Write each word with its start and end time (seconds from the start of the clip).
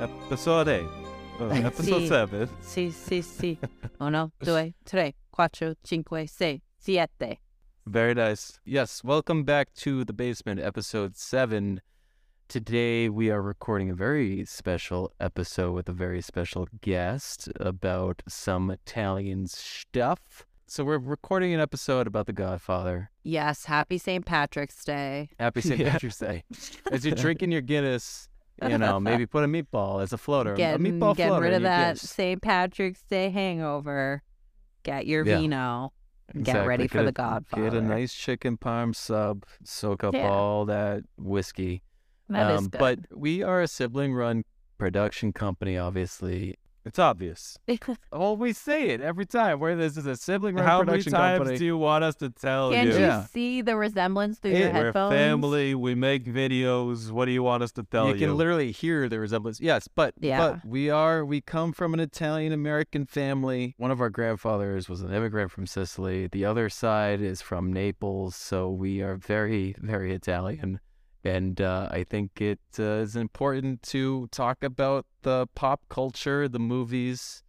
Episode 0.00 0.68
8. 0.68 0.86
Uh, 1.40 1.44
episode 1.64 2.02
Sì. 2.02 2.06
7. 2.08 2.48
Sì, 2.60 2.90
sì, 2.90 3.22
sì. 3.22 3.58
Uno, 4.00 4.32
due, 4.38 4.74
tre, 4.84 5.14
quattro, 5.30 5.74
cinque, 5.82 6.26
sei, 6.26 6.60
siete. 6.76 7.38
Very 7.86 8.14
nice. 8.14 8.58
Yes, 8.64 9.02
welcome 9.04 9.44
back 9.44 9.72
to 9.82 10.04
The 10.04 10.12
Basement, 10.12 10.60
episode 10.60 11.16
7. 11.16 11.80
Today 12.48 13.08
we 13.08 13.30
are 13.30 13.40
recording 13.42 13.90
a 13.90 13.94
very 13.94 14.44
special 14.44 15.12
episode 15.20 15.72
with 15.72 15.88
a 15.88 15.92
very 15.92 16.20
special 16.20 16.66
guest 16.80 17.48
about 17.60 18.22
some 18.28 18.70
Italian 18.70 19.46
stuff. 19.46 20.44
So 20.66 20.82
we're 20.84 20.98
recording 20.98 21.52
an 21.54 21.60
episode 21.60 22.06
about 22.06 22.26
The 22.26 22.32
Godfather. 22.32 23.10
Yes, 23.22 23.66
happy 23.66 23.98
St. 23.98 24.24
Patrick's 24.24 24.84
Day. 24.84 25.30
Happy 25.38 25.60
St. 25.60 25.78
Yeah. 25.80 25.92
Patrick's 25.92 26.18
Day. 26.18 26.44
As 26.90 27.04
you're 27.04 27.14
drinking 27.14 27.52
your 27.52 27.60
Guinness, 27.60 28.28
you 28.62 28.78
know, 28.78 28.98
maybe 29.00 29.26
put 29.26 29.44
a 29.44 29.46
meatball 29.46 30.02
as 30.02 30.12
a 30.12 30.18
floater. 30.18 30.54
a 30.54 30.56
meatball 30.56 31.16
getting 31.16 31.30
floater 31.32 31.42
rid 31.44 31.54
of 31.54 31.62
that. 31.62 31.98
St. 31.98 32.40
Patrick's 32.40 33.02
Day 33.02 33.30
hangover. 33.30 34.22
Get 34.82 35.06
your 35.06 35.24
Yeah. 35.26 35.38
vino. 35.38 35.92
Get 36.32 36.40
Exactly. 36.40 36.68
ready 36.68 36.88
for 36.88 36.98
Get 36.98 37.02
The 37.04 37.08
a- 37.08 37.12
Godfather. 37.12 37.62
Get 37.70 37.74
a 37.74 37.80
nice 37.82 38.14
chicken 38.14 38.56
parm 38.56 38.94
sub, 38.94 39.44
soak 39.64 40.04
up 40.04 40.14
Yeah. 40.14 40.28
all 40.30 40.64
that 40.66 41.02
whiskey. 41.18 41.82
That 42.28 42.52
is 42.52 42.58
um, 42.60 42.68
good. 42.68 42.78
But 42.78 42.98
we 43.14 43.42
are 43.42 43.60
a 43.60 43.68
sibling 43.68 44.14
run 44.14 44.44
production 44.78 45.32
company, 45.32 45.76
obviously. 45.76 46.56
It's 46.84 46.98
obvious. 46.98 47.58
Oh, 48.12 48.34
we 48.34 48.52
say 48.52 48.90
it 48.90 49.00
every 49.00 49.26
time. 49.26 49.58
Where 49.58 49.74
this 49.74 49.96
is 49.96 50.06
a 50.06 50.16
sibling 50.16 50.54
run 50.54 50.64
How 50.64 50.82
many 50.82 51.02
times 51.02 51.38
company. 51.38 51.58
do 51.58 51.64
you 51.64 51.76
want 51.76 52.04
us 52.04 52.14
to 52.16 52.30
tell 52.30 52.70
you? 52.70 52.76
Can't 52.76 52.88
you? 52.88 52.94
you 52.94 53.00
Yeah. 53.00 53.24
see 53.26 53.60
the 53.62 53.76
resemblance 53.76 54.38
through 54.38 54.52
your 54.52 54.70
headphones? 54.70 55.10
We're 55.10 55.16
a 55.16 55.18
family. 55.18 55.74
We 55.74 55.94
make 55.94 56.24
videos. 56.24 57.10
What 57.10 57.24
do 57.24 57.32
you 57.32 57.42
want 57.42 57.62
us 57.64 57.72
to 57.72 57.82
tell 57.82 58.06
you 58.08 58.14
you? 58.14 58.26
can 58.26 58.36
literally 58.36 58.70
hear 58.70 59.08
the 59.08 59.18
resemblance. 59.18 59.60
Yes, 59.60 59.88
but 59.88 60.14
Yeah. 60.20 60.38
but 60.38 60.64
we 60.64 60.90
are 60.90 61.24
we 61.24 61.40
come 61.40 61.72
from 61.72 61.92
an 61.94 62.00
Italian 62.00 62.52
American 62.52 63.06
family. 63.06 63.74
One 63.78 63.90
of 63.90 64.00
our 64.00 64.10
grandfathers 64.10 64.88
was 64.88 65.00
an 65.02 65.12
immigrant 65.12 65.50
from 65.50 65.66
Sicily. 65.66 66.28
The 66.28 66.44
other 66.44 66.68
side 66.68 67.20
is 67.20 67.42
from 67.42 67.72
Naples, 67.72 68.36
so 68.36 68.70
we 68.70 69.00
are 69.02 69.16
very 69.16 69.74
very 69.78 70.12
Italian. 70.14 70.80
And 71.24 71.60
uh, 71.60 71.88
I 71.90 72.04
think 72.04 72.40
it 72.40 72.60
uh, 72.78 73.00
is 73.02 73.16
important 73.16 73.82
to 73.84 74.28
talk 74.30 74.62
about 74.62 75.06
the 75.22 75.46
pop 75.54 75.80
culture, 75.88 76.48
the 76.48 76.58
movies, 76.58 77.42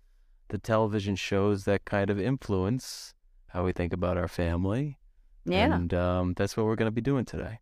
the 0.48 0.58
television 0.58 1.16
shows 1.18 1.66
that 1.66 1.84
kind 1.84 2.10
of 2.10 2.20
influence 2.20 3.14
how 3.48 3.66
we 3.66 3.74
think 3.74 3.92
about 3.92 4.18
our 4.18 4.30
family. 4.30 4.98
Yeah. 5.46 5.76
And 5.76 5.94
um, 5.94 6.34
that's 6.36 6.56
what 6.56 6.66
we're 6.66 6.78
going 6.78 6.88
to 6.88 6.96
be 6.96 7.02
doing 7.02 7.26
today. 7.26 7.60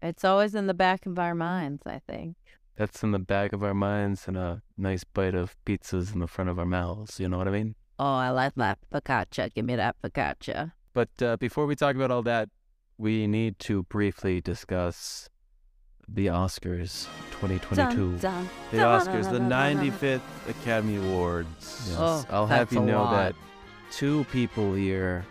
It's 0.00 0.24
always 0.24 0.54
in 0.54 0.68
the 0.68 0.74
back 0.74 1.06
of 1.06 1.18
our 1.18 1.34
minds, 1.34 1.82
I 1.86 2.00
think. 2.08 2.36
That's 2.76 3.02
in 3.02 3.10
the 3.10 3.18
back 3.18 3.52
of 3.52 3.64
our 3.64 3.74
minds 3.74 4.28
and 4.28 4.36
a 4.36 4.62
nice 4.76 5.02
bite 5.02 5.34
of 5.34 5.56
pizzas 5.66 6.14
in 6.14 6.20
the 6.20 6.28
front 6.28 6.50
of 6.50 6.58
our 6.60 6.66
mouths. 6.66 7.18
You 7.18 7.28
know 7.28 7.38
what 7.38 7.48
I 7.48 7.50
mean? 7.50 7.74
Oh, 7.98 8.14
I 8.14 8.30
like 8.30 8.54
that 8.54 8.78
focaccia. 8.92 9.52
Give 9.52 9.64
me 9.64 9.74
that 9.74 9.96
focaccia. 10.00 10.72
But 10.94 11.10
uh, 11.20 11.36
before 11.36 11.66
we 11.66 11.74
talk 11.74 11.96
about 11.96 12.12
all 12.12 12.22
that, 12.22 12.48
we 12.96 13.26
need 13.26 13.58
to 13.60 13.82
briefly 13.84 14.40
discuss 14.40 15.28
the 16.14 16.26
Oscars 16.26 17.06
2022. 17.32 18.18
Dun, 18.18 18.18
dun, 18.18 18.48
the 18.70 18.78
Oscars, 18.78 19.30
the 19.30 19.38
dun, 19.38 19.48
dun, 19.48 19.76
dun. 19.76 19.90
95th 19.90 20.20
Academy 20.48 20.96
Awards. 20.96 21.86
Yes. 21.88 21.96
Oh, 21.98 22.26
I'll 22.30 22.46
have 22.46 22.72
you 22.72 22.80
know 22.80 23.02
lot. 23.02 23.12
that 23.12 23.34
two 23.90 24.24
people 24.32 24.74
here 24.74 25.24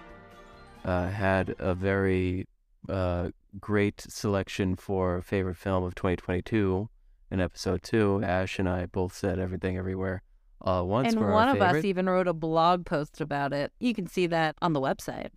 uh, 0.86 1.10
had 1.10 1.56
a 1.60 1.74
very 1.74 2.48
uh, 2.90 3.30
great 3.60 4.02
selection 4.02 4.76
for 4.76 5.22
favorite 5.22 5.58
film 5.58 5.84
of 5.84 5.96
2022 5.96 6.90
in 7.32 7.42
episode 7.42 7.84
two. 7.84 8.22
Ash 8.24 8.60
and 8.60 8.70
I 8.70 8.86
both 8.86 9.14
said 9.14 9.40
everything 9.40 9.78
everywhere 9.78 10.24
uh, 10.62 10.84
once 10.86 11.14
And 11.14 11.22
one 11.22 11.50
our 11.50 11.56
of 11.56 11.62
us 11.62 11.84
even 11.84 12.10
wrote 12.10 12.28
a 12.28 12.34
blog 12.34 12.86
post 12.86 13.22
about 13.22 13.54
it. 13.54 13.72
You 13.80 13.94
can 13.94 14.08
see 14.08 14.28
that 14.28 14.56
on 14.62 14.74
the 14.74 14.82
website. 14.82 15.30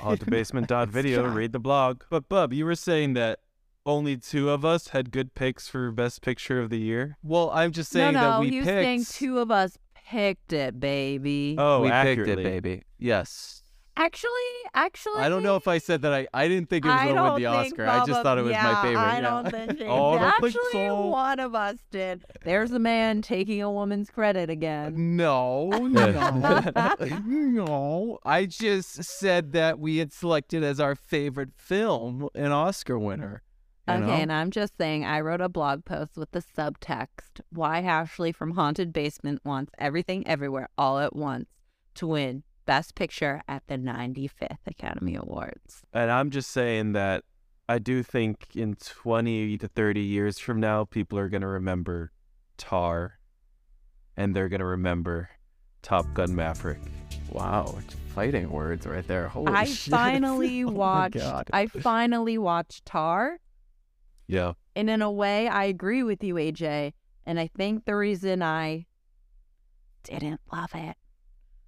On 0.00 0.16
the 0.16 0.24
basement 0.26 0.68
dot 0.68 0.88
video, 0.88 1.28
read 1.28 1.52
the 1.52 1.58
blog. 1.58 2.04
But 2.08 2.28
Bub, 2.28 2.52
you 2.52 2.64
were 2.64 2.74
saying 2.74 3.14
that 3.14 3.40
only 3.86 4.16
two 4.16 4.50
of 4.50 4.64
us 4.64 4.88
had 4.88 5.10
good 5.10 5.34
picks 5.34 5.68
for 5.68 5.90
best 5.90 6.22
picture 6.22 6.60
of 6.60 6.70
the 6.70 6.78
year. 6.78 7.16
Well, 7.22 7.50
I'm 7.50 7.72
just 7.72 7.90
saying 7.90 8.14
no, 8.14 8.20
no, 8.20 8.30
that 8.30 8.40
we 8.40 8.50
he 8.50 8.58
was 8.58 8.66
picked. 8.66 8.82
saying 8.82 9.04
two 9.04 9.38
of 9.38 9.50
us 9.50 9.78
picked 9.94 10.52
it, 10.52 10.80
baby. 10.80 11.56
Oh, 11.58 11.80
we 11.80 11.90
picked 11.90 12.28
it, 12.28 12.36
baby. 12.36 12.82
Yes. 12.98 13.62
actually, 13.96 14.30
actually, 14.74 15.22
I 15.22 15.28
don't 15.28 15.42
know 15.42 15.56
if 15.56 15.68
I 15.68 15.78
said 15.78 16.02
that. 16.02 16.12
I, 16.12 16.26
I 16.34 16.48
didn't 16.48 16.68
think 16.68 16.84
it 16.84 16.88
was 16.88 17.02
going 17.02 17.14
to 17.14 17.22
win 17.22 17.42
the 17.42 17.50
think 17.50 17.72
Oscar. 17.72 17.86
I 17.86 18.04
just 18.04 18.22
thought 18.22 18.38
it 18.38 18.42
was 18.42 18.52
yeah, 18.52 18.72
my 18.72 18.82
favorite. 18.82 19.00
I 19.00 19.14
yeah. 19.14 19.20
don't 19.20 19.50
think 19.50 19.88
Oh, 19.88 20.12
I 20.12 20.18
don't 20.18 20.44
Actually, 20.44 20.72
so. 20.72 21.06
one 21.06 21.38
of 21.38 21.54
us 21.54 21.76
did. 21.90 22.24
There's 22.42 22.72
a 22.72 22.78
man 22.80 23.22
taking 23.22 23.62
a 23.62 23.70
woman's 23.70 24.10
credit 24.10 24.50
again. 24.50 25.16
No, 25.24 25.68
no, 25.68 26.10
no. 27.24 28.18
I 28.24 28.46
just 28.46 29.04
said 29.04 29.52
that 29.52 29.78
we 29.78 29.98
had 29.98 30.12
selected 30.12 30.64
as 30.64 30.80
our 30.80 30.96
favorite 30.96 31.50
film 31.56 32.28
an 32.34 32.50
Oscar 32.50 32.98
winner. 32.98 33.43
You 33.88 33.94
Okay, 33.94 34.06
know? 34.06 34.12
and 34.12 34.32
I'm 34.32 34.50
just 34.50 34.76
saying, 34.78 35.04
I 35.04 35.20
wrote 35.20 35.40
a 35.40 35.48
blog 35.48 35.84
post 35.84 36.16
with 36.16 36.30
the 36.32 36.40
subtext 36.42 37.40
why 37.50 37.80
Ashley 37.80 38.32
from 38.32 38.52
Haunted 38.52 38.92
Basement 38.92 39.40
wants 39.44 39.72
everything 39.78 40.26
everywhere 40.26 40.68
all 40.78 40.98
at 40.98 41.14
once 41.14 41.48
to 41.96 42.06
win 42.06 42.42
Best 42.66 42.94
Picture 42.94 43.42
at 43.46 43.62
the 43.66 43.76
95th 43.76 44.66
Academy 44.66 45.16
Awards. 45.16 45.82
And 45.92 46.10
I'm 46.10 46.30
just 46.30 46.50
saying 46.50 46.92
that 46.92 47.24
I 47.68 47.78
do 47.78 48.02
think 48.02 48.48
in 48.56 48.74
20 48.76 49.58
to 49.58 49.68
30 49.68 50.00
years 50.00 50.38
from 50.38 50.60
now, 50.60 50.84
people 50.84 51.18
are 51.18 51.28
going 51.28 51.42
to 51.42 51.46
remember 51.46 52.10
Tar 52.56 53.18
and 54.16 54.34
they're 54.34 54.48
going 54.48 54.60
to 54.60 54.66
remember 54.66 55.28
Top 55.82 56.06
Gun 56.14 56.34
Maverick. 56.34 56.80
Wow, 57.30 57.78
fighting 58.14 58.50
words 58.50 58.86
right 58.86 59.06
there. 59.06 59.28
Holy 59.28 59.52
I 59.52 59.64
shit. 59.66 59.90
finally 59.90 60.62
Oh 60.64 60.68
my 60.68 60.72
watched. 60.72 61.16
God. 61.16 61.50
I 61.52 61.66
finally 61.66 62.38
watched 62.38 62.86
Tar, 62.86 63.38
Yeah. 64.26 64.52
and 64.74 64.88
in 64.88 65.02
a 65.02 65.10
way, 65.10 65.48
I 65.48 65.64
agree 65.64 66.02
with 66.02 66.24
you, 66.24 66.34
AJ. 66.34 66.92
And 67.26 67.38
I 67.40 67.48
think 67.56 67.84
the 67.84 67.96
reason 67.96 68.42
I 68.42 68.86
didn't 70.02 70.40
love 70.52 70.70
it. 70.74 70.96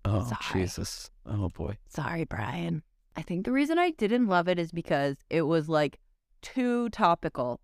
Oh 0.05 0.25
Sorry. 0.25 0.62
Jesus! 0.65 1.11
Oh 1.25 1.49
boy. 1.49 1.78
Sorry, 1.89 2.25
Brian. 2.25 2.83
I 3.17 3.22
think 3.22 3.44
the 3.44 3.53
reason 3.53 3.78
I 3.78 3.91
didn't 3.91 4.27
love 4.27 4.49
it 4.49 4.59
is 4.59 4.71
because 4.72 5.17
it 5.31 5.43
was 5.43 5.69
like 5.69 5.99
too 6.43 6.89
topical. 6.91 7.61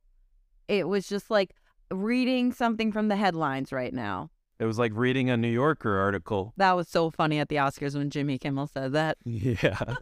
It 0.68 0.88
was 0.88 1.06
just 1.06 1.30
like 1.30 1.54
reading 1.90 2.52
something 2.52 2.90
from 2.90 3.08
the 3.08 3.16
headlines 3.16 3.70
right 3.72 3.92
now. 3.92 4.30
It 4.58 4.64
was 4.64 4.78
like 4.78 4.92
reading 4.94 5.28
a 5.28 5.36
New 5.36 5.48
Yorker 5.50 5.98
article. 5.98 6.54
That 6.56 6.72
was 6.76 6.88
so 6.88 7.10
funny 7.10 7.38
at 7.38 7.48
the 7.48 7.56
Oscars 7.56 7.94
when 7.94 8.10
Jimmy 8.10 8.38
Kimmel 8.38 8.66
said 8.68 8.92
that. 8.92 9.18
Yeah. 9.24 9.96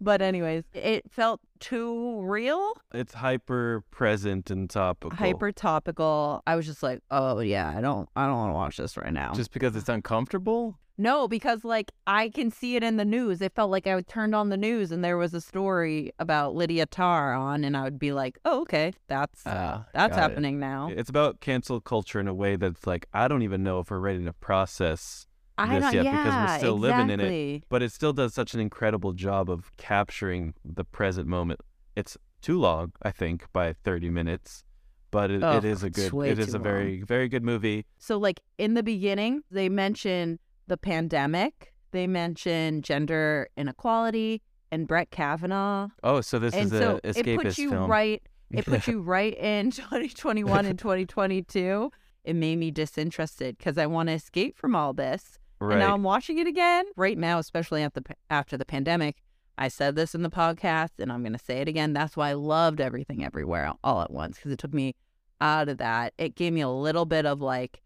But 0.00 0.22
anyways, 0.22 0.64
it 0.72 1.10
felt 1.10 1.40
too 1.58 2.20
real, 2.22 2.72
It's 2.94 3.12
hyper 3.14 3.84
present 3.90 4.50
and 4.50 4.68
topical. 4.70 5.14
hyper 5.16 5.52
topical. 5.52 6.42
I 6.46 6.56
was 6.56 6.64
just 6.66 6.82
like, 6.82 7.00
"Oh 7.10 7.40
yeah, 7.40 7.72
I 7.76 7.80
don't 7.80 8.08
I 8.16 8.26
don't 8.26 8.36
want 8.36 8.50
to 8.50 8.54
watch 8.54 8.76
this 8.78 8.96
right 8.96 9.12
now." 9.12 9.32
Just 9.34 9.52
because 9.52 9.76
it's 9.76 9.88
uncomfortable? 9.90 10.78
No, 10.96 11.28
because 11.28 11.64
like 11.64 11.92
I 12.06 12.28
can 12.30 12.50
see 12.50 12.76
it 12.76 12.82
in 12.82 12.96
the 12.96 13.04
news. 13.06 13.40
It 13.40 13.54
felt 13.54 13.70
like 13.70 13.86
I 13.86 14.00
turned 14.02 14.34
on 14.34 14.48
the 14.50 14.56
news 14.56 14.90
and 14.92 15.02
there 15.04 15.16
was 15.16 15.32
a 15.34 15.40
story 15.40 16.12
about 16.18 16.54
Lydia 16.54 16.86
Tár 16.86 17.38
on, 17.38 17.64
and 17.64 17.76
I 17.76 17.82
would 17.84 17.98
be 17.98 18.12
like, 18.12 18.38
"Oh, 18.44 18.62
okay, 18.62 18.92
that's 19.06 19.42
Ah, 19.46 19.86
that's 19.94 20.16
got 20.16 20.18
it. 20.18 20.30
happening 20.30 20.58
now." 20.60 20.90
It's 20.94 21.08
about 21.10 21.40
cancel 21.40 21.80
culture 21.80 22.20
in 22.20 22.28
a 22.28 22.34
way 22.34 22.56
that's 22.56 22.86
like, 22.86 23.06
I 23.14 23.28
don't 23.28 23.42
even 23.42 23.62
know 23.62 23.80
if 23.80 23.90
we're 23.90 23.98
ready 23.98 24.24
to 24.24 24.32
process 24.32 25.26
I 25.68 25.78
this 25.78 25.94
yet 25.94 26.04
yeah, 26.04 26.24
because 26.24 26.50
we're 26.50 26.58
still 26.58 26.78
living 26.78 27.10
in 27.10 27.20
it. 27.20 27.64
but 27.68 27.82
it 27.82 27.92
still 27.92 28.12
does 28.12 28.34
such 28.34 28.54
an 28.54 28.60
incredible 28.60 29.12
job 29.12 29.50
of 29.50 29.70
capturing 29.76 30.54
the 30.64 30.84
present 30.84 31.26
moment. 31.26 31.60
It's 31.96 32.16
too 32.40 32.58
long, 32.58 32.92
I 33.02 33.10
think, 33.10 33.44
by 33.52 33.74
30 33.84 34.10
minutes, 34.10 34.64
but 35.10 35.30
it, 35.30 35.42
Oh, 35.42 35.56
it 35.58 35.64
is 35.64 35.82
a 35.82 35.90
good, 35.90 36.12
it 36.24 36.38
is 36.38 36.54
a 36.54 36.58
very, 36.58 37.02
very 37.02 37.28
good 37.28 37.42
movie. 37.42 37.84
So, 37.98 38.16
like 38.18 38.40
in 38.58 38.74
the 38.74 38.82
beginning, 38.82 39.42
they 39.50 39.68
mention 39.68 40.38
the 40.66 40.76
pandemic. 40.76 41.74
They 41.92 42.06
mention 42.06 42.82
gender 42.82 43.48
inequality 43.56 44.42
and 44.70 44.86
Brett 44.86 45.10
Kavanaugh, 45.10 45.88
Oh, 46.04 46.20
so 46.20 46.38
this 46.38 46.54
and 46.54 46.64
is 46.66 46.70
so 46.70 47.00
a 47.02 47.08
it 47.18 47.40
puts 47.40 47.58
you 47.58 47.70
film. 47.70 47.90
right. 47.90 48.22
It 48.52 48.64
puts 48.66 48.88
you 48.88 49.00
right 49.00 49.36
in 49.38 49.70
2021 49.70 50.66
and 50.66 50.78
2022. 51.14 51.90
It 52.24 52.34
made 52.34 52.56
me 52.58 52.70
disinterested 52.70 53.56
because 53.58 53.78
I 53.78 53.86
want 53.86 54.08
to 54.08 54.12
escape 54.14 54.56
from 54.56 54.74
all 54.74 54.92
this. 54.92 55.38
Right. 55.60 55.74
And 55.74 55.80
now 55.80 55.94
I'm 55.94 56.02
watching 56.02 56.38
it 56.38 56.46
again 56.46 56.86
right 56.96 57.18
now, 57.18 57.38
especially 57.38 57.82
at 57.82 57.94
the 57.94 58.02
after 58.30 58.56
the 58.56 58.64
pandemic. 58.64 59.16
I 59.58 59.68
said 59.68 59.94
this 59.94 60.14
in 60.14 60.22
the 60.22 60.30
podcast, 60.30 60.92
and 60.98 61.12
I'm 61.12 61.22
going 61.22 61.34
to 61.34 61.38
say 61.38 61.58
it 61.58 61.68
again. 61.68 61.92
That's 61.92 62.16
why 62.16 62.30
I 62.30 62.32
loved 62.32 62.80
everything 62.80 63.22
everywhere 63.22 63.72
all 63.84 64.00
at 64.00 64.10
once 64.10 64.36
because 64.36 64.52
it 64.52 64.58
took 64.58 64.72
me 64.72 64.94
out 65.40 65.68
of 65.68 65.76
that. 65.78 66.14
It 66.16 66.34
gave 66.34 66.54
me 66.54 66.62
a 66.62 66.68
little 66.68 67.04
bit 67.04 67.26
of 67.26 67.42
like 67.42 67.82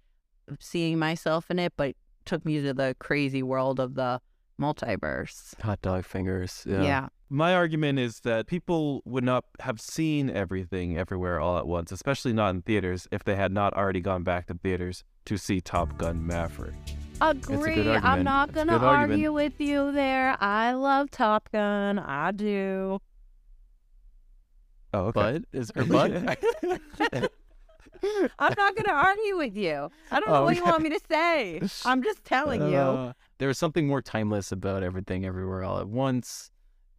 seeing 0.60 0.98
myself 1.00 1.50
in 1.50 1.58
it, 1.58 1.72
but 1.76 1.96
took 2.24 2.44
me 2.44 2.62
to 2.62 2.72
the 2.72 2.94
crazy 3.00 3.42
world 3.42 3.80
of 3.80 3.96
the 3.96 4.20
multiverse. 4.60 5.60
Hot 5.62 5.82
dog 5.82 6.04
fingers. 6.04 6.64
Yeah. 6.66 6.82
Yeah. 6.82 7.08
My 7.28 7.54
argument 7.54 7.98
is 7.98 8.20
that 8.20 8.46
people 8.46 9.02
would 9.04 9.24
not 9.24 9.44
have 9.60 9.80
seen 9.80 10.30
everything 10.30 10.96
everywhere 10.96 11.40
all 11.40 11.58
at 11.58 11.66
once, 11.66 11.90
especially 11.90 12.32
not 12.32 12.50
in 12.50 12.62
theaters, 12.62 13.08
if 13.10 13.24
they 13.24 13.34
had 13.34 13.50
not 13.50 13.74
already 13.74 14.00
gone 14.00 14.22
back 14.22 14.46
to 14.46 14.54
theaters 14.54 15.02
to 15.24 15.36
see 15.36 15.60
Top 15.60 15.98
Gun 15.98 16.24
Maverick. 16.24 16.74
Agree. 17.20 17.74
good 17.74 17.86
I'm 18.02 18.22
not 18.24 18.52
gonna 18.52 18.72
good 18.78 18.82
argument. 18.84 19.12
argue 19.12 19.32
with 19.32 19.60
you 19.60 19.92
there. 19.92 20.36
I 20.40 20.72
love 20.72 21.10
Top 21.10 21.48
Gun. 21.52 21.98
I 21.98 22.32
do. 22.32 23.00
Oh, 24.92 25.10
But 25.12 25.42
is 25.52 25.70
her 25.74 25.84
butt? 25.86 26.12
I'm 28.38 28.54
not 28.56 28.76
gonna 28.76 28.92
argue 28.92 29.36
with 29.38 29.56
you. 29.56 29.90
I 30.10 30.20
don't 30.20 30.28
know 30.28 30.36
Oh, 30.36 30.44
what 30.44 30.56
you 30.56 30.64
want 30.64 30.82
me 30.82 30.90
to 30.90 31.00
say. 31.10 31.60
I'm 31.84 32.02
just 32.02 32.24
telling 32.24 32.60
you. 32.70 32.76
Uh, 32.76 33.12
there 33.38 33.48
was 33.48 33.58
something 33.58 33.86
more 33.86 34.02
timeless 34.02 34.52
about 34.52 34.82
everything 34.82 35.24
everywhere 35.24 35.64
all 35.64 35.78
at 35.80 35.88
once. 35.88 36.50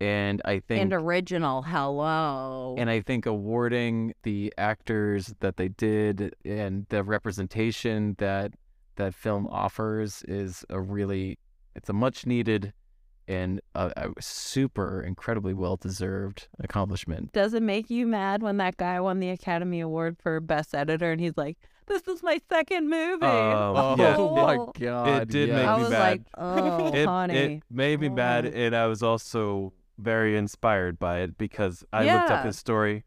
And 0.02 0.42
I 0.44 0.60
think 0.60 0.82
And 0.82 0.94
original. 0.94 1.62
Hello. 1.62 2.76
And 2.78 2.90
I 2.90 3.00
think 3.02 3.26
awarding 3.26 4.14
the 4.24 4.54
actors 4.58 5.34
that 5.40 5.56
they 5.58 5.70
did 5.70 6.36
and 6.44 6.86
the 6.90 7.02
representation 7.04 8.16
that 8.18 8.52
that 8.96 9.14
film 9.14 9.48
offers 9.48 10.24
is 10.28 10.66
a 10.70 10.80
really, 10.80 11.38
it's 11.76 11.90
a 11.90 11.94
much 11.94 12.26
needed 12.26 12.74
and 13.28 13.60
a, 13.74 13.92
a 13.98 14.22
super 14.22 15.02
incredibly 15.02 15.54
well 15.54 15.78
deserved 15.78 16.48
accomplishment. 16.60 17.32
Does 17.34 17.54
it 17.56 17.64
make 17.64 17.90
you 17.90 18.06
mad 18.06 18.44
when 18.44 18.58
that 18.58 18.78
guy 18.78 19.00
won 19.00 19.20
the 19.20 19.30
Academy 19.30 19.80
Award 19.80 20.18
for 20.22 20.40
Best 20.40 20.76
Editor 20.76 21.12
and 21.12 21.20
he's 21.20 21.36
like, 21.36 21.58
"This 21.88 22.08
is 22.08 22.22
my 22.22 22.40
second 22.50 22.88
movie." 22.88 23.26
Oh, 23.26 23.74
Oh 23.76 23.96
yeah. 23.98 24.16
Oh 24.18 24.36
my 24.36 24.56
god! 24.80 25.24
It 25.24 25.30
did 25.30 25.50
yeah. 25.50 25.56
make 25.56 25.66
I 25.68 25.76
me 25.78 25.82
was 25.84 25.92
mad. 25.92 26.00
like, 26.00 26.22
"Oh, 26.38 26.94
it, 26.94 27.06
honey." 27.08 27.36
it 27.56 27.64
made 27.72 28.00
me 28.00 28.10
mad, 28.10 28.46
Oh. 28.46 28.50
and 28.54 28.76
I 28.76 28.86
was 28.86 29.02
also 29.02 29.74
very 29.98 30.38
inspired 30.38 31.00
by 31.00 31.22
it 31.22 31.36
because 31.38 31.84
I 31.92 32.04
looked 32.06 32.30
up 32.30 32.46
his 32.46 32.58
story. 32.60 33.06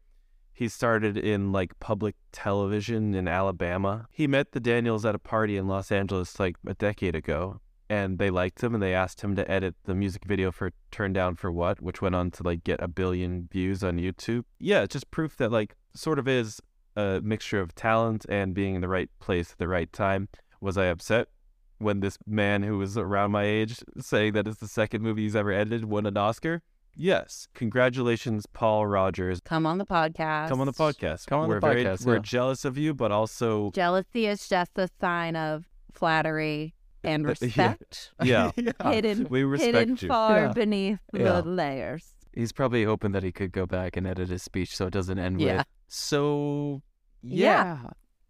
He 0.59 0.67
started 0.67 1.15
in 1.17 1.53
like 1.53 1.79
public 1.79 2.15
television 2.33 3.15
in 3.15 3.29
Alabama. 3.29 4.07
He 4.11 4.27
met 4.27 4.51
the 4.51 4.59
Daniels 4.59 5.05
at 5.05 5.15
a 5.15 5.17
party 5.17 5.55
in 5.55 5.69
Los 5.69 5.89
Angeles 5.89 6.37
like 6.37 6.57
a 6.67 6.73
decade 6.73 7.15
ago, 7.15 7.61
and 7.89 8.19
they 8.19 8.29
liked 8.29 8.61
him 8.61 8.73
and 8.73 8.83
they 8.83 8.93
asked 8.93 9.21
him 9.21 9.37
to 9.37 9.49
edit 9.49 9.75
the 9.85 9.95
music 9.95 10.25
video 10.25 10.51
for 10.51 10.71
Turn 10.91 11.13
Down 11.13 11.35
for 11.35 11.49
What, 11.49 11.81
which 11.81 12.01
went 12.01 12.13
on 12.13 12.29
to 12.31 12.43
like 12.43 12.65
get 12.65 12.81
a 12.81 12.89
billion 12.89 13.47
views 13.49 13.85
on 13.85 13.99
YouTube. 13.99 14.43
Yeah, 14.59 14.81
it's 14.81 14.91
just 14.91 15.09
proof 15.11 15.37
that 15.37 15.49
like 15.49 15.77
sort 15.95 16.19
of 16.19 16.27
is 16.27 16.59
a 16.97 17.21
mixture 17.23 17.61
of 17.61 17.73
talent 17.73 18.25
and 18.27 18.53
being 18.53 18.75
in 18.75 18.81
the 18.81 18.89
right 18.89 19.09
place 19.21 19.53
at 19.53 19.59
the 19.59 19.69
right 19.69 19.93
time. 19.93 20.27
Was 20.59 20.77
I 20.77 20.87
upset 20.87 21.29
when 21.77 22.01
this 22.01 22.17
man 22.27 22.63
who 22.63 22.77
was 22.77 22.97
around 22.97 23.31
my 23.31 23.45
age 23.45 23.81
saying 24.01 24.33
that 24.33 24.45
it's 24.45 24.59
the 24.59 24.67
second 24.67 25.03
movie 25.03 25.21
he's 25.21 25.37
ever 25.37 25.53
edited 25.53 25.85
won 25.85 26.05
an 26.05 26.17
Oscar? 26.17 26.63
Yes. 26.95 27.47
Congratulations, 27.53 28.45
Paul 28.51 28.85
Rogers. 28.87 29.39
Come 29.45 29.65
on 29.65 29.77
the 29.77 29.85
podcast. 29.85 30.49
Come 30.49 30.59
on 30.59 30.67
the 30.67 30.73
podcast. 30.73 31.27
Come 31.27 31.39
on 31.41 31.49
the 31.49 31.55
we're 31.55 31.59
very, 31.61 31.83
podcast, 31.85 32.05
We're 32.05 32.19
jealous 32.19 32.65
of 32.65 32.77
you, 32.77 32.93
but 32.93 33.11
also 33.11 33.71
Jealousy 33.71 34.25
is 34.27 34.47
just 34.49 34.71
a 34.77 34.89
sign 34.99 35.35
of 35.35 35.65
flattery 35.93 36.73
and 37.03 37.25
Uh, 37.25 37.29
yeah. 37.41 37.45
respect. 37.45 38.11
yeah, 38.23 38.51
Hidden, 38.83 39.27
we 39.29 39.43
respect 39.43 39.75
hidden 39.77 39.97
you. 40.01 40.07
far 40.09 40.39
Yeah. 40.41 40.51
beneath 40.53 40.99
Yeah. 41.13 41.41
the 41.41 41.49
layers. 41.49 42.13
He's 42.33 42.51
probably 42.51 42.83
hoping 42.83 43.11
that 43.13 43.23
he 43.23 43.31
could 43.31 43.51
go 43.51 43.65
back 43.65 43.95
and 43.97 44.05
edit 44.05 44.29
his 44.29 44.43
speech 44.43 44.75
so 44.75 44.87
it 44.87 44.91
doesn't 44.93 45.17
end 45.19 45.39
Yeah. 45.41 45.57
with 45.57 45.65
so 45.87 46.81
Yeah. 47.21 47.79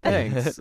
yeah, 0.03 0.31
thanks. 0.31 0.59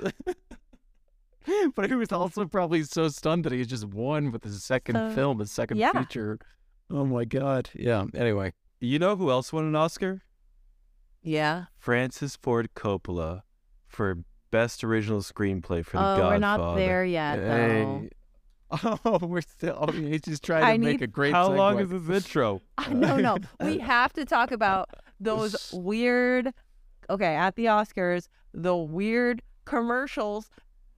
but 1.75 1.89
he 1.89 1.95
was 1.95 2.11
also 2.13 2.47
probably 2.47 2.83
so 2.83 3.09
stunned 3.09 3.45
that 3.45 3.53
he 3.53 3.65
just 3.65 3.85
won 3.87 4.33
with 4.33 4.45
his 4.45 4.63
second 4.65 4.97
So, 4.97 5.11
film, 5.15 5.39
his 5.39 5.51
second 5.51 5.77
yeah. 5.79 5.93
feature. 5.93 6.39
Oh 6.91 7.05
my 7.05 7.25
god! 7.25 7.71
Yeah. 7.75 8.05
Anyway, 8.15 8.53
You 8.81 8.99
know 8.99 9.17
who 9.17 9.31
else 9.31 9.53
won 9.53 9.65
an 9.65 9.77
Oscar? 9.77 10.23
Yeah. 11.23 11.65
Francis 11.77 12.37
Ford 12.37 12.71
Coppola 12.75 13.43
for 13.87 14.19
Best 14.51 14.83
Original 14.85 15.21
Screenplay 15.21 15.85
for 15.85 15.99
The 15.99 16.03
oh, 16.03 16.17
Godfather. 16.17 16.29
we're 16.31 16.39
not 16.39 16.77
there 16.77 17.05
yet, 17.05 17.37
though. 17.37 18.09
Oh, 18.71 19.19
we're 19.23 19.41
still. 19.41 19.77
Oh, 19.81 19.91
he's 19.93 20.21
just 20.21 20.45
trying 20.45 20.61
to 20.61 20.67
I 20.69 20.77
make 20.77 21.01
need- 21.01 21.03
a 21.03 21.07
great. 21.07 21.33
How 21.33 21.51
long 21.51 21.79
is 21.79 21.89
this 21.91 22.09
intro? 22.25 22.61
No, 22.91 23.17
no. 23.17 23.39
We 23.61 23.79
have 23.79 24.13
to 24.15 24.25
talk 24.27 24.53
about 24.53 24.91
those 25.19 25.73
weird. 25.73 26.53
Okay, 27.11 27.35
at 27.35 27.57
the 27.57 27.65
Oscars, 27.65 28.29
the 28.53 28.77
weird 28.77 29.41
commercials 29.65 30.51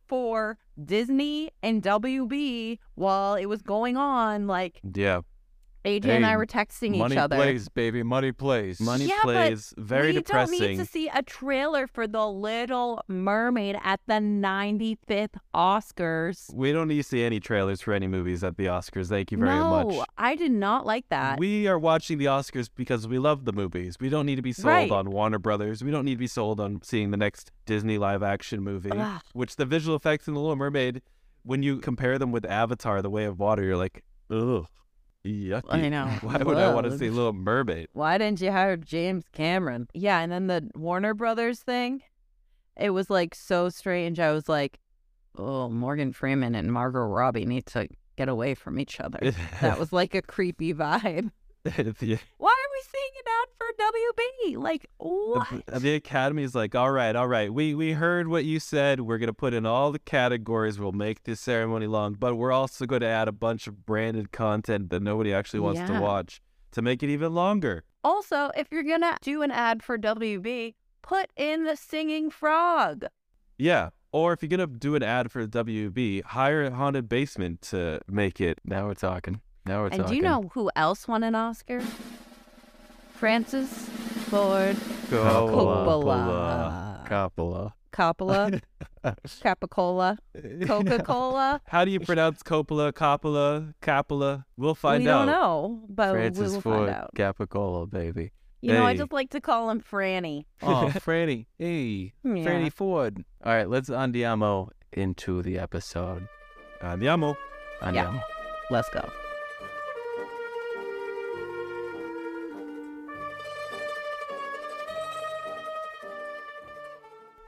for 0.08 0.58
Disney 0.84 1.52
and 1.62 1.80
WB 1.80 2.78
while 2.96 3.36
it 3.36 3.46
was 3.46 3.62
going 3.62 3.96
on. 3.96 4.48
Like 4.48 4.80
Yeah, 4.92 5.20
AJ 5.84 6.06
and 6.06 6.26
I 6.26 6.36
were 6.36 6.46
texting 6.46 6.94
each 6.94 7.16
other. 7.16 7.36
Money 7.36 7.52
plays, 7.52 7.68
baby. 7.70 8.02
Money 8.02 8.32
plays. 8.32 8.80
Money 8.80 9.06
Yeah, 9.06 9.20
but 9.24 9.32
plays. 9.32 9.72
Very 9.78 10.08
we 10.08 10.12
depressing. 10.14 10.58
don't 10.58 10.68
need 10.72 10.76
to 10.78 10.84
see 10.84 11.08
a 11.08 11.22
trailer 11.22 11.86
for 11.86 12.06
The 12.06 12.26
Little 12.26 13.02
Mermaid 13.08 13.76
at 13.82 14.00
the 14.06 14.14
95th 14.20 15.36
Oscars. 15.54 16.52
We 16.54 16.72
don't 16.72 16.88
need 16.88 16.98
to 16.98 17.02
see 17.02 17.22
any 17.22 17.40
trailers 17.40 17.80
for 17.80 17.92
any 17.94 18.06
movies 18.06 18.44
at 18.44 18.56
the 18.56 18.66
Oscars. 18.66 19.08
Thank 19.08 19.32
you 19.32 19.38
very 19.38 19.50
no, 19.50 19.84
much. 19.84 20.06
I 20.18 20.34
did 20.36 20.52
not 20.52 20.84
like 20.84 21.08
that. 21.08 21.38
We 21.38 21.66
are 21.66 21.78
watching 21.78 22.18
the 22.18 22.26
Oscars 22.26 22.68
because 22.74 23.08
we 23.08 23.18
love 23.18 23.44
the 23.44 23.52
movies. 23.52 23.96
We 24.00 24.08
don't 24.10 24.26
need 24.26 24.36
to 24.36 24.42
be 24.42 24.52
sold 24.52 24.66
Right. 24.66 24.90
on 24.90 25.10
Warner 25.10 25.38
Brothers. 25.38 25.82
We 25.82 25.90
don't 25.90 26.04
need 26.04 26.14
to 26.14 26.18
be 26.18 26.26
sold 26.26 26.60
on 26.60 26.80
seeing 26.82 27.10
the 27.10 27.16
next 27.16 27.52
Disney 27.66 27.98
live 27.98 28.22
action 28.22 28.62
movie. 28.62 28.90
Ugh. 28.92 29.20
Which 29.32 29.56
the 29.56 29.64
visual 29.64 29.96
effects 29.96 30.28
in 30.28 30.34
The 30.34 30.40
Little 30.40 30.56
Mermaid, 30.56 31.02
when 31.42 31.62
you 31.62 31.78
compare 31.78 32.18
them 32.18 32.32
with 32.32 32.44
Avatar, 32.44 33.00
The 33.00 33.10
Way 33.10 33.24
of 33.24 33.38
Water, 33.38 33.62
you're 33.62 33.76
like, 33.76 34.02
ugh, 34.30 34.66
yucky. 35.24 35.62
I 35.68 35.88
know. 35.88 36.06
Why 36.22 36.38
would 36.38 36.56
I 36.56 36.74
want 36.74 36.90
to 36.90 36.96
see 36.96 37.10
Little 37.10 37.32
Mermaid? 37.32 37.88
Why 37.92 38.18
didn't 38.18 38.40
you 38.40 38.52
hire 38.52 38.76
James 38.76 39.24
Cameron? 39.32 39.88
Yeah, 39.94 40.20
and 40.20 40.30
then 40.30 40.46
the 40.46 40.70
Warner 40.74 41.14
Brothers 41.14 41.60
thing, 41.60 42.02
it 42.76 42.90
was 42.90 43.10
like 43.10 43.34
so 43.34 43.68
strange. 43.68 44.18
I 44.20 44.32
was 44.32 44.48
like, 44.48 44.78
oh, 45.36 45.68
Morgan 45.68 46.12
Freeman 46.12 46.54
and 46.54 46.72
Margot 46.72 47.00
Robbie 47.00 47.46
need 47.46 47.66
to 47.66 47.88
get 48.16 48.28
away 48.28 48.54
from 48.54 48.78
each 48.78 49.00
other. 49.00 49.18
that 49.60 49.78
was 49.78 49.92
like 49.92 50.14
a 50.14 50.22
creepy 50.22 50.74
vibe. 50.74 51.30
the, 51.64 52.18
Why 52.38 52.59
are 52.80 52.88
we 52.92 52.98
seeing 52.98 53.10
an 53.18 53.32
ad 53.40 53.48
for 53.56 54.56
WB? 54.56 54.62
Like, 54.62 54.86
what? 54.98 55.66
the, 55.66 55.80
the 55.80 55.94
Academy 55.94 56.42
is 56.42 56.54
like, 56.54 56.74
all 56.74 56.90
right, 56.90 57.14
all 57.14 57.28
right. 57.28 57.52
We 57.52 57.74
we 57.74 57.92
heard 57.92 58.28
what 58.28 58.44
you 58.44 58.60
said. 58.60 59.00
We're 59.00 59.18
gonna 59.18 59.32
put 59.32 59.54
in 59.54 59.66
all 59.66 59.92
the 59.92 59.98
categories. 59.98 60.78
We'll 60.78 60.92
make 60.92 61.24
this 61.24 61.40
ceremony 61.40 61.86
long, 61.86 62.14
but 62.14 62.36
we're 62.36 62.52
also 62.52 62.86
going 62.86 63.00
to 63.00 63.06
add 63.06 63.28
a 63.28 63.32
bunch 63.32 63.66
of 63.66 63.84
branded 63.86 64.32
content 64.32 64.90
that 64.90 65.02
nobody 65.02 65.32
actually 65.32 65.60
wants 65.60 65.80
to 65.80 66.00
watch 66.00 66.40
to 66.72 66.82
make 66.82 67.02
it 67.02 67.10
even 67.10 67.34
longer. 67.34 67.84
Also, 68.02 68.50
if 68.56 68.68
you're 68.70 68.82
going 68.82 69.02
to 69.02 69.16
do 69.20 69.42
an 69.42 69.50
ad 69.50 69.82
for 69.82 69.98
WB, 69.98 70.74
put 71.02 71.30
in 71.36 71.64
the 71.64 71.76
singing 71.76 72.30
frog. 72.30 73.04
Yeah. 73.58 73.90
Or 74.12 74.32
if 74.32 74.42
you're 74.42 74.48
gonna 74.48 74.66
do 74.66 74.96
an 74.96 75.04
ad 75.04 75.30
for 75.30 75.46
WB, 75.46 76.24
hire 76.24 76.64
a 76.64 76.70
haunted 76.72 77.08
basement 77.08 77.62
to 77.62 78.00
make 78.08 78.40
it. 78.40 78.58
Now 78.64 78.86
we're 78.86 78.94
talking. 78.94 79.40
Now 79.66 79.82
we're 79.82 79.86
and 79.86 79.96
talking. 79.98 80.08
do 80.08 80.16
you 80.16 80.22
know 80.22 80.50
who 80.54 80.68
else 80.74 81.06
won 81.06 81.22
an 81.22 81.36
Oscar? 81.36 81.80
Francis 83.20 83.68
Ford 84.30 84.76
Coppola. 85.10 87.04
Coppola. 87.06 87.72
Coppola. 87.92 88.62
Capicola. 89.42 90.16
Coca 90.66 91.02
Cola. 91.02 91.60
How 91.66 91.84
do 91.84 91.90
you 91.90 92.00
pronounce 92.00 92.42
Coppola, 92.42 92.94
Coppola, 92.94 93.74
Coppola? 93.82 94.44
We'll 94.56 94.74
find 94.74 95.04
we 95.04 95.10
out. 95.10 95.26
We 95.26 95.32
don't 95.32 95.38
know, 95.38 95.82
but 95.90 96.12
Francis 96.12 96.48
we 96.48 96.54
will 96.54 96.60
Ford 96.62 96.88
find 96.88 96.90
out. 96.96 97.10
Capicola, 97.14 97.90
baby. 97.90 98.32
You 98.62 98.72
know, 98.72 98.86
I 98.86 98.96
just 98.96 99.12
like 99.12 99.28
to 99.30 99.40
call 99.42 99.68
him 99.68 99.82
Franny. 99.82 100.46
Oh, 100.62 100.90
Franny. 100.94 101.44
Hey, 101.58 102.14
Yeah. 102.24 102.32
Franny 102.42 102.72
Ford. 102.72 103.22
All 103.44 103.52
right, 103.52 103.68
let's 103.68 103.90
andiamo 103.90 104.70
into 104.94 105.42
the 105.42 105.58
episode. 105.58 106.26
Andiamo. 106.80 107.36
Andiamo. 107.82 108.14
Yeah. 108.14 108.20
Let's 108.70 108.88
go. 108.88 109.06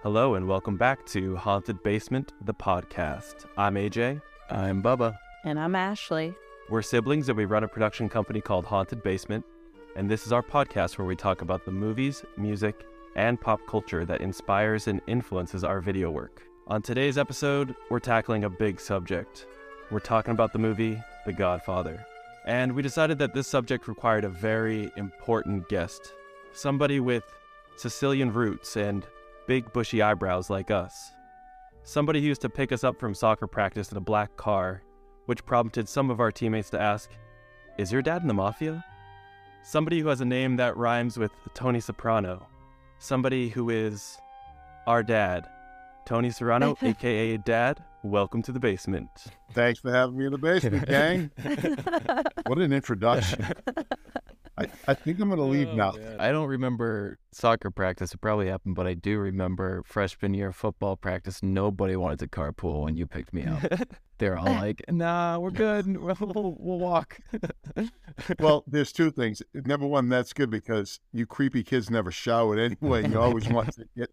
Hello 0.03 0.35
and 0.35 0.49
welcome 0.49 0.77
back 0.77 1.07
to 1.07 1.37
Haunted 1.37 1.81
Basement, 1.85 2.33
the 2.45 2.53
podcast. 2.53 3.47
I'm 3.57 3.77
AJ. 3.77 4.21
I'm 4.51 4.83
Bubba. 4.83 5.17
And 5.45 5.61
I'm 5.61 5.77
Ashley. 5.77 6.35
We're 6.69 6.83
siblings 6.83 7.29
and 7.29 7.39
we 7.39 7.45
run 7.45 7.63
a 7.63 7.69
production 7.69 8.09
company 8.09 8.41
called 8.41 8.65
Haunted 8.65 9.05
Basement. 9.05 9.45
And 9.95 10.11
this 10.11 10.27
is 10.27 10.33
our 10.33 10.43
podcast 10.43 10.99
where 10.99 11.07
we 11.07 11.15
talk 11.15 11.41
about 11.41 11.65
the 11.65 11.71
movies, 11.71 12.25
music, 12.37 12.85
and 13.15 13.41
pop 13.41 13.61
culture 13.69 14.05
that 14.05 14.21
inspires 14.21 14.89
and 14.89 15.01
influences 15.07 15.63
our 15.63 15.81
video 15.81 16.11
work. 16.11 16.43
On 16.67 16.83
today's 16.83 17.17
episode, 17.17 17.77
we're 17.89 18.01
tackling 18.01 18.43
a 18.43 18.51
big 18.51 18.81
subject. 18.81 19.47
We're 19.93 20.01
talking 20.01 20.33
about 20.33 20.53
the 20.53 20.59
movie 20.59 21.01
The 21.27 21.33
Godfather. 21.33 22.05
And 22.45 22.73
we 22.73 22.83
decided 22.83 23.19
that 23.19 23.35
this 23.35 23.47
subject 23.47 23.87
required 23.87 24.25
a 24.25 24.31
very 24.31 24.91
important 24.97 25.69
guest. 25.69 26.13
Somebody 26.53 26.99
with 26.99 27.23
Sicilian 27.77 28.33
roots 28.33 28.77
and 28.77 29.07
big 29.47 29.73
bushy 29.73 30.03
eyebrows 30.03 30.51
like 30.51 30.71
us. 30.71 31.13
Somebody 31.85 32.21
used 32.21 32.41
to 32.43 32.49
pick 32.49 32.73
us 32.73 32.85
up 32.85 32.99
from 32.99 33.15
soccer 33.15 33.47
practice 33.47 33.91
in 33.91 33.97
a 33.97 34.01
black 34.01 34.37
car 34.37 34.83
which 35.27 35.45
prompted 35.45 35.89
some 35.89 36.11
of 36.11 36.21
our 36.21 36.31
teammates 36.31 36.71
to 36.71 36.81
ask, 36.81 37.11
Is 37.79 37.93
your 37.93 38.03
dad 38.03 38.23
in 38.23 38.29
the 38.29 38.35
mafia? 38.35 38.85
Somebody 39.63 40.01
who 40.01 40.09
has 40.09 40.21
a 40.21 40.25
name 40.25 40.57
that 40.57 40.77
rhymes 40.77 41.19
with 41.19 41.31
Tony 41.55 41.81
Soprano. 41.81 42.47
Somebody 42.99 43.49
who 43.49 43.71
is 43.71 44.19
our 44.87 45.03
dad. 45.03 45.49
Tony 46.05 46.31
Serrano, 46.31 46.77
aka 46.83 47.37
Dad, 47.45 47.83
welcome 48.03 48.43
to 48.43 48.51
the 48.51 48.59
basement. 48.59 49.09
Thanks 49.53 49.79
for 49.79 49.93
having 49.93 50.19
me 50.19 50.27
in 50.27 50.33
the 50.33 50.39
basement, 50.39 50.89
gang. 50.89 51.31
what 52.47 52.59
an 52.59 52.73
introduction. 52.73 53.47
I, 54.63 54.91
I 54.93 54.95
think 54.95 55.21
I'm 55.21 55.29
going 55.29 55.39
to 55.39 55.45
leave 55.45 55.69
now. 55.69 55.93
I 56.19 56.33
don't 56.33 56.49
remember 56.49 57.19
soccer 57.33 57.71
practice. 57.71 58.13
It 58.15 58.21
probably 58.21 58.49
happened, 58.49 58.75
but 58.75 58.87
I 58.87 58.95
do 58.95 59.19
remember 59.19 59.83
freshman 59.85 60.35
year 60.35 60.53
football 60.53 60.97
practice. 60.97 61.43
Nobody 61.43 61.97
wanted 61.97 62.19
to 62.21 62.29
carpool 62.29 62.85
when 62.85 62.97
you 62.97 63.07
picked 63.07 63.33
me 63.33 63.45
up. 63.45 63.63
They're 64.19 64.39
all 64.39 64.45
like, 64.45 64.83
"Nah, 64.89 65.39
we're 65.39 65.51
good. 65.51 65.87
We'll, 66.01 66.17
we'll, 66.21 66.57
we'll 66.59 66.79
walk." 66.79 67.19
Well, 68.39 68.63
there's 68.69 68.93
two 68.93 69.11
things. 69.11 69.43
Number 69.53 69.87
one, 69.87 70.09
that's 70.09 70.33
good 70.33 70.49
because 70.51 71.01
you 71.13 71.27
creepy 71.27 71.63
kids 71.65 71.91
never 71.91 72.11
showered 72.13 72.59
anyway. 72.59 73.09
You 73.09 73.21
always 73.21 73.49
want 73.49 73.73
to 73.75 73.85
get 73.97 74.11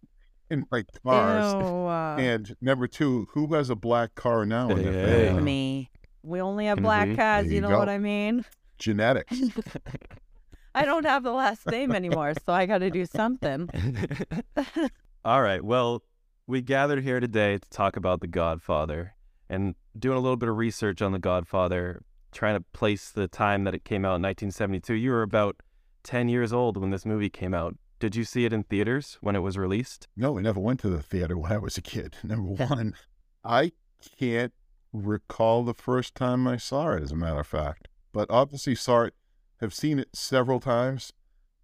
in 0.49 0.65
my 0.71 0.83
cars. 1.05 1.53
Ew, 1.53 1.59
uh, 1.85 2.15
And 2.17 2.55
number 2.59 2.87
two, 2.87 3.27
who 3.33 3.53
has 3.53 3.69
a 3.69 3.75
black 3.75 4.15
car 4.15 4.45
now 4.47 4.69
in 4.71 4.81
their 4.83 5.31
Hey. 5.31 5.39
me. 5.39 5.91
We 6.23 6.41
only 6.41 6.65
have 6.65 6.77
Can 6.77 6.83
black 6.83 7.07
we? 7.09 7.15
cars. 7.15 7.43
There 7.45 7.51
You 7.51 7.55
you 7.57 7.61
know 7.61 7.69
go. 7.69 7.77
what 7.79 7.89
I 7.89 7.99
mean? 7.99 8.43
Genetics. 8.79 9.37
I 10.79 10.85
don't 10.85 11.05
have 11.05 11.23
the 11.23 11.33
last 11.33 11.67
name 11.67 11.91
anymore, 11.91 12.33
so 12.45 12.53
I 12.53 12.65
got 12.65 12.77
to 12.77 12.89
do 12.89 13.05
something. 13.05 13.69
All 15.25 15.41
right. 15.41 15.61
Well, 15.61 16.03
we 16.47 16.61
gathered 16.61 17.03
here 17.03 17.19
today 17.19 17.57
to 17.57 17.69
talk 17.69 17.97
about 17.97 18.21
The 18.21 18.27
Godfather 18.27 19.13
and 19.49 19.75
doing 19.97 20.17
a 20.17 20.21
little 20.21 20.37
bit 20.37 20.47
of 20.47 20.55
research 20.55 21.01
on 21.01 21.11
The 21.11 21.19
Godfather, 21.19 22.01
trying 22.31 22.55
to 22.55 22.63
place 22.71 23.09
the 23.09 23.27
time 23.27 23.65
that 23.65 23.75
it 23.75 23.83
came 23.83 24.05
out 24.05 24.15
in 24.15 24.21
1972. 24.21 24.93
You 24.93 25.11
were 25.11 25.21
about 25.21 25.57
10 26.03 26.29
years 26.29 26.53
old 26.53 26.77
when 26.77 26.91
this 26.91 27.05
movie 27.05 27.29
came 27.29 27.53
out. 27.53 27.75
Did 27.99 28.15
you 28.15 28.23
see 28.23 28.45
it 28.45 28.53
in 28.53 28.63
theaters 28.63 29.17
when 29.19 29.35
it 29.35 29.39
was 29.39 29.57
released? 29.57 30.07
No, 30.15 30.31
we 30.31 30.43
never 30.43 30.61
went 30.61 30.79
to 30.79 30.89
the 30.89 31.03
theater 31.03 31.37
when 31.37 31.51
I 31.51 31.57
was 31.57 31.77
a 31.77 31.81
kid. 31.81 32.15
Number 32.23 32.51
one, 32.53 32.95
I 33.43 33.73
can't 34.17 34.53
recall 34.93 35.65
the 35.65 35.73
first 35.73 36.15
time 36.15 36.47
I 36.47 36.55
saw 36.55 36.93
it, 36.93 37.03
as 37.03 37.11
a 37.11 37.17
matter 37.17 37.41
of 37.41 37.47
fact. 37.47 37.89
But 38.13 38.31
obviously 38.31 38.75
saw 38.75 39.01
it, 39.01 39.13
have 39.59 39.73
seen 39.73 39.99
it 39.99 40.09
several 40.13 40.59
times, 40.59 41.13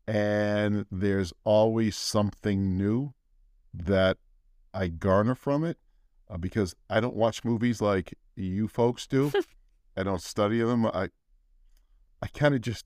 and 0.07 0.85
there's 0.91 1.33
always 1.43 1.95
something 1.95 2.77
new 2.77 3.13
that 3.73 4.17
I 4.73 4.87
garner 4.87 5.35
from 5.35 5.63
it 5.63 5.77
uh, 6.29 6.37
because 6.37 6.75
I 6.89 6.99
don't 6.99 7.15
watch 7.15 7.43
movies 7.43 7.81
like 7.81 8.13
you 8.35 8.67
folks 8.67 9.07
do. 9.07 9.31
I 9.97 10.03
don't 10.03 10.21
study 10.21 10.61
them. 10.61 10.85
I 10.85 11.09
I 12.21 12.27
kind 12.27 12.55
of 12.55 12.61
just 12.61 12.85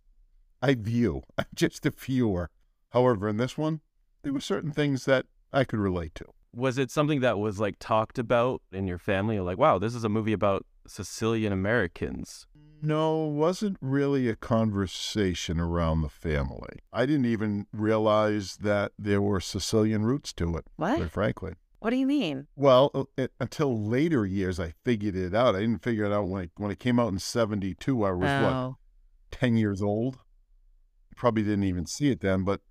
I 0.61 0.75
view. 0.75 1.23
I'm 1.37 1.45
just 1.55 1.85
a 1.85 1.91
viewer. 1.91 2.49
However, 2.89 3.27
in 3.27 3.37
this 3.37 3.57
one, 3.57 3.81
there 4.23 4.33
were 4.33 4.41
certain 4.41 4.71
things 4.71 5.05
that 5.05 5.25
I 5.53 5.63
could 5.63 5.79
relate 5.79 6.15
to. 6.15 6.25
Was 6.53 6.77
it 6.77 6.91
something 6.91 7.19
that 7.21 7.37
was 7.37 7.59
like 7.59 7.75
talked 7.79 8.17
about 8.17 8.61
in 8.71 8.87
your 8.87 8.97
family? 8.97 9.39
Like, 9.39 9.57
wow, 9.57 9.77
this 9.77 9.93
is 9.93 10.03
a 10.03 10.09
movie 10.09 10.33
about 10.33 10.65
Sicilian 10.89 11.53
Americans. 11.53 12.47
No, 12.81 13.17
wasn't 13.25 13.77
really 13.81 14.29
a 14.29 14.35
conversation 14.35 15.59
around 15.59 16.01
the 16.01 16.09
family. 16.09 16.79
I 16.93 17.05
didn't 17.05 17.25
even 17.25 17.67
realize 17.73 18.57
that 18.57 18.93
there 18.97 19.21
were 19.21 19.41
Sicilian 19.41 20.03
roots 20.05 20.31
to 20.33 20.55
it, 20.57 20.65
What? 20.77 20.97
quite 20.97 21.11
frankly. 21.11 21.53
What 21.79 21.91
do 21.91 21.95
you 21.97 22.07
mean? 22.07 22.47
Well, 22.55 22.91
uh, 22.93 23.03
it, 23.17 23.31
until 23.39 23.87
later 23.87 24.25
years, 24.25 24.59
I 24.59 24.73
figured 24.83 25.15
it 25.15 25.33
out. 25.33 25.55
I 25.55 25.61
didn't 25.61 25.83
figure 25.83 26.05
it 26.05 26.11
out 26.11 26.27
when 26.27 26.43
it, 26.45 26.51
when 26.57 26.71
it 26.71 26.79
came 26.79 26.99
out 26.99 27.11
in 27.11 27.19
72. 27.19 28.03
I 28.03 28.11
was, 28.11 28.19
what, 28.21 28.53
Oh, 28.53 28.77
10 29.31 29.55
years 29.55 29.81
old? 29.81 30.17
Probably 31.15 31.43
didn't 31.43 31.63
even 31.65 31.85
see 31.85 32.09
it 32.11 32.21
then, 32.21 32.43
but 32.43 32.61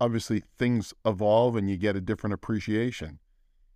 obviously 0.00 0.42
things 0.58 0.92
evolve 1.04 1.56
and 1.56 1.68
you 1.70 1.76
get 1.76 1.96
a 1.96 2.00
different 2.00 2.34
appreciation. 2.34 3.18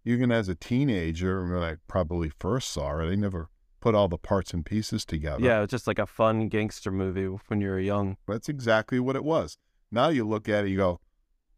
Even 0.05 0.31
as 0.31 0.49
a 0.49 0.55
teenager, 0.55 1.45
when 1.45 1.63
I 1.63 1.77
probably 1.89 2.31
first 2.39 2.71
saw 2.71 2.99
it, 3.01 3.11
I 3.11 3.15
never 3.15 3.49
put 3.87 3.95
all 3.95 4.09
the 4.09 4.19
parts 4.19 4.53
and 4.53 4.67
pieces 4.67 5.05
together. 5.05 5.39
Yeah, 5.41 5.63
it's 5.63 5.71
just 5.71 5.87
like 5.87 6.01
a 6.01 6.07
fun 6.07 6.49
gangster 6.49 6.91
movie 6.91 7.27
when 7.47 7.61
you 7.61 7.69
were 7.69 7.79
young. 7.79 8.17
That's 8.27 8.49
exactly 8.49 8.99
what 8.99 9.15
it 9.15 9.23
was. 9.23 9.59
Now 9.93 10.09
you 10.09 10.27
look 10.27 10.49
at 10.49 10.65
it, 10.65 10.71
you 10.71 10.77
go, 10.77 10.99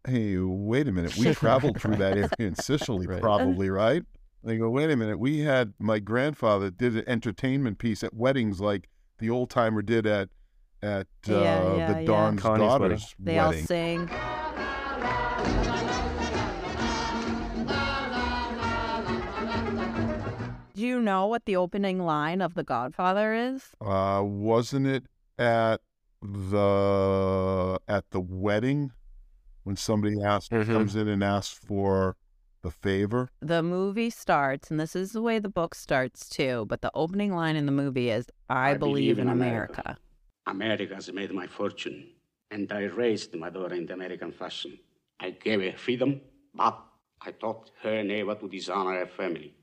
hey, 0.06 0.36
wait 0.36 0.86
a 0.88 0.92
minute. 0.92 1.16
We 1.16 1.32
traveled 1.34 1.80
through 1.80 1.96
that 1.96 2.18
area 2.18 2.28
in 2.38 2.54
Sicily, 2.54 3.06
Right. 3.06 3.22
probably, 3.22 3.70
right? 3.70 4.02
And 4.42 4.52
you 4.52 4.58
go, 4.58 4.68
wait 4.68 4.90
a 4.90 4.96
minute. 4.96 5.18
We 5.18 5.38
had 5.38 5.72
my 5.78 6.00
grandfather 6.00 6.70
did 6.70 6.98
an 6.98 7.04
entertainment 7.06 7.78
piece 7.78 8.04
at 8.04 8.12
weddings 8.12 8.60
like 8.60 8.90
the 9.20 9.30
old 9.30 9.48
timer 9.48 9.80
did 9.80 10.06
at 10.06 10.28
at 10.82 11.06
uh, 11.30 11.32
Yeah, 11.32 11.76
yeah, 11.76 11.92
the 11.94 12.00
yeah. 12.00 12.06
Don's 12.06 12.42
Connie's 12.42 12.68
daughter's 12.68 13.14
they 13.18 13.38
all 13.38 13.52
wedding. 13.52 13.64
You 20.98 21.04
know 21.04 21.26
what 21.26 21.44
the 21.44 21.56
opening 21.56 22.00
line 22.00 22.40
of 22.40 22.54
The 22.54 22.64
Godfather 22.64 23.32
is? 23.34 23.70
Uh, 23.80 24.22
wasn't 24.24 24.86
it 24.86 25.04
at 25.38 25.80
the 26.20 27.78
at 27.86 28.10
the 28.10 28.20
wedding 28.20 28.90
when 29.62 29.76
somebody 29.76 30.20
asks 30.22 30.48
Mhm. 30.48 30.66
comes 30.66 30.96
in 30.96 31.06
and 31.08 31.22
asks 31.22 31.56
for 31.64 32.16
the 32.62 32.70
favor? 32.72 33.30
The 33.40 33.62
movie 33.62 34.10
starts, 34.10 34.70
and 34.70 34.80
this 34.80 34.96
is 34.96 35.12
the 35.12 35.22
way 35.22 35.38
the 35.38 35.48
book 35.60 35.74
starts 35.76 36.28
too, 36.28 36.66
but 36.66 36.80
the 36.82 36.90
opening 36.94 37.32
line 37.32 37.54
in 37.56 37.66
the 37.66 37.72
movie 37.82 38.10
is 38.10 38.26
I, 38.50 38.74
believe, 38.74 39.18
in 39.20 39.28
America. 39.28 39.96
America 40.46 40.94
has 40.96 41.12
made 41.12 41.30
my 41.32 41.46
fortune, 41.46 41.98
and 42.50 42.72
I 42.72 42.84
raised 43.04 43.34
my 43.36 43.50
daughter 43.50 43.74
in 43.76 43.86
the 43.86 43.94
American 43.94 44.32
fashion. 44.32 44.78
I 45.20 45.30
gave 45.30 45.60
her 45.62 45.76
freedom, 45.78 46.20
but 46.54 46.76
I 47.20 47.30
taught 47.32 47.70
her 47.82 48.02
never 48.02 48.34
to 48.34 48.48
dishonor 48.48 48.94
her 48.98 49.06
family. 49.06 49.54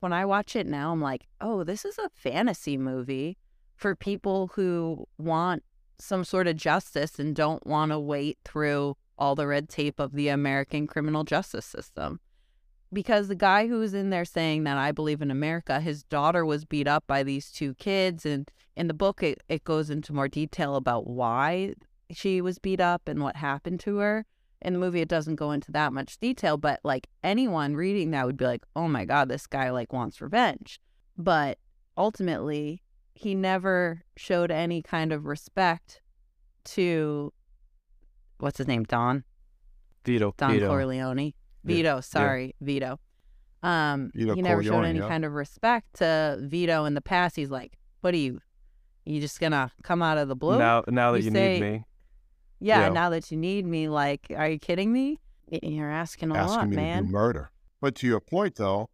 When 0.00 0.12
I 0.12 0.24
watch 0.24 0.54
it 0.54 0.66
now, 0.66 0.92
I'm 0.92 1.00
like, 1.00 1.26
oh, 1.40 1.64
this 1.64 1.84
is 1.84 1.98
a 1.98 2.10
fantasy 2.14 2.76
movie 2.76 3.36
for 3.74 3.96
people 3.96 4.48
who 4.54 5.06
want 5.18 5.64
some 5.98 6.24
sort 6.24 6.46
of 6.46 6.56
justice 6.56 7.18
and 7.18 7.34
don't 7.34 7.66
want 7.66 7.90
to 7.90 7.98
wait 7.98 8.38
through 8.44 8.96
all 9.18 9.34
the 9.34 9.48
red 9.48 9.68
tape 9.68 9.98
of 9.98 10.12
the 10.12 10.28
American 10.28 10.86
criminal 10.86 11.24
justice 11.24 11.66
system. 11.66 12.20
Because 12.92 13.26
the 13.26 13.34
guy 13.34 13.66
who's 13.66 13.92
in 13.92 14.10
there 14.10 14.24
saying 14.24 14.64
that 14.64 14.78
I 14.78 14.92
believe 14.92 15.20
in 15.20 15.32
America, 15.32 15.80
his 15.80 16.04
daughter 16.04 16.44
was 16.44 16.64
beat 16.64 16.86
up 16.86 17.04
by 17.08 17.24
these 17.24 17.50
two 17.50 17.74
kids. 17.74 18.24
And 18.24 18.48
in 18.76 18.86
the 18.86 18.94
book, 18.94 19.22
it, 19.22 19.42
it 19.48 19.64
goes 19.64 19.90
into 19.90 20.12
more 20.12 20.28
detail 20.28 20.76
about 20.76 21.08
why 21.08 21.74
she 22.12 22.40
was 22.40 22.60
beat 22.60 22.80
up 22.80 23.08
and 23.08 23.20
what 23.20 23.36
happened 23.36 23.80
to 23.80 23.96
her. 23.96 24.26
In 24.60 24.72
the 24.72 24.78
movie, 24.78 25.00
it 25.00 25.08
doesn't 25.08 25.36
go 25.36 25.52
into 25.52 25.70
that 25.72 25.92
much 25.92 26.18
detail, 26.18 26.56
but 26.56 26.80
like 26.82 27.06
anyone 27.22 27.76
reading 27.76 28.10
that 28.10 28.26
would 28.26 28.36
be 28.36 28.44
like, 28.44 28.64
oh 28.74 28.88
my 28.88 29.04
God, 29.04 29.28
this 29.28 29.46
guy 29.46 29.70
like 29.70 29.92
wants 29.92 30.20
revenge. 30.20 30.80
But 31.16 31.58
ultimately, 31.96 32.82
he 33.14 33.34
never 33.34 34.02
showed 34.16 34.50
any 34.50 34.82
kind 34.82 35.12
of 35.12 35.26
respect 35.26 36.02
to 36.64 37.32
what's 38.38 38.58
his 38.58 38.66
name? 38.66 38.84
Don? 38.84 39.24
Vito. 40.04 40.34
Don 40.36 40.52
Vito. 40.52 40.68
Corleone. 40.68 41.18
Yeah, 41.18 41.32
Vito, 41.64 42.00
sorry, 42.00 42.54
Vito. 42.60 42.98
Um, 43.62 44.10
Vito 44.14 44.34
he 44.34 44.42
never 44.42 44.62
showed 44.62 44.84
any 44.84 45.00
yeah. 45.00 45.08
kind 45.08 45.24
of 45.24 45.32
respect 45.32 45.96
to 45.96 46.38
Vito 46.40 46.84
in 46.84 46.94
the 46.94 47.00
past. 47.00 47.36
He's 47.36 47.50
like, 47.50 47.78
"What 48.00 48.14
are 48.14 48.18
you? 48.18 48.40
You 49.04 49.20
just 49.20 49.40
gonna 49.40 49.72
come 49.82 50.02
out 50.02 50.18
of 50.18 50.28
the 50.28 50.36
blue? 50.36 50.58
Now, 50.58 50.84
now 50.88 51.12
that 51.12 51.18
You 51.20 51.26
you, 51.26 51.30
say- 51.32 51.60
need 51.60 51.72
me, 51.72 51.84
yeah, 52.60 52.80
yeah. 52.86 52.88
Now 52.90 53.10
that 53.10 53.30
you 53.30 53.36
need 53.36 53.66
me, 53.66 53.88
like, 53.88 54.26
are 54.36 54.48
you 54.48 54.58
kidding 54.58 54.92
me? 54.92 55.20
You're 55.62 55.90
asking 55.90 56.30
a 56.30 56.34
asking 56.36 56.56
lot, 56.56 56.68
me 56.68 56.76
to 56.76 56.82
do 56.82 56.86
man. 56.86 57.10
murder. 57.10 57.50
But 57.80 57.94
to 57.96 58.06
your 58.06 58.20
point, 58.20 58.56
though, 58.56 58.90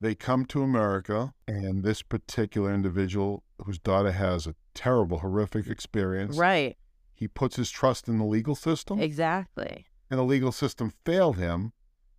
they 0.00 0.14
come 0.14 0.44
to 0.46 0.62
America, 0.62 1.32
and 1.48 1.82
this 1.82 2.02
particular 2.02 2.72
individual, 2.72 3.42
whose 3.64 3.78
daughter 3.78 4.12
has 4.12 4.46
a 4.46 4.54
terrible, 4.74 5.18
horrific 5.20 5.66
experience, 5.66 6.36
Right? 6.36 6.76
he 7.14 7.26
puts 7.26 7.56
his 7.56 7.70
trust 7.70 8.08
in 8.08 8.18
the 8.18 8.24
legal 8.24 8.54
system, 8.54 9.00
Exactly. 9.00 9.86
and 10.10 10.18
the 10.20 10.24
legal 10.24 10.52
system 10.52 10.92
failed 11.04 11.38
him. 11.38 11.72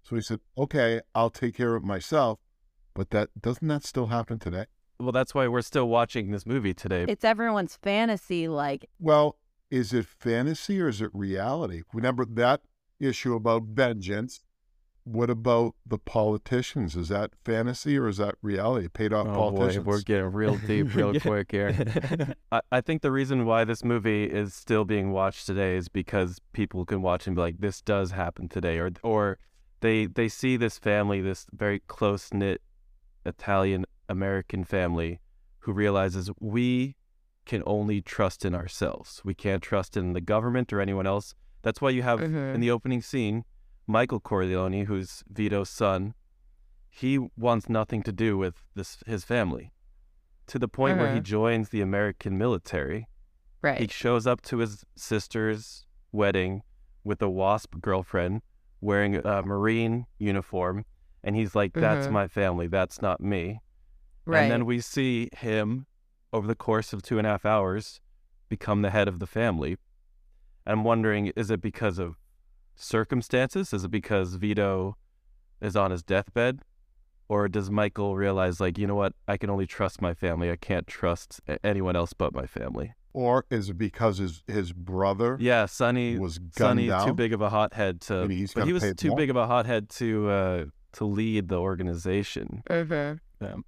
So 0.03 0.15
he 0.15 0.21
said, 0.21 0.39
"Okay, 0.57 1.01
I'll 1.13 1.29
take 1.29 1.55
care 1.55 1.75
of 1.75 1.83
it 1.83 1.85
myself." 1.85 2.39
But 2.95 3.11
that 3.11 3.29
doesn't 3.39 3.67
that 3.67 3.83
still 3.83 4.07
happen 4.07 4.39
today? 4.39 4.65
well, 4.99 5.11
that's 5.11 5.35
why 5.35 5.47
we're 5.47 5.61
still 5.61 5.87
watching 5.87 6.31
this 6.31 6.43
movie 6.47 6.73
today. 6.73 7.05
It's 7.07 7.23
everyone's 7.23 7.75
fantasy. 7.75 8.47
Like, 8.47 8.89
Well, 8.99 9.37
is 9.69 9.93
it 9.93 10.05
fantasy 10.05 10.79
or 10.81 10.87
is 10.87 11.01
it 11.01 11.09
reality? 11.13 11.81
Remember 11.93 12.25
that 12.25 12.61
issue 12.99 13.35
about 13.35 13.63
vengeance. 13.63 14.41
What 15.03 15.29
about 15.29 15.75
the 15.85 15.97
politicians? 15.97 16.95
Is 16.97 17.07
that 17.09 17.31
fantasy 17.45 17.97
or 17.97 18.09
is 18.09 18.17
that 18.17 18.35
reality? 18.41 18.89
Paid 18.89 19.13
off 19.13 19.27
Oh 19.27 19.31
boy, 19.51 19.57
politicians. 19.57 19.85
we're 19.85 20.01
getting 20.01 20.31
real 20.33 20.57
deep 20.57 20.93
real 20.93 21.13
Yeah. 21.13 21.19
quick 21.21 21.51
here. 21.51 22.33
I, 22.51 22.61
I 22.73 22.81
think 22.81 23.01
the 23.01 23.11
reason 23.11 23.45
why 23.45 23.63
this 23.63 23.85
movie 23.85 24.25
is 24.25 24.53
still 24.53 24.83
being 24.83 25.11
watched 25.11 25.45
today 25.45 25.77
is 25.77 25.87
because 25.87 26.39
people 26.51 26.83
can 26.85 27.01
watch 27.01 27.25
and 27.25 27.37
be 27.37 27.41
like, 27.41 27.59
"This 27.59 27.81
does 27.81 28.11
happen 28.11 28.49
today," 28.49 28.79
or 28.79 28.91
or 29.01 29.37
they 29.79 30.07
they 30.07 30.27
see 30.27 30.57
this 30.57 30.77
family, 30.77 31.21
this 31.21 31.45
very 31.53 31.79
close 31.87 32.33
knit 32.33 32.61
Italian 33.25 33.85
American 34.09 34.65
family, 34.65 35.21
who 35.59 35.71
realizes 35.71 36.29
we 36.41 36.95
can 37.47 37.63
only 37.65 38.01
trust 38.01 38.45
in 38.45 38.53
ourselves. 38.53 39.21
We 39.25 39.33
can't 39.33 39.63
trust 39.63 39.97
in 39.97 40.13
the 40.13 40.21
government 40.21 40.71
or 40.71 40.79
anyone 40.81 41.07
else. 41.07 41.33
That's 41.63 41.81
why 41.81 41.89
you 41.89 42.03
have 42.03 42.19
Mhm. 42.19 42.53
in 42.55 42.59
the 42.61 42.69
opening 42.71 43.01
scene 43.01 43.43
Michael 43.87 44.19
Corleone, 44.19 44.85
who's 44.85 45.23
Vito's 45.29 45.69
son. 45.69 46.13
He 46.89 47.17
wants 47.37 47.69
nothing 47.69 48.03
to 48.03 48.11
do 48.11 48.37
with 48.37 48.63
this 48.75 49.01
his 49.07 49.23
family, 49.23 49.71
to 50.47 50.59
the 50.59 50.67
point 50.67 50.97
where 50.97 51.13
he 51.13 51.19
Mhm. 51.19 51.23
joins 51.23 51.69
the 51.69 51.81
American 51.81 52.37
military. 52.37 53.07
Right. 53.61 53.79
He 53.79 53.87
shows 53.87 54.27
up 54.27 54.41
to 54.43 54.57
his 54.57 54.83
sister's 54.95 55.85
wedding 56.11 56.63
with 57.03 57.21
a 57.21 57.29
wasp 57.29 57.75
girlfriend 57.81 58.41
wearing 58.81 59.15
a 59.15 59.41
marine 59.41 60.05
uniform, 60.19 60.85
and 61.23 61.35
he's 61.35 61.55
like, 61.55 61.73
"That's 61.73 62.07
Mhm. 62.07 62.11
my 62.11 62.27
family. 62.27 62.67
That's 62.67 63.01
not 63.01 63.21
me." 63.21 63.61
right. 64.25 64.41
And 64.43 64.51
then 64.51 64.65
we 64.65 64.81
see 64.81 65.29
him 65.37 65.85
over 66.33 66.47
the 66.47 66.55
course 66.55 66.93
of 66.93 67.01
two 67.01 67.17
and 67.17 67.25
a 67.27 67.29
half 67.31 67.45
hours 67.45 68.01
become 68.49 68.81
the 68.81 68.89
head 68.91 69.07
of 69.07 69.19
the 69.19 69.27
family. 69.27 69.77
I'm 70.65 70.83
wondering, 70.83 71.27
is 71.35 71.49
it 71.51 71.61
because 71.61 71.97
of 71.99 72.17
circumstances? 72.75 73.73
Is 73.73 73.83
it 73.85 73.91
because 73.91 74.35
Vito 74.35 74.97
is 75.61 75.75
on 75.75 75.91
his 75.91 76.03
deathbed? 76.03 76.61
Or 77.29 77.49
does 77.49 77.69
Michael 77.69 78.15
realize, 78.15 78.61
like, 78.61 78.77
you 78.77 78.87
know 78.87 78.95
what? 78.95 79.13
I 79.27 79.35
can 79.35 79.49
only 79.49 79.65
trust 79.65 80.01
my 80.01 80.13
family. 80.13 80.49
I 80.49 80.55
can't 80.55 80.87
trust 80.87 81.41
anyone 81.63 81.95
else 81.97 82.13
but 82.13 82.33
my 82.33 82.45
family. 82.45 82.93
Or 83.11 83.45
is 83.49 83.69
it 83.69 83.77
because 83.77 84.19
his 84.19 84.43
his 84.47 84.71
brother 84.73 85.37
Yeah, 85.39 85.65
Sonny. 85.65 86.17
was 86.19 86.37
gunned 86.37 86.53
Sonny 86.55 86.87
down? 86.87 87.07
too 87.07 87.13
big 87.13 87.33
of 87.33 87.41
a 87.41 87.49
hothead 87.49 87.99
to. 88.01 88.27
But 88.27 88.53
gonna 88.53 88.65
he 88.65 88.73
was 88.73 88.93
too 88.95 89.09
more? 89.09 89.17
big 89.17 89.29
of 89.29 89.35
a 89.35 89.47
hothead 89.47 89.89
to 89.89 90.29
uh, 90.29 90.65
to 90.93 91.05
lead 91.05 91.49
the 91.49 91.57
organization. 91.57 92.61
Mhm. 92.69 93.19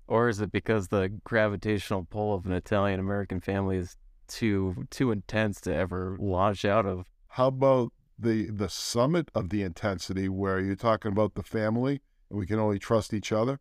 Or 0.08 0.30
is 0.30 0.42
it 0.42 0.52
because 0.52 0.88
the 0.88 1.10
gravitational 1.24 2.06
pull 2.10 2.34
of 2.34 2.46
an 2.46 2.54
Italian 2.54 3.00
American 3.00 3.40
family 3.40 3.78
is 3.78 3.98
too 4.28 4.86
too 4.90 5.12
intense 5.12 5.60
to 5.62 5.74
ever 5.76 6.18
launch 6.20 6.66
out 6.66 6.86
of? 6.86 7.06
How 7.30 7.48
about 7.48 7.92
the 8.18 8.50
the 8.50 8.70
summit 8.70 9.30
of 9.34 9.50
the 9.50 9.64
intensity 9.64 10.30
where 10.30 10.60
you're 10.60 10.76
talking 10.76 11.12
about 11.12 11.36
the 11.36 11.44
family 11.44 12.02
and 12.30 12.40
we 12.40 12.46
can 12.46 12.60
only 12.60 12.80
trust 12.80 13.14
each 13.14 13.32
other? 13.32 13.60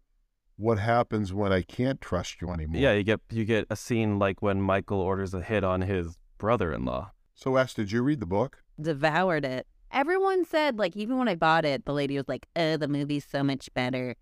What 0.57 0.79
happens 0.79 1.33
when 1.33 1.53
I 1.53 1.63
can't 1.63 2.01
trust 2.01 2.41
you 2.43 2.51
anymore? 2.51 2.81
Yeah, 2.81 2.93
you 2.93 3.05
get 3.05 3.21
you 3.31 3.45
get 3.45 3.67
a 3.71 3.77
scene 3.77 4.19
like 4.19 4.43
when 4.43 4.61
Michael 4.61 5.01
orders 5.01 5.33
a 5.35 5.41
hit 5.41 5.63
on 5.65 5.83
his 5.83 6.19
brother-in-law. 6.39 7.13
So, 7.35 7.57
Ash, 7.57 7.75
did 7.75 7.93
you 7.93 8.03
read 8.03 8.21
the 8.21 8.27
book? 8.27 8.63
devoured 8.81 9.45
it. 9.45 9.67
Everyone 9.91 10.45
said, 10.45 10.79
like, 10.79 10.97
even 10.97 11.19
when 11.19 11.29
I 11.29 11.35
bought 11.35 11.65
it, 11.65 11.85
the 11.85 11.93
lady 11.93 12.17
was 12.17 12.29
like, 12.29 12.47
oh, 12.57 12.77
the 12.77 12.89
movie's 12.89 13.25
so 13.25 13.43
much 13.43 13.73
better. 13.75 14.17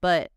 But 0.00 0.30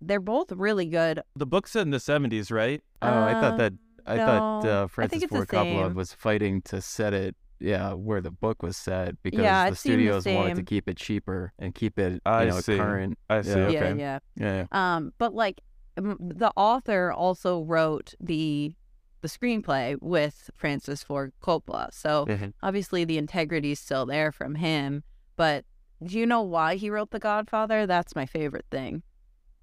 they're 0.00 0.20
both 0.20 0.52
really 0.52 0.86
good. 0.86 1.20
The 1.36 1.46
book's 1.46 1.72
set 1.72 1.82
in 1.82 1.90
the 1.90 1.98
70s, 1.98 2.50
right? 2.50 2.82
Oh, 3.02 3.08
I 3.24 3.34
thought 3.34 3.56
that 3.56 3.72
Um, 3.72 3.78
I 4.06 4.16
thought 4.18 4.64
uh, 4.64 4.86
Francis 4.88 5.20
think 5.20 5.30
Ford 5.30 5.48
Coppola 5.48 5.86
same. 5.88 5.94
was 5.94 6.12
fighting 6.12 6.62
to 6.62 6.80
set 6.80 7.12
it, 7.12 7.36
yeah, 7.58 7.92
where 7.92 8.20
the 8.20 8.30
book 8.30 8.62
was 8.62 8.76
set 8.76 9.22
because 9.22 9.40
Yeah, 9.42 9.66
the 9.66 9.72
it 9.72 9.78
seemed 9.78 9.94
the 10.00 10.20
studios 10.20 10.26
wanted 10.26 10.56
to 10.56 10.62
keep 10.62 10.88
it 10.88 10.96
cheaper 10.96 11.52
and 11.58 11.74
keep 11.74 11.98
it, 11.98 12.14
you 12.14 12.20
I 12.24 12.46
know, 12.46 12.60
see. 12.60 12.76
current. 12.78 13.18
I 13.28 13.42
see. 13.42 13.50
Yeah. 13.50 13.56
Okay. 13.68 13.72
Yeah, 13.74 13.94
yeah. 13.94 14.18
Yeah, 14.36 14.66
yeah. 14.72 14.94
Um, 14.96 15.12
but 15.18 15.34
like 15.34 15.60
the 15.96 16.52
author 16.56 17.12
also 17.12 17.62
wrote 17.62 18.14
the 18.20 18.74
the 19.22 19.28
screenplay 19.28 19.96
with 20.00 20.48
Francis 20.54 21.02
Ford 21.02 21.32
Coppola. 21.42 21.92
So 21.92 22.24
Mhm. 22.26 22.54
obviously 22.62 23.04
the 23.04 23.18
integrity's 23.18 23.78
still 23.78 24.06
there 24.06 24.32
from 24.32 24.54
him. 24.54 25.04
But 25.36 25.66
do 26.02 26.18
you 26.18 26.24
know 26.24 26.40
why 26.40 26.76
he 26.76 26.88
wrote 26.88 27.10
The 27.10 27.18
Godfather? 27.18 27.86
That's 27.86 28.16
my 28.16 28.24
favorite 28.24 28.64
thing. 28.70 29.02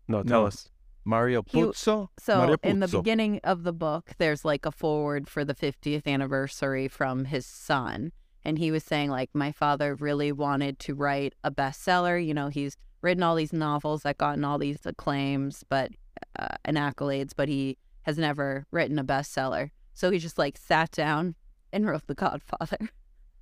No, 0.08 0.24
tell 0.24 0.42
No. 0.42 0.48
us. 0.48 0.70
Mario 1.06 1.42
He- 1.48 1.62
Puzo. 1.62 2.10
So 2.20 2.38
Mario 2.38 2.58
in 2.64 2.80
the 2.82 2.88
beginning 2.88 3.40
of 3.44 3.64
the 3.64 3.72
book, 3.74 4.12
there's 4.18 4.44
like 4.44 4.66
a 4.66 4.72
forward 4.72 5.30
for 5.30 5.46
the 5.46 5.54
50th 5.56 6.06
anniversary 6.06 6.88
from 6.90 7.26
his 7.26 7.46
son. 7.46 8.12
And 8.44 8.58
he 8.60 8.72
was 8.72 8.84
saying, 8.84 9.10
like, 9.10 9.30
my 9.34 9.52
father 9.52 9.96
really 9.96 10.32
wanted 10.32 10.80
to 10.80 10.96
write 10.96 11.34
a 11.44 11.52
bestseller. 11.52 12.24
You 12.26 12.34
know, 12.34 12.48
he's 12.50 12.76
written 13.02 13.24
all 13.24 13.36
these 13.36 13.54
novels 13.54 14.04
that 14.04 14.18
gotten 14.18 14.44
all 14.44 14.58
these 14.58 14.86
acclaims, 14.86 15.64
but 15.70 15.92
uh, 16.40 16.48
and 16.66 16.78
accolades, 16.78 17.32
but 17.36 17.48
he 17.48 17.78
has 18.04 18.18
never 18.18 18.66
written 18.72 18.98
a 19.00 19.04
bestseller. 19.04 19.70
So 19.94 20.12
he 20.12 20.20
just 20.20 20.38
like 20.38 20.58
sat 20.58 20.92
down 20.92 21.36
and 21.74 21.86
wrote 21.88 22.08
The 22.08 22.16
Godfather. 22.16 22.78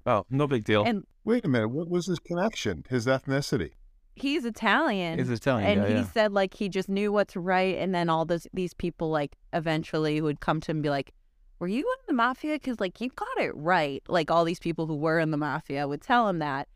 Oh, 0.08 0.24
no 0.30 0.46
big 0.46 0.64
deal. 0.66 0.84
And 0.84 1.04
Wait 1.24 1.44
a 1.46 1.48
minute. 1.48 1.70
What 1.70 1.90
was 1.90 2.06
his 2.06 2.20
connection? 2.20 2.84
His 2.90 3.08
ethnicity? 3.08 3.72
He's 4.16 4.46
Italian. 4.46 5.20
He's 5.20 5.30
Italian, 5.30 5.80
and 5.80 5.88
he 5.88 5.96
yeah. 5.96 6.06
said 6.06 6.32
like 6.32 6.54
he 6.54 6.70
just 6.70 6.90
knew 6.90 7.12
what 7.12 7.28
to 7.30 7.40
write 7.40 7.78
and 7.78 7.94
then 7.94 8.10
all 8.10 8.26
those 8.26 8.48
these 8.54 8.74
people 8.74 9.10
like 9.10 9.36
eventually 9.54 10.22
would 10.22 10.40
come 10.40 10.60
to 10.62 10.72
him 10.72 10.78
and 10.78 10.84
be 10.84 10.90
like 10.90 11.14
were 11.60 11.68
you 11.68 11.80
in 11.80 12.06
the 12.08 12.14
mafia? 12.14 12.56
Because 12.56 12.80
like 12.80 13.00
you 13.00 13.10
got 13.10 13.38
it 13.38 13.52
right. 13.56 14.04
Like 14.08 14.30
all 14.30 14.44
these 14.44 14.60
people 14.60 14.88
who 14.88 14.96
were 14.96 15.20
in 15.20 15.32
the 15.32 15.38
mafia 15.38 15.88
would 15.88 16.02
tell 16.02 16.28
him 16.28 16.40
that. 16.40 16.68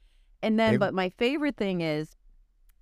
And 0.42 0.60
then 0.60 0.74
Maybe- 0.74 0.80
but 0.80 0.94
my 0.94 1.10
favorite 1.10 1.58
thing 1.58 1.82
is 1.82 2.16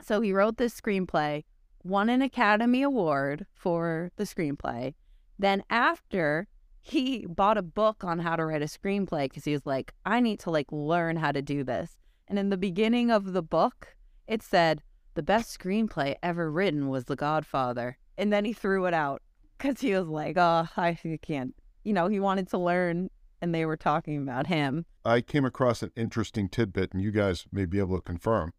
so 0.02 0.22
he 0.22 0.32
wrote 0.32 0.58
this 0.58 0.80
screenplay 0.80 1.44
won 1.84 2.10
an 2.10 2.22
academy 2.22 2.82
award 2.82 3.46
for 3.54 4.12
the 4.18 4.26
screenplay. 4.26 4.94
Then 5.40 5.64
after 5.70 6.48
he 6.82 7.26
bought 7.26 7.58
a 7.58 7.62
book 7.62 8.04
on 8.04 8.20
how 8.20 8.36
to 8.36 8.46
write 8.46 8.62
a 8.62 8.66
screenplay 8.66 9.24
because 9.24 9.44
he 9.44 9.52
was 9.52 9.66
like 9.66 9.94
i 10.06 10.22
need 10.22 10.40
to 10.40 10.50
like 10.50 10.68
learn 10.72 11.18
how 11.18 11.32
to 11.32 11.42
do 11.42 11.64
this. 11.64 11.98
And 12.28 12.38
in 12.38 12.50
the 12.50 12.58
beginning 12.58 13.10
of 13.10 13.34
the 13.34 13.42
book 13.42 13.96
it 14.28 14.42
said 14.44 14.82
the 15.14 15.24
best 15.24 15.58
screenplay 15.58 16.16
ever 16.22 16.52
written 16.52 16.90
was 16.90 17.06
The 17.06 17.16
Godfather. 17.16 17.98
And 18.18 18.32
then 18.34 18.46
he 18.46 18.54
threw 18.54 18.86
it 18.86 18.94
out 18.94 19.22
because 19.58 19.80
he 19.82 19.94
was 19.94 20.08
like, 20.08 20.38
oh, 20.38 20.68
I 20.78 20.98
can't. 21.22 21.54
You 21.84 21.94
know, 21.94 22.08
he 22.08 22.20
wanted 22.20 22.48
to 22.50 22.58
learn, 22.58 23.10
and 23.42 23.54
they 23.54 23.66
were 23.66 23.78
talking 23.78 24.18
about 24.22 24.48
him. 24.48 24.86
I 25.06 25.22
came 25.22 25.46
across 25.46 25.82
an 25.84 25.92
interesting 25.96 26.50
tidbit, 26.50 26.94
and 26.94 27.02
you 27.02 27.12
guys 27.12 27.46
may 27.52 27.66
be 27.66 27.80
able 27.80 27.96
to 27.96 28.02
confirm. 28.02 28.54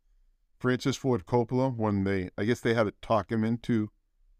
Francis 0.58 0.96
Ford 0.96 1.26
Coppola, 1.26 1.76
when 1.76 2.04
they, 2.04 2.30
I 2.38 2.44
guess 2.44 2.60
they 2.60 2.74
had 2.74 2.84
to 2.84 2.94
talk 3.02 3.30
him 3.30 3.44
into, 3.44 3.90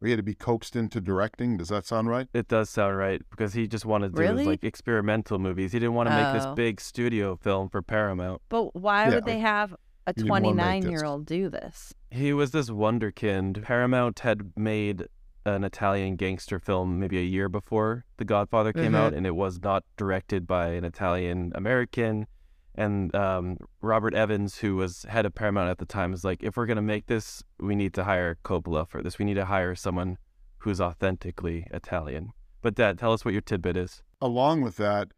or 0.00 0.06
he 0.06 0.10
had 0.10 0.16
to 0.18 0.22
be 0.22 0.34
coaxed 0.34 0.74
into 0.74 1.00
directing. 1.00 1.56
Does 1.56 1.68
that 1.68 1.86
sound 1.86 2.08
right? 2.08 2.28
It 2.32 2.48
does 2.48 2.70
sound 2.70 2.96
right 2.96 3.20
because 3.30 3.52
he 3.52 3.66
just 3.68 3.84
wanted 3.84 4.10
to 4.10 4.16
do 4.16 4.22
Really? 4.22 4.38
his, 4.38 4.46
like 4.46 4.64
experimental 4.64 5.38
movies. 5.38 5.72
He 5.72 5.78
didn't 5.78 5.94
want 5.94 6.08
to 6.08 6.14
make 6.16 6.32
this 6.32 6.44
Oh. 6.46 6.54
big 6.54 6.80
studio 6.80 7.36
film 7.36 7.68
for 7.68 7.82
Paramount. 7.82 8.40
But 8.48 8.74
why 8.74 9.08
Yeah, 9.08 9.16
would 9.16 9.24
they 9.26 9.38
have 9.40 9.74
a 10.08 10.12
he 10.16 10.22
didn't 10.22 10.30
wanna 10.30 10.54
make 10.54 10.54
29 10.54 10.82
this. 10.82 10.90
year 10.90 11.04
old 11.04 11.26
do 11.26 11.48
this? 11.48 11.94
He 12.10 12.32
was 12.32 12.50
this 12.52 12.70
wunderkind. 12.70 13.62
Paramount 13.62 14.20
had 14.20 14.52
made 14.56 15.06
an 15.44 15.64
Italian 15.64 16.16
gangster 16.16 16.58
film 16.58 16.98
maybe 17.00 17.18
a 17.18 17.22
year 17.22 17.48
before 17.48 18.04
The 18.18 18.24
Godfather 18.24 18.72
came 18.72 18.92
Mhm. 18.92 18.96
out, 18.96 19.14
and 19.14 19.26
it 19.26 19.34
was 19.36 19.60
not 19.62 19.84
directed 19.96 20.46
by 20.46 20.68
an 20.70 20.84
Italian 20.84 21.52
American. 21.54 22.26
And 22.74 23.14
um, 23.14 23.56
Robert 23.80 24.14
Evans, 24.14 24.58
who 24.58 24.76
was 24.76 25.02
head 25.04 25.26
of 25.26 25.34
Paramount 25.34 25.68
at 25.70 25.78
the 25.78 25.84
time, 25.86 26.10
was 26.12 26.24
like, 26.24 26.42
if 26.42 26.56
we're 26.56 26.66
going 26.66 26.76
to 26.76 26.82
make 26.82 27.06
this, 27.06 27.42
we 27.58 27.74
need 27.74 27.92
to 27.94 28.04
hire 28.04 28.36
Coppola 28.44 28.86
for 28.88 29.02
this. 29.02 29.18
We 29.18 29.24
need 29.24 29.34
to 29.34 29.46
hire 29.46 29.74
someone 29.74 30.18
who's 30.58 30.80
authentically 30.80 31.66
Italian. 31.72 32.32
But, 32.62 32.74
Dad, 32.74 32.98
tell 32.98 33.12
us 33.12 33.24
what 33.24 33.32
your 33.32 33.40
tidbit 33.40 33.76
is. 33.76 34.02
Along 34.20 34.60
with 34.60 34.76
that, 34.76 35.08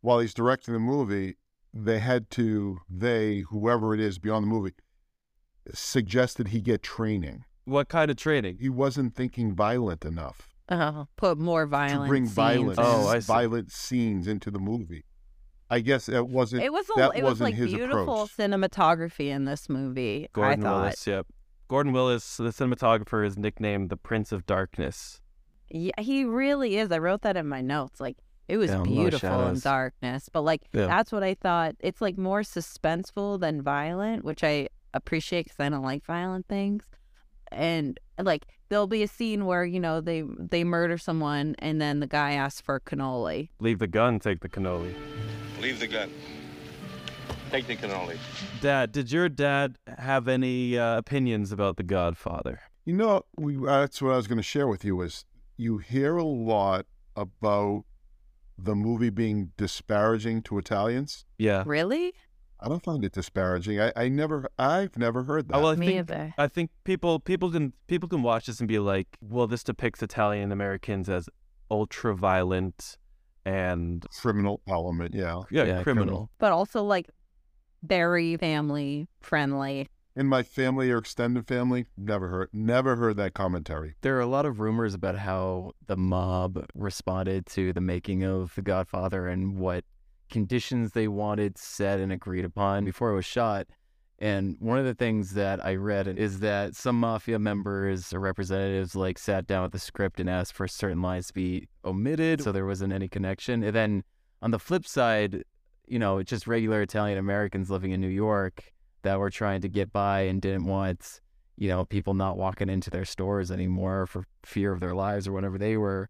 while 0.00 0.18
he's 0.20 0.34
directing 0.34 0.74
the 0.74 0.80
movie, 0.80 1.36
they 1.84 1.98
had 1.98 2.30
to, 2.30 2.78
they, 2.88 3.40
whoever 3.50 3.94
it 3.94 4.00
is 4.00 4.18
beyond 4.18 4.44
the 4.44 4.48
movie, 4.48 4.72
suggested 5.74 6.48
he 6.48 6.60
get 6.60 6.82
training. 6.82 7.44
What 7.64 7.88
kind 7.88 8.10
of 8.10 8.16
training? 8.16 8.58
He 8.60 8.68
wasn't 8.68 9.14
thinking 9.14 9.54
violent 9.54 10.04
enough 10.04 10.48
Uh, 10.68 11.04
put 11.16 11.38
more 11.38 11.64
to 11.64 11.70
violence. 11.70 12.08
bring 12.08 12.26
violence, 12.26 12.78
Oh, 12.80 13.08
I 13.08 13.18
see. 13.18 13.26
violent 13.26 13.72
scenes 13.72 14.26
into 14.28 14.50
the 14.50 14.58
movie. 14.60 15.04
I 15.68 15.80
guess 15.80 16.08
it 16.08 16.28
wasn't. 16.28 16.62
It 16.62 16.72
was 16.72 16.86
a, 16.90 16.92
that 17.00 17.16
it 17.16 17.24
was 17.24 17.32
wasn't 17.32 17.46
like 17.50 17.54
his 17.56 17.72
beautiful 17.74 18.22
approach. 18.22 18.36
cinematography 18.36 19.26
in 19.28 19.46
this 19.46 19.68
movie. 19.68 20.28
Gordon 20.32 20.64
I 20.64 20.68
thought. 20.68 20.80
Willis, 20.82 21.06
yep. 21.08 21.26
Gordon 21.66 21.92
Willis, 21.92 22.36
the 22.36 22.50
cinematographer, 22.50 23.26
is 23.26 23.36
nicknamed 23.36 23.90
the 23.90 23.96
Prince 23.96 24.30
of 24.30 24.46
Darkness. 24.46 25.20
Yeah, 25.68 25.90
he 26.00 26.24
really 26.24 26.76
is. 26.76 26.92
I 26.92 26.98
wrote 26.98 27.22
that 27.22 27.36
in 27.36 27.48
my 27.48 27.62
notes. 27.62 28.00
Like 28.00 28.16
it 28.48 28.56
was 28.56 28.70
Yeah, 28.70 28.76
a 28.76 28.78
lot 28.78 28.86
of 28.86 28.94
beautiful 28.94 29.46
in 29.48 29.58
darkness, 29.60 30.28
but 30.32 30.42
like 30.42 30.62
Yeah. 30.72 30.86
that's 30.86 31.12
what 31.12 31.22
I 31.22 31.34
thought. 31.34 31.74
It's 31.80 32.00
like 32.00 32.16
more 32.16 32.42
suspenseful 32.42 33.40
than 33.40 33.62
violent, 33.62 34.24
which 34.24 34.44
I 34.44 34.68
appreciate 34.94 35.44
because 35.46 35.60
I 35.60 35.68
don't 35.68 35.82
like 35.82 36.04
violent 36.04 36.46
things. 36.48 36.84
And 37.52 37.98
like 38.18 38.46
there'll 38.68 38.86
be 38.86 39.02
a 39.02 39.08
scene 39.08 39.46
where 39.46 39.64
you 39.64 39.80
know 39.80 40.00
they 40.00 40.24
they 40.38 40.64
murder 40.64 40.98
someone, 40.98 41.54
and 41.58 41.80
then 41.80 42.00
the 42.00 42.06
guy 42.06 42.32
asks 42.32 42.60
for 42.60 42.76
a 42.76 42.80
cannoli. 42.80 43.50
Leave 43.60 43.78
the 43.78 43.86
gun, 43.86 44.18
take 44.18 44.40
the 44.40 44.48
cannoli. 44.48 44.94
Leave 45.60 45.80
the 45.80 45.86
gun. 45.86 46.10
Take 47.50 47.66
the 47.68 47.76
cannoli. 47.76 48.18
Dad, 48.60 48.90
did 48.90 49.12
your 49.12 49.28
dad 49.28 49.78
have 49.98 50.26
any 50.26 50.76
uh, 50.76 50.98
opinions 50.98 51.52
about 51.52 51.76
The 51.76 51.84
Godfather? 51.84 52.60
You 52.84 52.94
know, 52.94 53.22
we, 53.36 53.56
that's 53.56 54.02
what 54.02 54.12
I 54.12 54.16
was 54.16 54.26
going 54.26 54.38
to 54.38 54.42
share 54.42 54.66
with 54.66 54.84
you 54.84 55.00
is 55.00 55.24
you 55.56 55.78
hear 55.78 56.16
a 56.16 56.24
lot 56.24 56.86
about 57.14 57.84
the 58.58 58.74
movie 58.74 59.10
being 59.10 59.52
disparaging 59.56 60.42
to 60.42 60.58
Italians. 60.58 61.24
Yeah. 61.38 61.62
Really? 61.66 62.14
I 62.58 62.68
don't 62.68 62.82
find 62.82 63.04
it 63.04 63.12
disparaging. 63.12 63.80
I, 63.80 63.92
I 63.94 64.08
never, 64.08 64.48
I've 64.58 64.96
never 64.96 65.24
heard 65.24 65.48
that. 65.48 65.56
Oh, 65.56 65.60
well, 65.60 65.72
I 65.72 65.76
Me 65.76 65.86
think 65.88 65.98
either. 65.98 66.34
I 66.38 66.48
think 66.48 66.70
people 66.84 67.20
people 67.20 67.50
can 67.50 67.74
people 67.86 68.08
can 68.08 68.22
watch 68.22 68.46
this 68.46 68.60
and 68.60 68.68
be 68.68 68.78
like, 68.78 69.18
well, 69.20 69.46
this 69.46 69.62
depicts 69.62 70.02
Italian 70.02 70.52
Americans 70.52 71.08
as 71.10 71.28
ultra 71.70 72.16
violent 72.16 72.96
and 73.44 74.04
criminal 74.20 74.62
element, 74.68 75.14
yeah. 75.14 75.42
yeah, 75.50 75.64
Yeah, 75.64 75.82
criminal. 75.82 75.82
criminal. 75.84 76.30
But 76.38 76.52
also 76.52 76.82
like 76.82 77.10
very 77.82 78.36
family 78.38 79.06
friendly. 79.20 79.88
In 80.16 80.28
my 80.28 80.42
family 80.42 80.90
or 80.90 80.96
extended 80.96 81.46
family, 81.46 81.84
never 81.94 82.28
heard, 82.28 82.48
never 82.50 82.96
heard 82.96 83.18
that 83.18 83.34
commentary. 83.34 83.96
There 84.00 84.16
are 84.16 84.20
a 84.20 84.26
lot 84.26 84.46
of 84.46 84.60
rumors 84.60 84.94
about 84.94 85.18
how 85.18 85.72
the 85.88 85.96
mob 85.98 86.64
responded 86.74 87.44
to 87.48 87.74
the 87.74 87.82
making 87.82 88.24
of 88.24 88.54
The 88.54 88.62
Godfather 88.62 89.28
and 89.28 89.58
what 89.58 89.84
conditions 90.30 90.92
they 90.92 91.06
wanted 91.06 91.58
set 91.58 92.00
and 92.00 92.10
agreed 92.10 92.46
upon 92.46 92.86
before 92.86 93.10
it 93.10 93.14
was 93.14 93.26
shot. 93.26 93.66
And 94.18 94.56
one 94.58 94.78
of 94.78 94.86
the 94.86 94.94
things 94.94 95.34
that 95.34 95.62
I 95.62 95.74
read 95.74 96.08
is 96.08 96.40
that 96.40 96.74
some 96.74 96.98
mafia 96.98 97.38
members 97.38 98.14
or 98.14 98.18
representatives 98.18 98.96
like 98.96 99.18
sat 99.18 99.46
down 99.46 99.64
with 99.64 99.72
the 99.72 99.78
script 99.78 100.18
and 100.18 100.30
asked 100.30 100.54
for 100.54 100.66
certain 100.66 101.02
lines 101.02 101.26
to 101.26 101.34
be 101.34 101.68
omitted 101.84 102.40
so 102.40 102.52
there 102.52 102.64
wasn't 102.64 102.94
any 102.94 103.08
connection. 103.08 103.62
And 103.62 103.76
then 103.76 104.02
on 104.40 104.50
the 104.50 104.58
flip 104.58 104.86
side, 104.86 105.44
you 105.86 105.98
know, 105.98 106.22
just 106.22 106.46
regular 106.46 106.80
Italian 106.80 107.18
Americans 107.18 107.70
living 107.70 107.90
in 107.90 108.00
New 108.00 108.08
York 108.08 108.72
that 109.06 109.18
were 109.18 109.30
trying 109.30 109.60
to 109.62 109.68
get 109.68 109.92
by 109.92 110.22
and 110.22 110.40
didn't 110.40 110.66
want, 110.66 111.20
you 111.56 111.68
know, 111.68 111.84
people 111.84 112.14
not 112.14 112.36
walking 112.36 112.68
into 112.68 112.90
their 112.90 113.04
stores 113.04 113.50
anymore 113.50 114.06
for 114.06 114.24
fear 114.44 114.72
of 114.72 114.80
their 114.80 114.94
lives 114.94 115.26
or 115.26 115.32
whatever. 115.32 115.58
They 115.58 115.76
were 115.76 116.08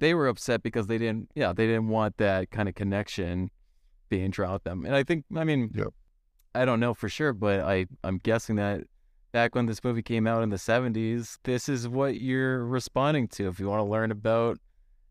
they 0.00 0.14
were 0.14 0.28
upset 0.28 0.62
because 0.62 0.86
they 0.86 0.98
didn't 0.98 1.30
yeah, 1.34 1.52
they 1.52 1.66
didn't 1.66 1.88
want 1.88 2.16
that 2.18 2.50
kind 2.50 2.68
of 2.68 2.74
connection 2.74 3.50
being 4.08 4.30
drawn 4.30 4.52
with 4.52 4.64
them. 4.64 4.84
And 4.84 4.94
I 4.94 5.04
think 5.04 5.24
I 5.34 5.44
mean. 5.44 5.72
I 6.54 6.64
don't 6.64 6.80
know 6.80 6.94
for 6.94 7.08
sure, 7.08 7.32
but 7.32 7.60
I, 7.60 7.86
I'm 8.02 8.18
guessing 8.18 8.56
that 8.56 8.80
back 9.32 9.54
when 9.54 9.66
this 9.66 9.84
movie 9.84 10.02
came 10.02 10.26
out 10.26 10.42
in 10.42 10.48
the 10.48 10.56
70s, 10.56 11.38
this 11.44 11.68
is 11.68 11.86
what 11.86 12.20
you're 12.20 12.64
responding 12.64 13.28
to 13.28 13.48
if 13.48 13.60
you 13.60 13.68
want 13.68 13.80
to 13.80 13.84
learn 13.84 14.10
about 14.10 14.58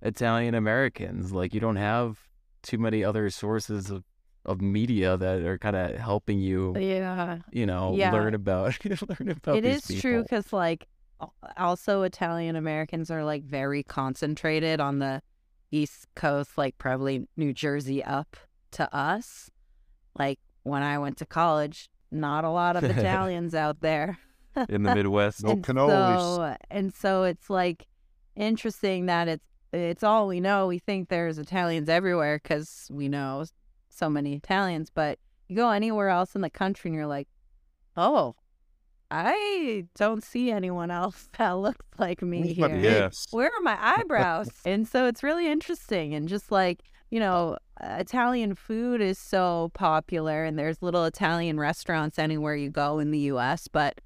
Italian 0.02 0.56
Americans. 0.56 1.32
Like, 1.32 1.54
you 1.54 1.60
don't 1.60 1.78
have 1.78 2.20
too 2.64 2.78
many 2.78 3.04
other 3.04 3.30
sources 3.30 3.90
of, 3.90 4.04
of 4.48 4.62
media 4.62 5.18
that 5.18 5.42
are 5.44 5.58
kind 5.58 5.76
of 5.76 5.96
helping 5.98 6.40
you, 6.40 6.74
Yeah. 6.78 7.40
you 7.52 7.66
know, 7.66 7.94
Yeah. 7.96 8.12
learn 8.12 8.34
about 8.34 8.78
learn 8.86 9.30
about 9.30 9.58
It 9.58 9.62
these 9.64 9.90
is 9.90 10.02
true 10.02 10.22
because 10.24 10.52
like 10.54 10.88
also 11.58 12.04
Italian 12.04 12.56
Americans 12.56 13.10
are 13.12 13.24
like 13.26 13.44
very 13.44 13.84
concentrated 13.84 14.80
on 14.80 15.00
the 15.00 15.22
East 15.72 16.08
Coast, 16.16 16.58
like 16.58 16.78
probably 16.78 17.28
New 17.36 17.54
Jersey 17.54 18.04
up 18.04 18.38
to 18.72 18.94
us. 18.96 19.50
Like 20.18 20.40
when 20.64 20.82
I 20.84 20.98
went 21.00 21.18
to 21.18 21.26
college, 21.26 21.90
not 22.12 22.44
a 22.44 22.50
lot 22.50 22.76
of 22.76 22.84
Italians 22.98 23.54
out 23.54 23.82
there. 23.82 24.18
in 24.70 24.84
the 24.84 24.96
Midwest. 24.96 25.44
No 25.44 25.52
and 25.52 25.64
cannolis. 25.64 26.20
So, 26.36 26.56
and 26.72 26.94
so 26.94 27.24
it's 27.24 27.50
like 27.50 27.86
interesting 28.36 29.08
that 29.08 29.28
it's 29.28 29.44
it's 29.74 30.04
all 30.04 30.28
we 30.28 30.40
know. 30.40 30.68
We 30.68 30.80
think 30.80 31.10
there's 31.10 31.38
Italians 31.38 31.90
everywhere 31.90 32.40
because 32.42 32.90
we 32.92 33.10
know 33.10 33.44
so 33.98 34.10
many 34.10 34.36
Italians, 34.36 34.90
but 34.94 35.20
you 35.48 35.56
go 35.56 35.70
anywhere 35.70 36.10
else 36.10 36.36
in 36.36 36.42
the 36.42 36.50
country 36.50 36.90
and 36.90 36.96
you're 36.96 37.08
like, 37.08 37.28
oh, 37.96 38.36
I 39.10 39.86
don't 39.96 40.24
see 40.24 40.52
anyone 40.52 40.92
else 40.92 41.30
that 41.38 41.52
looks 41.52 41.86
like 41.98 42.22
me 42.22 42.54
here. 42.54 42.76
Yeah. 42.76 43.08
pigs? 43.08 43.28
Where 43.32 43.48
are 43.48 43.62
my 43.62 43.78
eyebrows? 43.98 44.50
and 44.66 44.88
so 44.88 45.06
it's 45.06 45.24
really 45.24 45.50
interesting 45.50 46.14
and 46.14 46.28
just 46.28 46.52
like 46.52 46.84
you 47.10 47.20
know, 47.20 47.58
uh, 47.82 47.96
Italian 48.00 48.56
food 48.56 49.02
is 49.02 49.18
so 49.18 49.72
popular, 49.74 50.44
and 50.44 50.60
there's 50.60 50.82
little 50.82 51.06
Italian 51.06 51.60
restaurants 51.60 52.20
anywhere 52.20 52.56
you 52.56 52.70
go 52.70 53.00
in 53.00 53.12
the 53.12 53.20
U.S. 53.20 53.68
But 53.68 54.02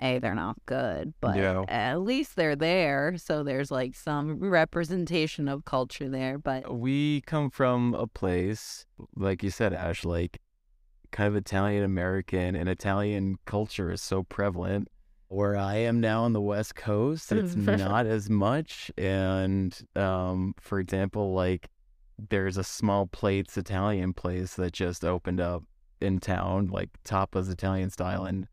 a, 0.00 0.18
they're 0.18 0.34
not 0.34 0.56
good, 0.66 1.14
but 1.20 1.36
Yeah. 1.36 1.64
at 1.68 2.00
least 2.00 2.36
they're 2.36 2.56
there. 2.56 3.16
So 3.16 3.42
there's 3.42 3.70
like 3.70 3.94
some 3.94 4.38
representation 4.40 5.48
of 5.48 5.64
culture 5.64 6.08
there. 6.08 6.38
But 6.38 6.76
we 6.76 7.20
come 7.22 7.50
from 7.50 7.94
a 7.94 8.06
place, 8.06 8.86
like 9.16 9.42
you 9.42 9.50
said, 9.50 9.72
Ash, 9.72 10.04
like 10.04 10.40
kind 11.12 11.28
of 11.28 11.36
Italian 11.36 11.84
American 11.84 12.56
and 12.56 12.68
Italian 12.68 13.36
culture 13.44 13.90
is 13.92 14.02
so 14.02 14.22
prevalent. 14.24 14.88
Where 15.28 15.56
I 15.56 15.76
am 15.76 16.00
now 16.00 16.22
on 16.24 16.32
the 16.32 16.40
West 16.40 16.76
Coast, 16.76 17.32
it's 17.32 17.56
not 17.56 18.06
as 18.06 18.30
much. 18.30 18.90
And 18.96 19.76
um, 19.96 20.54
for 20.60 20.78
example, 20.78 21.32
like 21.34 21.68
there's 22.30 22.56
a 22.56 22.62
small 22.62 23.06
plates 23.06 23.56
Italian 23.56 24.12
place 24.12 24.54
that 24.54 24.72
just 24.72 25.04
opened 25.04 25.40
up 25.40 25.64
in 26.00 26.20
town, 26.20 26.66
like 26.68 26.90
tapas 27.04 27.50
Italian 27.50 27.90
style, 27.90 28.24
and 28.24 28.46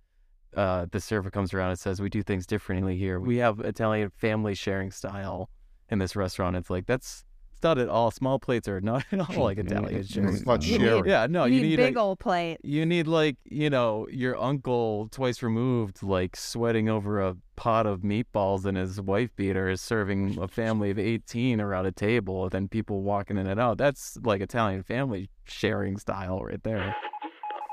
uh, 0.55 0.85
the 0.91 0.99
server 0.99 1.29
comes 1.29 1.53
around 1.53 1.69
and 1.69 1.79
says, 1.79 2.01
"We 2.01 2.09
do 2.09 2.23
things 2.23 2.45
differently 2.45 2.97
here. 2.97 3.19
We 3.19 3.37
have 3.37 3.59
Italian 3.59 4.09
family 4.09 4.55
sharing 4.55 4.91
style 4.91 5.49
in 5.89 5.99
this 5.99 6.15
restaurant." 6.15 6.55
It's 6.55 6.69
like 6.69 6.85
that's 6.85 7.23
it's 7.53 7.63
not 7.63 7.77
at 7.77 7.89
all. 7.89 8.09
Small 8.11 8.39
plates 8.39 8.67
are 8.67 8.81
not 8.81 9.05
at 9.11 9.19
all 9.19 9.43
like 9.43 9.57
Italian 9.65 10.03
sharing. 10.07 10.29
It's 10.35 10.45
not 10.45 10.63
style. 10.63 10.79
sharing. 10.79 11.05
Yeah, 11.05 11.27
no, 11.29 11.45
you 11.45 11.55
you 11.55 11.61
need, 11.61 11.69
need 11.69 11.75
big 11.77 11.95
a, 11.97 11.99
old 11.99 12.19
plate. 12.19 12.57
you 12.63 12.85
need 12.85 13.07
like 13.07 13.37
you 13.45 13.69
know 13.69 14.07
your 14.11 14.35
uncle 14.41 15.07
twice 15.11 15.41
removed, 15.43 16.03
like 16.03 16.35
sweating 16.35 16.89
over 16.89 17.21
a 17.21 17.37
pot 17.55 17.85
of 17.85 18.01
meatballs 18.01 18.65
and 18.65 18.75
his 18.75 18.99
wife 18.99 19.29
beater 19.35 19.69
is 19.69 19.79
serving 19.79 20.39
a 20.41 20.47
family 20.47 20.89
of 20.89 20.97
eighteen 20.99 21.61
around 21.61 21.85
a 21.85 21.91
table, 21.91 22.43
and 22.43 22.51
then 22.51 22.67
people 22.67 23.03
walking 23.03 23.37
in 23.37 23.47
and 23.47 23.59
out. 23.59 23.77
That's 23.77 24.17
like 24.23 24.41
Italian 24.41 24.83
family 24.83 25.29
sharing 25.45 25.97
style 25.97 26.41
right 26.43 26.61
there. 26.63 26.95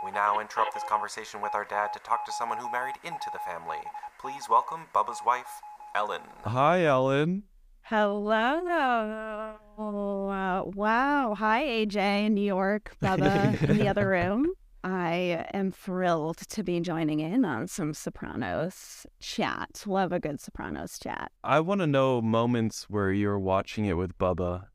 We 0.09 0.15
now 0.15 0.41
interrupt 0.41 0.73
this 0.73 0.85
conversation 0.89 1.43
with 1.43 1.55
our 1.55 1.67
dad 1.67 1.93
to 1.93 1.99
talk 1.99 2.25
to 2.25 2.33
someone 2.33 2.57
who 2.57 2.73
married 2.73 2.95
into 3.05 3.27
the 3.31 3.39
family. 3.41 3.77
Please 4.19 4.49
welcome 4.49 4.87
Bubba's 4.95 5.21
wife, 5.27 5.61
Ellen. 5.95 6.23
Hi, 6.45 6.87
Ellen. 6.87 7.43
Hello. 7.83 9.59
Uh, 9.77 10.63
wow. 10.65 11.35
Hi, 11.35 11.63
AJ 11.63 12.25
in 12.25 12.33
New 12.33 12.41
York, 12.41 12.97
Bubba 13.03 13.69
in 13.69 13.77
the 13.77 13.87
other 13.87 14.09
room. 14.19 14.47
I 14.83 15.45
am 15.53 15.73
thrilled 15.73 16.39
to 16.39 16.63
be 16.63 16.81
joining 16.81 17.21
in 17.21 17.45
on 17.45 17.67
some 17.67 17.93
Sopranos 17.93 19.05
chat. 19.21 19.83
Love 19.85 20.13
a 20.13 20.21
good 20.21 20.41
Sopranos 20.41 20.99
chat. 20.99 21.31
I 21.45 21.61
want 21.61 21.83
to 21.83 21.87
know 21.87 22.23
moments 22.23 22.85
where 22.89 23.13
you're 23.13 23.39
watching 23.39 23.85
it 23.85 23.99
with 23.99 24.17
Bubba 24.17 24.69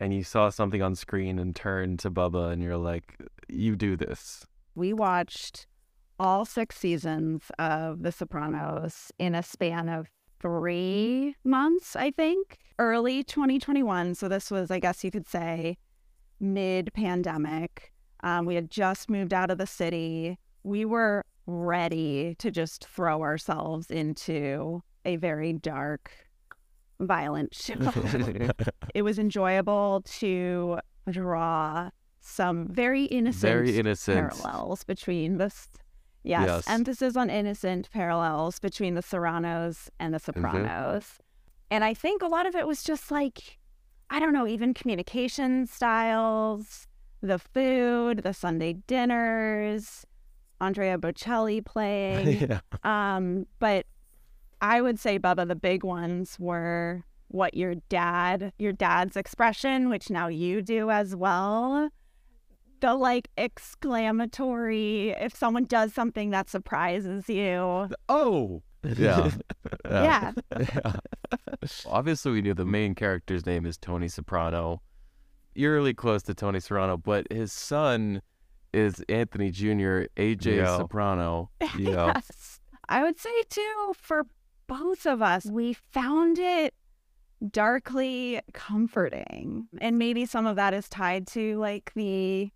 and 0.00 0.14
you 0.14 0.24
saw 0.24 0.48
something 0.48 0.80
on 0.80 0.94
screen 0.94 1.38
and 1.38 1.54
turned 1.54 1.98
to 1.98 2.10
Bubba 2.10 2.52
and 2.52 2.62
you're 2.62 2.78
like, 2.78 3.20
you 3.50 3.76
do 3.76 3.94
this. 3.94 4.46
We 4.78 4.92
watched 4.92 5.66
all 6.20 6.44
six 6.44 6.76
seasons 6.76 7.50
of 7.58 8.04
The 8.04 8.12
Sopranos 8.12 9.10
in 9.18 9.34
a 9.34 9.42
span 9.42 9.88
of 9.88 10.08
three 10.40 11.34
months, 11.42 11.96
I 11.96 12.12
think, 12.12 12.58
early 12.78 13.24
2021. 13.24 14.14
So 14.14 14.28
this 14.28 14.52
was, 14.52 14.70
I 14.70 14.78
guess 14.78 15.02
you 15.02 15.10
could 15.10 15.26
say, 15.26 15.78
mid 16.38 16.92
pandemic. 16.94 17.92
Um, 18.22 18.46
we 18.46 18.54
had 18.54 18.70
just 18.70 19.10
moved 19.10 19.34
out 19.34 19.50
of 19.50 19.58
the 19.58 19.66
city. 19.66 20.38
We 20.62 20.84
were 20.84 21.24
ready 21.46 22.36
to 22.38 22.52
just 22.52 22.86
throw 22.86 23.22
ourselves 23.22 23.90
into 23.90 24.84
a 25.04 25.16
very 25.16 25.54
dark, 25.54 26.12
violent 27.00 27.52
show. 27.52 27.74
it 28.94 29.02
was 29.02 29.18
enjoyable 29.18 30.02
to 30.20 30.78
draw 31.10 31.90
some 32.20 32.66
very 32.68 33.04
innocent, 33.04 33.40
Very 33.52 33.78
innocent. 33.78 34.32
parallels 34.32 34.84
between 34.84 35.38
this. 35.38 35.68
Yes, 36.24 36.46
Yes. 36.46 36.68
emphasis 36.68 37.16
on 37.16 37.30
innocent 37.30 37.90
parallels 37.90 38.58
between 38.58 38.94
the 38.94 39.02
Serranos 39.02 39.88
and 39.98 40.12
the 40.12 40.18
Sopranos. 40.18 41.18
And 41.70 41.84
I 41.84 41.94
think 41.94 42.22
a 42.22 42.26
lot 42.26 42.46
of 42.46 42.54
it 42.54 42.66
was 42.66 42.82
just 42.82 43.10
like, 43.10 43.58
I 44.10 44.18
don't 44.20 44.32
know, 44.32 44.46
even 44.46 44.74
communication 44.74 45.66
styles, 45.66 46.86
the 47.22 47.38
food, 47.38 48.22
the 48.24 48.32
Sunday 48.34 48.74
dinners, 48.86 50.04
Andrea 50.60 50.98
Bocelli 50.98 51.64
playing. 51.64 52.48
yeah. 52.50 52.60
Um, 52.82 53.46
but 53.58 53.86
I 54.60 54.80
would 54.80 54.98
say, 54.98 55.18
Bubba, 55.18 55.46
the 55.46 55.54
big 55.54 55.84
ones 55.84 56.36
were 56.38 57.04
what 57.28 57.54
your 57.54 57.76
dad, 57.88 58.52
your 58.58 58.72
dad's 58.72 59.16
expression, 59.16 59.88
which 59.88 60.10
now 60.10 60.28
you 60.28 60.62
do 60.62 60.90
as 60.90 61.14
well. 61.14 61.90
The 62.80 62.94
like 62.94 63.28
exclamatory, 63.36 65.10
if 65.10 65.34
someone 65.36 65.64
does 65.64 65.92
something 65.92 66.30
that 66.30 66.48
surprises 66.48 67.28
you. 67.28 67.88
Oh. 68.08 68.62
Yeah. 68.84 69.30
Yeah. 69.84 70.32
yeah. 70.58 70.92
Obviously, 71.86 72.32
we 72.32 72.42
knew 72.42 72.52
the 72.54 72.64
main 72.66 72.94
character's 72.94 73.46
name 73.46 73.64
is 73.64 73.76
Tony 73.78 74.06
Soprano. 74.08 74.82
Eerily 75.54 75.94
close 75.94 76.22
to 76.24 76.34
Tony 76.34 76.60
Serrano, 76.60 76.96
but 76.98 77.26
his 77.32 77.52
son 77.52 78.20
is 78.72 79.02
Anthony 79.08 79.50
Jr., 79.50 80.04
AJ 80.16 80.56
Yeah. 80.58 80.76
Soprano. 80.76 81.50
Yeah. 81.78 82.12
Yes. 82.14 82.60
I 82.88 83.02
would 83.02 83.18
say 83.18 83.30
too, 83.48 83.94
for 83.96 84.26
both 84.66 85.06
of 85.06 85.22
us, 85.22 85.46
we 85.46 85.72
found 85.72 86.38
it 86.38 86.74
darkly 87.50 88.40
comforting. 88.52 89.68
And 89.80 89.98
maybe 89.98 90.26
some 90.26 90.46
of 90.46 90.56
that 90.56 90.74
is 90.74 90.88
tied 90.88 91.26
to 91.28 91.58
like 91.58 91.92
the 91.94 92.50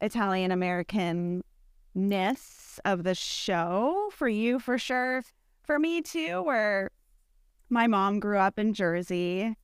Italian 0.00 0.50
American 0.50 1.42
ness 1.94 2.78
of 2.84 3.04
the 3.04 3.14
show 3.14 4.10
for 4.12 4.28
you 4.28 4.58
for 4.58 4.78
sure. 4.78 5.22
For 5.62 5.78
me 5.78 6.02
too, 6.02 6.42
where 6.42 6.90
my 7.70 7.86
mom 7.86 8.20
grew 8.20 8.38
up 8.38 8.58
in 8.58 8.72
Jersey 8.74 9.56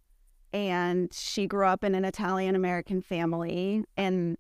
and 0.53 1.13
she 1.13 1.47
grew 1.47 1.67
up 1.67 1.85
in 1.85 1.95
an 1.95 2.05
Italian 2.05 2.57
American 2.57 3.01
family. 3.01 3.85
And 3.97 4.37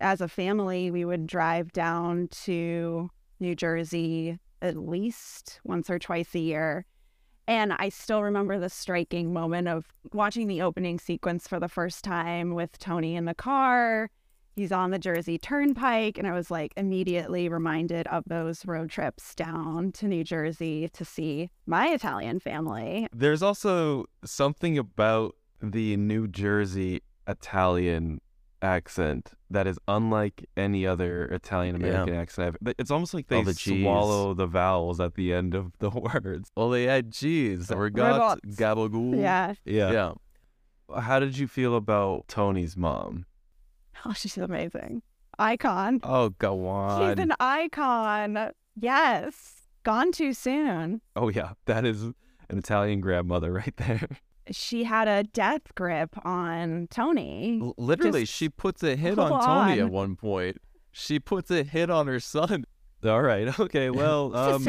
as 0.00 0.20
a 0.20 0.28
family, 0.28 0.90
we 0.90 1.04
would 1.04 1.26
drive 1.26 1.72
down 1.72 2.28
to 2.44 3.10
New 3.40 3.54
Jersey 3.54 4.38
at 4.60 4.76
least 4.76 5.60
once 5.64 5.90
or 5.90 5.98
twice 5.98 6.34
a 6.34 6.38
year. 6.38 6.86
And 7.46 7.72
I 7.74 7.88
still 7.88 8.22
remember 8.22 8.58
the 8.58 8.70
striking 8.70 9.32
moment 9.32 9.68
of 9.68 9.86
watching 10.12 10.46
the 10.46 10.62
opening 10.62 10.98
sequence 10.98 11.48
for 11.48 11.58
the 11.58 11.68
first 11.68 12.04
time 12.04 12.54
with 12.54 12.78
Tony 12.78 13.16
in 13.16 13.24
the 13.24 13.34
car. 13.34 14.10
He's 14.54 14.72
on 14.72 14.90
the 14.90 14.98
Jersey 14.98 15.38
Turnpike. 15.38 16.18
And 16.18 16.26
I 16.26 16.32
was 16.32 16.50
like 16.50 16.72
immediately 16.76 17.48
reminded 17.48 18.06
of 18.08 18.24
those 18.26 18.66
road 18.66 18.90
trips 18.90 19.34
down 19.34 19.92
to 19.92 20.06
New 20.06 20.24
Jersey 20.24 20.88
to 20.92 21.04
see 21.04 21.50
my 21.66 21.88
Italian 21.88 22.38
family. 22.40 23.06
There's 23.12 23.42
also 23.42 24.06
something 24.24 24.76
about 24.78 25.36
the 25.62 25.96
New 25.96 26.28
Jersey 26.28 27.02
Italian 27.26 28.20
accent 28.60 29.32
that 29.50 29.66
is 29.66 29.78
unlike 29.88 30.44
any 30.56 30.86
other 30.86 31.24
Italian 31.26 31.76
American 31.76 32.14
accent. 32.14 32.56
I've, 32.62 32.74
it's 32.78 32.90
almost 32.90 33.12
like 33.14 33.28
they 33.28 33.36
All 33.36 33.42
the 33.42 33.54
Gs. 33.54 33.64
swallow 33.64 34.34
the 34.34 34.46
vowels 34.46 35.00
at 35.00 35.14
the 35.14 35.32
end 35.32 35.54
of 35.54 35.72
the 35.78 35.90
words. 35.90 36.50
Well, 36.56 36.70
they 36.70 36.84
had 36.84 37.10
G's. 37.10 37.70
Regot, 37.70 37.78
Regot. 37.78 38.40
gabagool. 38.56 39.20
Yeah. 39.20 39.54
Yeah. 39.64 39.90
Yeah. 39.92 41.00
How 41.00 41.18
did 41.20 41.38
you 41.38 41.48
feel 41.48 41.74
about 41.74 42.28
Tony's 42.28 42.76
mom? 42.76 43.26
Oh, 44.04 44.12
she's 44.14 44.36
amazing. 44.38 45.02
Icon. 45.38 46.00
Oh, 46.02 46.30
go 46.30 46.66
on. 46.66 47.14
She's 47.16 47.22
an 47.22 47.32
icon. 47.40 48.50
Yes. 48.74 49.62
Gone 49.84 50.12
too 50.12 50.32
soon. 50.32 51.00
oh, 51.16 51.28
yeah. 51.28 51.52
That 51.66 51.84
is 51.84 52.02
an 52.02 52.14
Italian 52.50 53.00
grandmother 53.00 53.52
right 53.52 53.76
there. 53.76 54.08
She 54.50 54.82
had 54.82 55.06
a 55.06 55.22
death 55.22 55.62
grip 55.76 56.16
on 56.26 56.88
Tony. 56.90 57.60
L- 57.62 57.74
Literally, 57.78 58.22
Just 58.22 58.32
she 58.32 58.48
puts 58.48 58.82
a 58.82 58.96
hit 58.96 59.16
on 59.16 59.28
hold 59.30 59.42
Tony 59.44 59.80
at 59.80 59.88
one 59.88 60.16
point. 60.16 60.56
She 60.90 61.20
puts 61.20 61.48
a 61.52 61.62
hit 61.62 61.90
on 61.90 62.08
her 62.08 62.18
son. 62.18 62.64
All 63.04 63.22
right. 63.22 63.56
Okay. 63.60 63.88
Well, 63.90 64.34
um, 64.36 64.66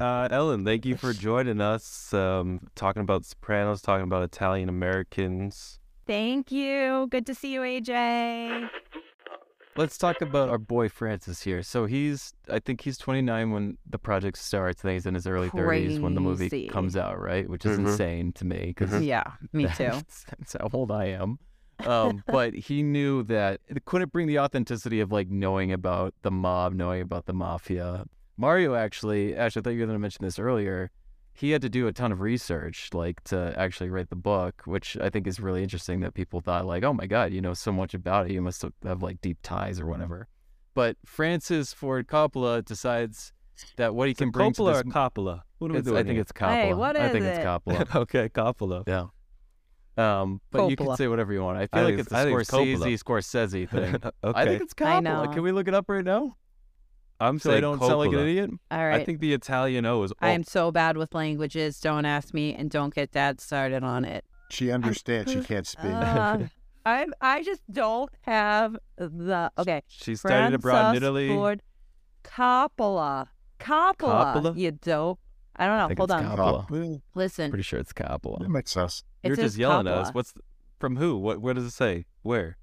uh, 0.00 0.28
Ellen, 0.32 0.64
thank 0.64 0.84
you 0.84 0.96
for 0.96 1.12
joining 1.12 1.60
us. 1.60 2.12
Um, 2.12 2.58
talking 2.74 3.02
about 3.02 3.24
Sopranos, 3.24 3.82
talking 3.82 4.02
about 4.04 4.24
Italian 4.24 4.68
Americans. 4.68 5.78
Thank 6.12 6.52
you. 6.52 7.06
Good 7.10 7.24
to 7.24 7.34
see 7.34 7.54
you, 7.54 7.62
AJ. 7.62 8.68
Let's 9.78 9.96
talk 9.96 10.20
about 10.20 10.50
our 10.50 10.58
boy 10.58 10.90
Francis 10.90 11.40
here. 11.40 11.62
So 11.62 11.86
he's, 11.86 12.34
I 12.50 12.58
think 12.58 12.82
he's 12.82 12.98
29 12.98 13.50
when 13.50 13.78
the 13.88 13.98
project 13.98 14.36
starts. 14.36 14.80
I 14.84 14.88
think 14.88 14.96
he's 14.96 15.06
in 15.06 15.14
his 15.14 15.26
early 15.26 15.48
30s 15.48 16.02
when 16.02 16.14
the 16.14 16.20
movie 16.20 16.68
comes 16.68 16.98
out, 16.98 17.18
right? 17.18 17.48
Which 17.48 17.64
is 17.64 17.78
Mhm. 17.78 17.86
insane 17.88 18.32
to 18.34 18.44
me 18.44 18.74
because 18.76 19.02
Yeah, 19.02 19.22
me 19.54 19.62
too. 19.74 19.84
That's, 19.84 20.24
that's 20.24 20.52
how 20.52 20.68
old 20.74 20.90
I 20.90 21.06
am. 21.06 21.38
Um, 21.86 22.22
but 22.30 22.52
he 22.52 22.82
knew 22.82 23.22
that 23.22 23.62
it 23.66 23.82
couldn't 23.86 24.12
bring 24.12 24.26
the 24.26 24.38
authenticity 24.38 25.00
of 25.00 25.10
like 25.12 25.30
knowing 25.30 25.72
about 25.72 26.12
the 26.20 26.30
mob, 26.30 26.74
knowing 26.74 27.00
about 27.00 27.24
the 27.24 27.32
mafia. 27.32 28.04
Mario 28.36 28.74
actually, 28.74 29.34
actually, 29.34 29.60
I 29.60 29.62
thought 29.62 29.70
you 29.70 29.80
were 29.80 29.86
going 29.86 29.96
to 29.96 29.98
mention 30.02 30.26
this 30.26 30.38
earlier. 30.38 30.90
He 31.34 31.50
had 31.52 31.62
to 31.62 31.68
do 31.70 31.86
a 31.86 31.92
ton 31.92 32.12
of 32.12 32.20
research, 32.20 32.90
like 32.92 33.22
to 33.24 33.54
actually 33.56 33.88
write 33.90 34.10
the 34.10 34.16
book, 34.16 34.62
which 34.66 34.96
I 35.00 35.08
think 35.10 35.26
is 35.26 35.40
really 35.40 35.62
interesting. 35.62 36.00
That 36.00 36.14
people 36.14 36.40
thought, 36.40 36.66
like, 36.66 36.84
oh 36.84 36.92
my 36.92 37.06
god, 37.06 37.32
you 37.32 37.40
know 37.40 37.54
so 37.54 37.72
much 37.72 37.94
about 37.94 38.26
it, 38.26 38.32
you 38.32 38.42
must 38.42 38.64
have 38.84 39.02
like 39.02 39.20
deep 39.22 39.38
ties 39.42 39.80
or 39.80 39.86
whatever. 39.86 40.28
But 40.74 40.96
Francis 41.06 41.72
Ford 41.72 42.06
Coppola 42.06 42.64
decides 42.64 43.32
that 43.76 43.94
what 43.94 44.08
he 44.08 44.14
can 44.14 44.30
bring 44.30 44.52
to 44.54 44.62
Coppola 44.62 44.72
this, 44.72 44.80
or 44.80 44.84
Coppola? 44.84 45.40
What 45.58 45.70
are 45.70 45.74
we 45.74 45.78
It's- 45.78 45.84
doing 45.84 45.96
I 45.98 46.02
think 46.02 46.12
here? 46.14 46.20
it's 46.22 46.32
Coppola. 46.32 46.50
Hey, 46.54 46.74
what 46.74 46.96
I 46.96 47.06
is 47.06 47.12
think 47.12 47.24
it's? 47.24 47.38
Coppola. 47.44 47.94
okay, 48.02 48.28
Coppola. 48.28 48.84
Yeah. 48.86 49.06
Um, 49.96 50.40
but 50.50 50.68
you 50.70 50.76
can 50.76 50.96
say 50.96 51.06
whatever 51.08 51.32
you 51.34 51.42
want. 51.42 51.58
I 51.58 51.66
feel 51.66 51.80
I 51.80 51.82
like 51.84 51.88
think 51.96 52.00
it's 52.00 52.12
it's- 52.12 52.24
a 52.24 52.28
I 52.28 52.32
Scorsese, 52.32 53.02
Scorsese 53.02 53.68
thing. 53.68 53.94
okay. 54.24 54.40
I 54.40 54.44
think 54.46 54.62
it's 54.62 54.74
I 54.78 55.00
Coppola. 55.00 55.32
Can 55.32 55.42
we 55.42 55.52
look 55.52 55.68
it 55.68 55.74
up 55.74 55.84
right 55.88 56.04
now? 56.04 56.36
I'm 57.22 57.38
So 57.38 57.50
I 57.50 57.52
saying 57.54 57.60
don't 57.62 57.78
sound 57.80 57.98
like 57.98 58.08
an 58.10 58.14
Coppola. 58.16 58.22
idiot. 58.22 58.50
All 58.70 58.86
right. 58.86 59.00
I 59.00 59.04
think 59.04 59.20
the 59.20 59.32
Italian 59.32 59.86
O 59.86 60.02
is. 60.02 60.12
I 60.20 60.30
am 60.30 60.44
so 60.44 60.70
bad 60.72 60.96
with 60.96 61.14
languages. 61.14 61.80
Don't 61.80 62.04
ask 62.04 62.32
me 62.34 62.54
and 62.54 62.70
don't 62.70 62.94
get 62.94 63.12
dad 63.12 63.40
started 63.40 63.82
on 63.84 64.04
it. 64.04 64.24
She 64.50 64.70
understands. 64.70 65.32
She 65.32 65.40
can't 65.40 65.66
speak. 65.66 65.90
Uh, 65.92 66.38
I 66.84 67.06
I 67.20 67.44
just 67.44 67.62
don't 67.70 68.10
have 68.22 68.76
the 68.96 69.52
okay. 69.56 69.82
She 69.86 70.16
studied 70.16 70.52
abroad 70.54 70.74
in 70.76 71.00
Francis 71.00 71.02
Italy. 71.04 71.28
Ford 71.28 71.62
Coppola. 72.24 73.28
Coppola. 73.60 74.34
Coppola? 74.34 74.56
You 74.58 74.72
dope. 74.72 75.20
I 75.54 75.66
don't 75.66 75.78
know. 75.78 75.84
I 75.84 75.88
think 75.88 75.98
Hold 75.98 76.10
it's 76.10 76.14
on. 76.20 76.36
Coppola. 76.36 76.70
Well, 76.70 77.02
Listen. 77.14 77.50
Pretty 77.50 77.62
sure 77.62 77.78
it's 77.78 77.92
that 77.92 78.20
Coppola. 78.22 78.48
makes 78.48 78.72
sense. 78.72 79.04
It 79.22 79.28
You're 79.28 79.36
says 79.36 79.44
just 79.52 79.58
yelling 79.58 79.86
at 79.86 79.94
us. 79.94 80.10
Coppola. 80.10 80.14
What's 80.14 80.34
from 80.80 80.96
who? 80.96 81.16
What? 81.18 81.40
Where 81.40 81.54
does 81.54 81.64
it 81.64 81.70
say? 81.70 82.06
Where? 82.22 82.56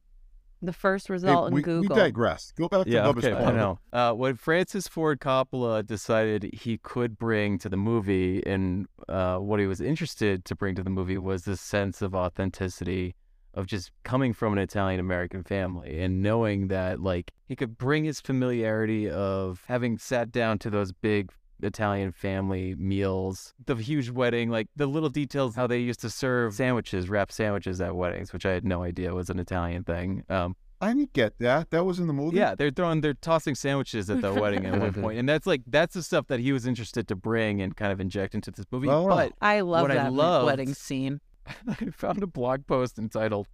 The 0.61 0.73
first 0.73 1.07
Hey, 1.07 1.13
result 1.13 1.51
we, 1.51 1.59
in 1.61 1.63
Google? 1.65 1.95
we 1.95 2.01
digress. 2.01 2.51
Go 2.57 2.67
back 2.67 2.85
to 2.85 2.91
Yeah, 2.91 3.03
Bubba's 3.05 3.25
okay, 3.25 3.33
point. 3.33 3.47
I 3.47 3.51
know. 3.51 3.79
Uh, 3.93 4.13
what 4.13 4.39
Francis 4.39 4.87
Ford 4.87 5.19
Coppola 5.19 5.85
decided 5.85 6.49
he 6.53 6.77
could 6.77 7.17
bring 7.17 7.57
to 7.59 7.69
the 7.69 7.77
movie, 7.77 8.45
and 8.45 8.87
uh, 9.07 9.37
what 9.37 9.59
he 9.59 9.67
was 9.67 9.81
interested 9.81 10.45
to 10.45 10.55
bring 10.55 10.75
to 10.75 10.83
the 10.83 10.89
movie 10.89 11.17
was 11.17 11.45
this 11.45 11.61
sense 11.61 12.01
of 12.01 12.13
authenticity 12.15 13.15
of 13.55 13.65
just 13.65 13.91
coming 14.03 14.31
from 14.31 14.53
an 14.53 14.59
Italian 14.59 14.99
American 14.99 15.43
family 15.43 15.99
and 15.99 16.21
knowing 16.21 16.67
that, 16.67 16.99
like, 17.01 17.31
he 17.47 17.55
could 17.55 17.77
bring 17.77 18.03
his 18.03 18.21
familiarity 18.21 19.09
of 19.09 19.63
having 19.67 19.97
sat 19.97 20.31
down 20.31 20.59
to 20.59 20.69
those 20.69 20.91
big 20.91 21.31
Italian 21.61 22.11
family 22.11 22.75
meals, 22.75 23.53
the 23.65 23.75
huge 23.75 24.09
wedding, 24.09 24.49
like 24.49 24.67
the 24.75 24.87
little 24.87 25.09
details 25.09 25.55
how 25.55 25.67
they 25.67 25.79
used 25.79 25.99
to 26.01 26.09
serve 26.09 26.53
sandwiches, 26.53 27.09
wrap 27.09 27.31
sandwiches 27.31 27.79
at 27.81 27.95
weddings, 27.95 28.31
which 28.33 28.45
I 28.45 28.51
had 28.51 28.63
no 28.65 28.83
idea 28.83 29.13
was 29.13 29.29
an 29.29 29.39
Italian 29.39 29.83
thing. 29.83 30.23
Um, 30.29 30.55
I 30.81 30.93
didn't 30.93 31.11
get 31.11 31.37
that. 31.39 31.71
That 31.71 31.83
was 31.83 31.99
in 31.99 32.07
the 32.07 32.13
movie. 32.13 32.37
yeah, 32.37 32.55
they're 32.55 32.71
throwing, 32.71 33.01
they're 33.01 33.13
tossing 33.13 33.53
sandwiches 33.55 34.09
at 34.09 34.21
the 34.21 34.33
wedding 34.33 34.65
at 34.65 34.79
one 34.79 34.93
point, 35.01 35.19
and 35.19 35.27
that's 35.27 35.45
like 35.45 35.61
that's 35.67 35.93
the 35.93 36.03
stuff 36.03 36.27
that 36.27 36.39
he 36.39 36.53
was 36.53 36.65
interested 36.65 37.07
to 37.09 37.15
bring 37.17 37.61
and 37.61 37.75
kind 37.75 37.91
of 37.91 37.99
inject 37.99 38.33
into 38.33 38.49
this 38.51 38.65
movie. 38.71 38.87
Oh. 38.87 39.07
But 39.07 39.33
I 39.41 39.59
love 39.59 39.81
What 39.83 39.91
I 39.91 39.95
that 39.95 40.13
loved- 40.13 40.45
wedding 40.45 40.73
scene. 40.73 41.19
I 41.67 41.73
found 41.91 42.23
a 42.23 42.27
blog 42.27 42.65
post 42.67 42.97
entitled 42.99 43.47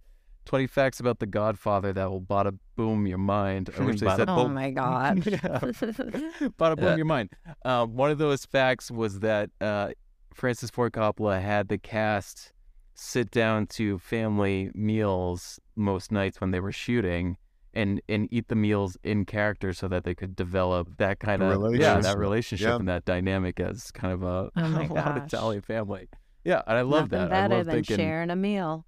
"20 0.46 0.66
Facts 0.68 1.00
About 1.00 1.18
the 1.18 1.26
Godfather 1.26 1.92
That 1.92 2.10
Will 2.10 2.20
Bada 2.20 2.58
Boom 2.76 3.06
Your 3.06 3.18
Mind," 3.18 3.68
in 3.76 3.84
which 3.84 4.00
they 4.00 4.06
Bada 4.06 4.16
said, 4.16 4.28
Oh 4.30 4.48
my 4.48 4.70
god. 4.70 5.26
Yeah. 5.26 5.38
Bada 6.58 6.76
boom 6.76 6.84
Yeah. 6.84 6.96
your 6.96 7.04
mind. 7.06 7.30
Um, 7.64 7.94
one 7.96 8.10
of 8.10 8.18
those 8.18 8.44
facts 8.44 8.90
was 8.90 9.20
that 9.20 9.50
uh, 9.60 9.90
Francis 10.34 10.70
Ford 10.70 10.92
Coppola 10.92 11.40
had 11.40 11.68
the 11.68 11.78
cast 11.78 12.52
sit 12.94 13.30
down 13.30 13.66
to 13.66 13.98
family 13.98 14.70
meals 14.74 15.60
most 15.74 16.10
nights 16.10 16.40
when 16.40 16.50
they 16.50 16.60
were 16.60 16.72
shooting. 16.72 17.36
And, 17.74 18.00
and 18.08 18.26
eat 18.32 18.48
the 18.48 18.54
meals 18.54 18.96
in 19.04 19.26
character 19.26 19.74
so 19.74 19.86
that 19.88 20.02
they 20.04 20.14
could 20.14 20.34
develop 20.34 20.96
that 20.96 21.18
kind 21.20 21.42
The 21.42 21.46
of 21.60 21.74
yeah 21.74 21.96
relationship. 21.98 22.02
that 22.04 22.16
relationship 22.18 22.68
Yeah. 22.68 22.76
and 22.76 22.88
that 22.88 23.04
dynamic 23.04 23.60
as 23.60 23.90
kind 23.90 24.14
of 24.14 24.22
a, 24.22 24.26
Oh 24.26 24.50
a 24.56 24.64
loud 24.64 24.94
gosh. 24.94 25.26
Italian 25.26 25.60
family. 25.60 26.08
Yeah, 26.42 26.62
and 26.66 26.78
I 26.78 26.80
love 26.80 27.10
Nothing 27.10 27.28
that. 27.28 27.36
I 27.36 27.42
better 27.42 27.56
love 27.56 27.66
than 27.66 27.74
thinking 27.74 27.96
sharing 27.98 28.30
a 28.30 28.36
meal. 28.36 28.86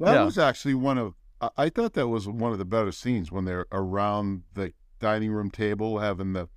That 0.00 0.14
Yeah. 0.14 0.24
was 0.24 0.38
actually 0.38 0.74
one 0.74 0.98
of. 0.98 1.14
I, 1.40 1.50
I 1.56 1.68
thought 1.68 1.92
that 1.94 2.08
was 2.08 2.26
one 2.28 2.52
of 2.52 2.58
the 2.58 2.64
better 2.64 2.92
scenes 2.92 3.30
when 3.32 3.44
they're 3.44 3.66
around 3.72 4.42
the 4.54 4.72
dining 5.00 5.32
room 5.32 5.50
table 5.50 5.98
having 5.98 6.32
the 6.32 6.48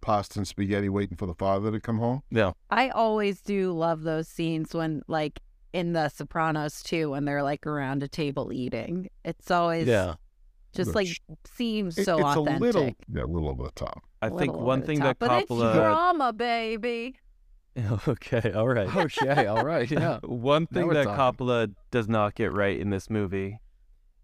pasta 0.00 0.38
and 0.38 0.46
spaghetti, 0.48 0.88
waiting 0.88 1.16
for 1.16 1.26
the 1.26 1.34
father 1.34 1.70
to 1.70 1.80
come 1.80 1.98
home. 1.98 2.22
yeah 2.30 2.52
I 2.70 2.90
always 2.90 3.40
do 3.40 3.72
love 3.72 4.02
those 4.02 4.28
scenes 4.28 4.74
when, 4.74 5.02
like, 5.08 5.40
in 5.72 5.92
The 5.94 6.08
Sopranos 6.10 6.82
too, 6.82 7.10
when 7.10 7.24
they're 7.24 7.42
like 7.42 7.66
around 7.66 8.02
a 8.02 8.08
table 8.08 8.52
eating. 8.52 9.08
It's 9.24 9.50
always 9.50 9.86
yeah 9.86 10.14
just 10.74 10.88
Look, 10.88 10.96
like 10.96 11.06
sh- 11.06 11.20
seems 11.46 11.96
It- 11.96 12.04
so 12.04 12.16
it's 12.18 12.24
authentic. 12.36 12.60
a 12.60 12.64
little, 12.64 12.90
yeah, 13.12 13.22
a 13.22 13.26
little 13.26 13.48
over 13.48 13.62
the 13.64 13.70
top. 13.72 14.02
I 14.20 14.28
think 14.28 14.54
one 14.54 14.82
thing 14.82 14.98
top, 14.98 15.18
that 15.18 15.28
but 15.28 15.42
it's 15.42 15.50
Coppola. 15.50 15.74
drama, 15.74 16.32
baby. 16.32 17.16
okay, 18.08 18.52
all 18.52 18.68
right. 18.68 18.88
Oh, 18.94 19.00
okay 19.02 19.46
all 19.46 19.64
right 19.64 19.90
yeah 19.90 20.20
One 20.24 20.66
thing 20.66 20.86
we're 20.86 20.94
that 20.94 21.04
talking. 21.04 21.46
Coppola 21.46 21.74
does 21.90 22.08
not 22.08 22.34
get 22.34 22.52
right 22.52 22.78
in 22.78 22.90
this 22.90 23.10
movie 23.10 23.58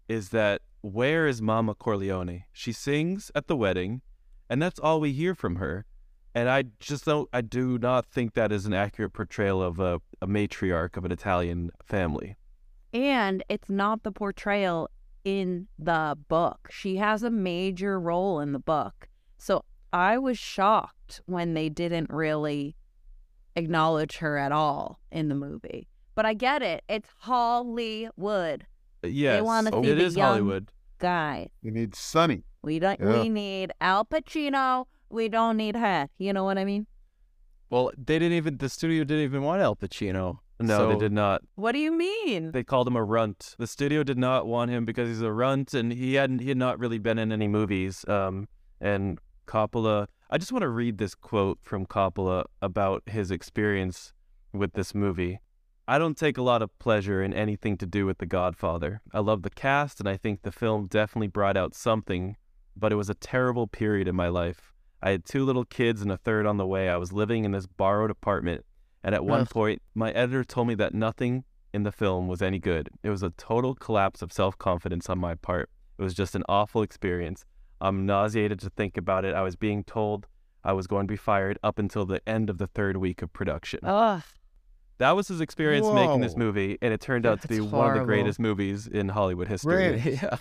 is 0.07 0.29
that 0.29 0.61
where 0.81 1.27
is 1.27 1.41
Mama 1.41 1.75
Corleone? 1.75 2.43
She 2.51 2.73
sings 2.73 3.31
at 3.35 3.47
the 3.47 3.55
wedding, 3.55 4.01
and 4.49 4.61
that's 4.61 4.79
all 4.79 4.99
we 4.99 5.13
hear 5.13 5.35
from 5.35 5.55
her. 5.55 5.85
And 6.33 6.49
I 6.49 6.65
just 6.79 7.05
don't, 7.05 7.29
I 7.31 7.41
do 7.41 7.77
not 7.77 8.05
think 8.05 8.33
that 8.33 8.51
is 8.51 8.65
an 8.65 8.73
accurate 8.73 9.13
portrayal 9.13 9.61
of 9.61 9.79
a, 9.79 10.01
a 10.21 10.27
matriarch 10.27 10.97
of 10.97 11.05
an 11.05 11.11
Italian 11.11 11.71
family. 11.83 12.35
And 12.93 13.43
it's 13.47 13.69
not 13.69 14.03
the 14.03 14.11
portrayal 14.11 14.89
in 15.23 15.67
the 15.77 16.17
book. 16.27 16.69
She 16.71 16.97
has 16.97 17.23
a 17.23 17.29
major 17.29 17.99
role 17.99 18.39
in 18.39 18.53
the 18.53 18.59
book. 18.59 19.07
So 19.37 19.65
I 19.93 20.17
was 20.17 20.37
shocked 20.37 21.21
when 21.25 21.53
they 21.53 21.69
didn't 21.69 22.09
really 22.09 22.75
acknowledge 23.55 24.17
her 24.17 24.37
at 24.37 24.51
all 24.51 24.99
in 25.11 25.27
the 25.29 25.35
movie. 25.35 25.87
But 26.15 26.25
I 26.25 26.33
get 26.33 26.61
it. 26.61 26.83
It's 26.89 27.09
Hollywood. 27.19 28.65
Yes, 29.03 29.43
wanna 29.43 29.71
see 29.71 29.89
it 29.89 29.95
the 29.95 30.03
is 30.03 30.15
young- 30.15 30.27
Hollywood. 30.27 30.71
Guy. 30.99 31.49
You 31.61 31.71
need 31.71 31.95
Sonny. 31.95 32.43
We 32.61 32.77
don't. 32.77 32.99
Yeah. 32.99 33.21
We 33.23 33.29
need 33.29 33.71
Al 33.81 34.05
Pacino. 34.05 34.85
We 35.09 35.29
don't 35.29 35.57
need 35.57 35.75
her. 35.75 36.07
You 36.19 36.31
know 36.31 36.43
what 36.43 36.59
I 36.59 36.65
mean? 36.65 36.85
Well, 37.71 37.91
they 37.97 38.19
didn't 38.19 38.37
even. 38.37 38.57
The 38.57 38.69
studio 38.69 39.03
didn't 39.03 39.23
even 39.23 39.41
want 39.41 39.61
Al 39.61 39.75
Pacino. 39.75 40.39
No, 40.59 40.89
they 40.89 40.99
did 40.99 41.11
not. 41.11 41.41
What 41.55 41.71
do 41.71 41.79
you 41.79 41.91
mean? 41.91 42.51
They 42.51 42.63
called 42.63 42.87
him 42.87 42.95
a 42.95 43.03
runt. 43.03 43.55
The 43.57 43.65
studio 43.65 44.03
did 44.03 44.19
not 44.19 44.45
want 44.45 44.69
him 44.69 44.85
because 44.85 45.07
he's 45.07 45.21
a 45.23 45.31
runt, 45.33 45.73
and 45.73 45.91
he 45.91 46.13
hadn't 46.13 46.39
he 46.39 46.49
had 46.49 46.57
not 46.57 46.77
really 46.77 46.99
been 46.99 47.17
in 47.17 47.31
any 47.31 47.47
movies. 47.47 48.05
Um, 48.07 48.47
and 48.79 49.17
Coppola. 49.47 50.05
I 50.33 50.37
just 50.37 50.53
want 50.53 50.61
to 50.61 50.69
read 50.69 50.97
this 50.97 51.13
quote 51.13 51.59
from 51.61 51.85
Coppola 51.85 52.45
about 52.61 53.03
his 53.05 53.31
experience 53.31 54.13
with 54.53 54.71
this 54.71 54.95
movie. 54.95 55.41
I 55.89 55.97
don't 55.97 56.15
take 56.15 56.37
a 56.37 56.41
lot 56.41 56.61
of 56.61 56.79
pleasure 56.79 57.21
in 57.21 57.33
anything 57.33 57.75
to 57.79 57.85
do 57.85 58.05
with 58.05 58.19
The 58.19 58.25
Godfather. 58.25 59.01
I 59.13 59.19
love 59.19 59.41
the 59.41 59.49
cast, 59.49 59.99
and 59.99 60.07
I 60.07 60.15
think 60.15 60.43
the 60.43 60.51
film 60.53 60.87
definitely 60.87 61.27
brought 61.27 61.57
out 61.57 61.75
something, 61.75 62.37
but 62.77 62.93
it 62.93 62.95
was 62.95 63.09
a 63.09 63.13
terrible 63.13 63.67
period 63.67 64.07
in 64.07 64.15
my 64.15 64.29
life. 64.29 64.73
I 65.03 65.09
had 65.09 65.25
two 65.25 65.43
little 65.43 65.65
kids 65.65 66.01
and 66.01 66.09
a 66.09 66.17
third 66.17 66.45
on 66.45 66.55
the 66.55 66.65
way. 66.65 66.87
I 66.87 66.95
was 66.95 67.11
living 67.11 67.43
in 67.43 67.51
this 67.51 67.67
borrowed 67.67 68.09
apartment, 68.09 68.63
and 69.03 69.13
at 69.13 69.25
one 69.25 69.47
point, 69.47 69.81
my 69.93 70.11
editor 70.11 70.45
told 70.45 70.69
me 70.69 70.75
that 70.75 70.93
nothing 70.93 71.43
in 71.73 71.83
the 71.83 71.91
film 71.91 72.29
was 72.29 72.41
any 72.41 72.57
good. 72.59 72.89
It 73.03 73.09
was 73.09 73.21
a 73.21 73.31
total 73.31 73.75
collapse 73.75 74.21
of 74.21 74.31
self 74.31 74.57
confidence 74.57 75.09
on 75.09 75.19
my 75.19 75.35
part. 75.35 75.69
It 75.97 76.03
was 76.03 76.13
just 76.13 76.35
an 76.35 76.43
awful 76.47 76.83
experience. 76.83 77.43
I'm 77.81 78.05
nauseated 78.05 78.59
to 78.59 78.69
think 78.69 78.95
about 78.95 79.25
it. 79.25 79.33
I 79.33 79.41
was 79.41 79.55
being 79.55 79.83
told 79.83 80.27
I 80.63 80.73
was 80.73 80.87
going 80.87 81.07
to 81.07 81.11
be 81.11 81.17
fired 81.17 81.57
up 81.63 81.79
until 81.79 82.05
the 82.05 82.21
end 82.27 82.49
of 82.49 82.57
the 82.57 82.67
third 82.67 82.97
week 82.97 83.21
of 83.21 83.33
production. 83.33 83.79
Ugh. 83.83 84.21
That 84.99 85.15
was 85.15 85.27
his 85.27 85.41
experience 85.41 85.87
making 85.87 86.21
this 86.21 86.37
movie, 86.37 86.77
and 86.79 86.93
it 86.93 87.01
turned 87.01 87.25
out 87.25 87.41
to 87.41 87.47
be 87.47 87.57
That's 87.57 87.71
one 87.71 87.89
of 87.89 87.97
the 87.97 88.05
greatest 88.05 88.39
movies 88.39 88.85
in 88.85 89.09
Hollywood 89.09 89.47
history. 89.47 89.99
Great. 89.99 90.21
yeah. 90.21 90.37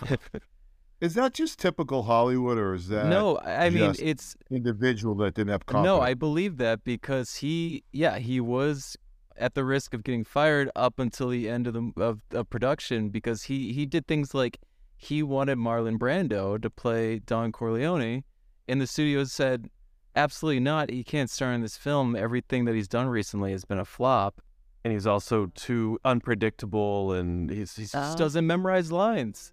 Is 1.00 1.14
that 1.14 1.32
just 1.32 1.58
typical 1.58 2.02
Hollywood, 2.02 2.58
or 2.58 2.74
is 2.74 2.88
that 2.88 3.06
no, 3.06 3.36
I 3.38 3.66
I 3.66 3.70
mean 3.70 3.94
it's 3.98 4.36
individual 4.50 5.14
that 5.14 5.34
didn't 5.34 5.52
have 5.52 5.64
confidence? 5.64 5.86
no. 5.86 6.02
I 6.02 6.12
believe 6.12 6.58
that 6.58 6.84
because 6.84 7.36
he, 7.36 7.84
yeah, 7.90 8.18
he 8.18 8.38
was 8.38 8.98
at 9.38 9.54
the 9.54 9.64
risk 9.64 9.94
of 9.94 10.04
getting 10.04 10.24
fired 10.24 10.70
up 10.76 10.98
until 10.98 11.30
the 11.30 11.48
end 11.48 11.66
of 11.66 11.72
the 11.72 11.92
of, 11.96 12.20
of 12.32 12.50
production 12.50 13.08
because 13.08 13.44
he 13.44 13.72
he 13.72 13.86
did 13.86 14.06
things 14.06 14.34
like 14.34 14.58
he 15.02 15.22
wanted 15.22 15.56
Marlon 15.56 15.98
Brando 15.98 16.60
to 16.60 16.68
play 16.68 17.20
Don 17.20 17.52
Corleone, 17.52 18.22
and 18.68 18.80
the 18.82 18.86
studio 18.86 19.24
said 19.24 19.70
absolutely 20.14 20.60
not. 20.60 20.90
He 20.90 21.02
can't 21.02 21.30
star 21.30 21.52
in 21.54 21.62
this 21.62 21.78
film. 21.78 22.14
Everything 22.14 22.66
that 22.66 22.74
he's 22.74 22.86
done 22.86 23.08
recently 23.08 23.52
has 23.52 23.64
been 23.64 23.78
a 23.78 23.84
flop. 23.86 24.42
and 24.84 24.92
he's 24.92 25.06
also 25.06 25.46
too 25.54 25.98
unpredictable, 26.04 27.12
and 27.12 27.50
he's, 27.50 27.76
he's 27.76 27.94
Oh. 27.94 27.98
Just 28.00 28.18
doesn't 28.18 28.46
memorize 28.46 28.90
lines. 28.92 29.52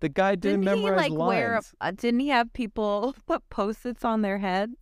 The 0.00 0.08
guy 0.08 0.34
didn't, 0.34 0.62
Didn't 0.62 0.78
he 0.78 0.82
memorize 0.84 1.10
like 1.10 1.18
wear? 1.18 1.52
lines. 1.54 1.74
A, 1.80 1.86
uh, 1.86 1.90
didn't 1.92 2.20
he 2.20 2.28
have 2.28 2.52
people 2.52 3.14
put 3.26 3.48
post-its 3.50 4.04
on 4.04 4.22
their 4.22 4.38
heads 4.38 4.74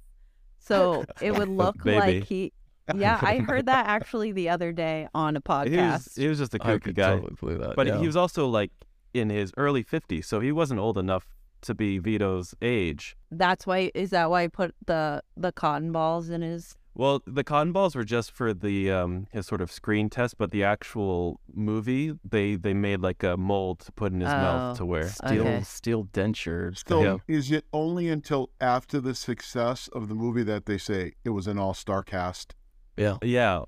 so 0.59 1.05
it 1.23 1.33
would 1.37 1.49
look 1.49 1.77
like 1.85 2.25
he? 2.25 2.53
Yeah, 2.95 3.19
I 3.21 3.39
heard 3.39 3.67
that 3.67 3.87
actually 3.89 4.31
the 4.33 4.49
other 4.51 4.71
day 4.73 5.09
on 5.13 5.37
a 5.37 5.41
he 5.41 5.77
was, 5.77 6.07
podcast. 6.07 6.19
he 6.19 6.29
was 6.29 6.39
just 6.39 6.55
a 6.55 6.59
kooky 6.59 6.95
guy. 6.95 7.19
totally 7.19 7.57
that. 7.57 7.75
But 7.75 7.89
yeah. 7.89 7.99
he 7.99 8.07
was 8.07 8.17
also 8.17 8.47
like 8.47 8.71
in 9.19 9.31
his 9.31 9.53
early 9.57 9.83
50s, 9.85 10.25
so 10.25 10.41
he 10.41 10.53
wasn't 10.53 10.81
old 10.81 10.99
enough 10.99 11.27
to 11.63 11.75
be 11.75 11.99
Vito's 11.99 12.55
age. 12.63 13.17
That's 13.31 13.67
why. 13.67 13.91
Is 13.95 14.11
that 14.11 14.31
why 14.31 14.43
he 14.43 14.49
put 14.49 14.75
the 14.87 15.23
the 15.37 15.53
cotton 15.53 15.91
balls 15.93 16.29
in 16.31 16.43
his? 16.43 16.77
Well, 16.95 17.23
the 17.27 17.45
cotton 17.45 17.73
balls 17.73 17.95
were 17.95 18.05
just 18.05 18.31
for 18.31 18.55
the 18.55 18.91
um 18.91 19.27
his 19.33 19.47
sort 19.47 19.61
of 19.61 19.71
screen 19.73 20.09
test, 20.09 20.39
but 20.39 20.51
the 20.51 20.65
actual 20.65 21.41
movie 21.53 22.15
they 22.25 22.57
they 22.57 22.73
made 22.75 23.01
like 23.01 23.23
a 23.23 23.37
mold 23.37 23.81
to 23.81 23.93
put 23.93 24.13
in 24.13 24.21
his 24.21 24.31
mouth 24.31 24.75
Oh. 24.75 24.79
to 24.79 24.87
wear. 24.87 25.09
steel 25.09 25.43
Okay. 25.43 25.63
steel 25.63 26.05
denture. 26.13 26.77
So 26.89 27.03
Yeah. 27.03 27.17
is 27.29 27.51
it 27.51 27.65
only 27.73 28.09
until 28.09 28.51
after 28.61 29.01
the 29.01 29.15
success 29.15 29.89
of 29.93 30.09
the 30.09 30.15
movie 30.15 30.45
that 30.45 30.67
they 30.67 30.79
say 30.79 31.13
it 31.25 31.31
was 31.31 31.47
an 31.47 31.59
all-star 31.59 32.03
cast? 32.03 32.55
Yeah. 32.97 33.17
Yeah, 33.23 33.65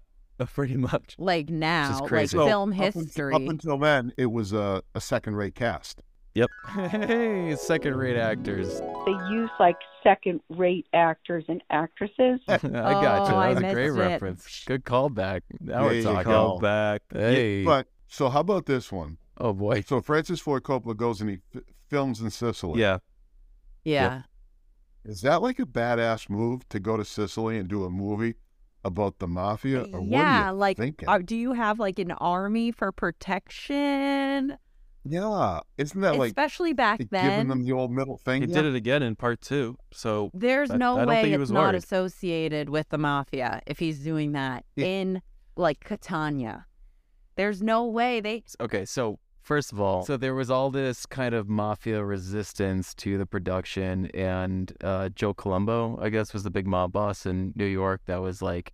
pretty 0.54 0.76
much. 0.76 1.14
Like 1.18 1.48
now, 1.50 1.98
like 2.00 2.08
crazy. 2.08 2.36
So, 2.36 2.46
film 2.46 2.72
up 2.72 2.78
un- 2.78 2.92
history. 3.04 3.34
Up 3.34 3.42
until 3.42 3.78
then, 3.78 4.12
it 4.16 4.26
was 4.26 4.52
a, 4.52 4.82
a 4.94 5.00
second-rate 5.00 5.54
cast. 5.54 6.02
Yep. 6.34 6.50
Hey, 6.90 7.56
second 7.56 7.96
rate 7.96 8.16
actors. 8.16 8.80
They 9.06 9.12
use 9.30 9.50
like 9.58 9.76
second 10.04 10.40
rate 10.50 10.86
actors 10.92 11.44
and 11.48 11.62
actresses. 11.70 12.40
I 12.48 12.58
got 12.58 12.62
you. 12.62 12.68
Oh, 12.68 12.72
that 12.72 13.32
Oh, 13.32 13.36
I 13.36 13.48
was 13.48 13.58
a 13.58 13.72
great 13.72 13.86
it. 13.88 13.92
reference. 13.92 14.62
Good 14.64 14.84
callback. 14.84 15.40
Now 15.60 15.80
There 15.88 15.88
we're 15.90 16.02
talking. 16.04 16.30
go. 16.30 16.52
Go 16.54 16.58
back. 16.60 17.02
Hey. 17.12 17.64
But 17.64 17.88
so 18.06 18.28
how 18.28 18.40
about 18.40 18.66
this 18.66 18.92
one? 18.92 19.16
oh 19.40 19.52
boy. 19.52 19.80
So 19.80 20.00
Francis 20.00 20.38
Ford 20.40 20.62
Coppola 20.62 20.96
goes 20.96 21.20
and 21.20 21.30
he 21.30 21.38
f- 21.56 21.62
films 21.88 22.20
in 22.20 22.30
Sicily. 22.30 22.80
Yeah. 22.82 22.98
yeah. 23.84 24.22
Is 25.04 25.22
that 25.22 25.42
like 25.42 25.58
a 25.58 25.64
badass 25.66 26.28
move 26.28 26.68
to 26.68 26.78
go 26.78 26.96
to 26.96 27.04
Sicily 27.04 27.56
and 27.58 27.68
do 27.68 27.84
a 27.84 27.90
movie 27.90 28.34
about 28.88 29.20
the 29.20 29.28
mafia? 29.28 29.82
Or 29.92 30.00
yeah, 30.02 30.08
what 30.10 30.24
are 30.24 30.48
you 30.50 30.58
like, 30.58 30.76
thinking? 30.76 31.08
are, 31.08 31.22
do 31.22 31.36
you 31.36 31.52
have 31.52 31.78
like 31.78 31.98
an 32.00 32.10
army 32.12 32.72
for 32.72 32.90
protection? 32.92 34.56
yeah, 35.04 35.60
isn't 35.78 36.00
that 36.02 36.16
like 36.16 36.30
Especially 36.30 36.72
back 36.74 36.98
giving 36.98 37.08
then. 37.12 37.30
Giving 37.30 37.48
them 37.48 37.62
the 37.64 37.72
old 37.72 37.90
middle 37.92 38.18
thing? 38.18 38.42
He 38.42 38.46
did 38.48 38.64
it 38.64 38.74
again 38.74 39.02
in 39.02 39.16
part 39.16 39.40
two. 39.40 39.78
So 39.92 40.30
There's 40.34 40.70
I- 40.70 40.76
no 40.76 40.98
I 40.98 41.04
way 41.06 41.26
he 41.28 41.32
it's 41.32 41.38
was 41.38 41.50
not 41.52 41.60
worried. 41.72 41.76
associated 41.76 42.68
with 42.68 42.88
the 42.90 42.98
mafia 42.98 43.62
if 43.66 43.78
he's 43.78 44.00
doing 44.00 44.32
that 44.32 44.64
Yeah. 44.76 44.86
in 44.86 45.22
like 45.56 45.80
Catania. 45.80 46.66
There's 47.36 47.62
no 47.62 47.86
way 47.86 48.20
they. 48.20 48.42
Okay, 48.60 48.84
so 48.84 49.18
first 49.40 49.72
of 49.72 49.80
all, 49.80 50.04
so 50.04 50.16
there 50.16 50.34
was 50.34 50.50
all 50.50 50.70
this 50.70 51.06
kind 51.06 51.34
of 51.34 51.48
mafia 51.48 52.04
resistance 52.04 52.94
to 52.96 53.16
the 53.16 53.24
production, 53.26 54.06
and 54.12 54.72
uh, 54.82 55.08
Joe 55.10 55.32
Colombo, 55.32 55.98
I 56.02 56.10
guess, 56.10 56.34
was 56.34 56.42
the 56.42 56.50
big 56.50 56.66
mob 56.66 56.92
boss 56.92 57.24
in 57.24 57.52
New 57.56 57.64
York 57.64 58.02
that 58.06 58.20
was 58.20 58.42
like 58.42 58.72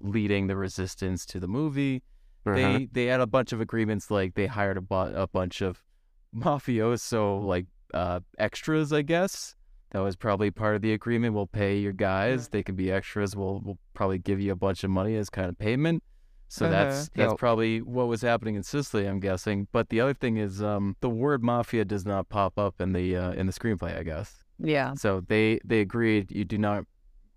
leading 0.00 0.46
the 0.46 0.56
resistance 0.56 1.24
to 1.26 1.40
the 1.40 1.48
movie. 1.48 2.02
They 2.44 2.88
they 2.92 3.06
had 3.06 3.20
a 3.20 3.26
bunch 3.26 3.52
of 3.52 3.60
agreements, 3.60 4.10
like 4.10 4.34
they 4.34 4.46
hired 4.46 4.76
a, 4.76 4.80
bu- 4.80 5.14
a 5.14 5.26
bunch 5.26 5.62
of 5.62 5.82
mafioso 6.36 7.42
like 7.44 7.66
uh, 7.94 8.20
extras, 8.38 8.92
I 8.92 9.02
guess. 9.02 9.54
That 9.92 10.00
was 10.00 10.16
probably 10.16 10.50
part 10.50 10.76
of 10.76 10.82
the 10.82 10.92
agreement. 10.92 11.34
We'll 11.34 11.46
pay 11.46 11.78
your 11.78 11.92
guys; 11.92 12.48
they 12.48 12.62
can 12.62 12.74
be 12.74 12.90
extras. 12.90 13.34
We'll 13.36 13.60
we'll 13.64 13.78
probably 13.94 14.18
give 14.18 14.40
you 14.40 14.52
a 14.52 14.56
bunch 14.56 14.84
of 14.84 14.90
money 14.90 15.16
as 15.16 15.30
kind 15.30 15.48
of 15.48 15.58
payment. 15.58 16.02
So 16.48 16.68
that's 16.70 17.08
that's 17.14 17.30
Yep. 17.32 17.38
probably 17.38 17.82
what 17.82 18.06
was 18.06 18.22
happening 18.22 18.54
in 18.54 18.62
Sicily, 18.62 19.06
I'm 19.06 19.18
guessing. 19.20 19.66
But 19.72 19.88
the 19.88 20.00
other 20.00 20.14
thing 20.14 20.36
is, 20.36 20.62
um, 20.62 20.96
the 21.00 21.10
word 21.10 21.42
mafia 21.42 21.84
does 21.84 22.04
not 22.04 22.28
pop 22.28 22.58
up 22.58 22.80
in 22.80 22.92
the 22.92 23.16
uh, 23.16 23.32
in 23.32 23.46
the 23.46 23.52
screenplay, 23.52 23.96
I 23.98 24.02
guess. 24.02 24.44
Yeah. 24.58 24.94
So 24.94 25.22
they 25.26 25.58
they 25.64 25.80
agreed 25.80 26.30
you 26.30 26.44
do 26.44 26.58
not 26.58 26.84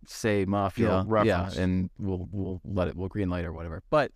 say 0.07 0.45
mafia, 0.45 0.87
yeah, 0.87 1.03
reference. 1.07 1.57
and 1.57 1.89
we'll 1.99 2.27
we'll 2.31 2.61
let 2.63 2.87
it 2.87 2.95
we'll 2.95 3.09
green 3.09 3.29
light 3.29 3.45
or 3.45 3.53
whatever. 3.53 3.83
But 3.89 4.11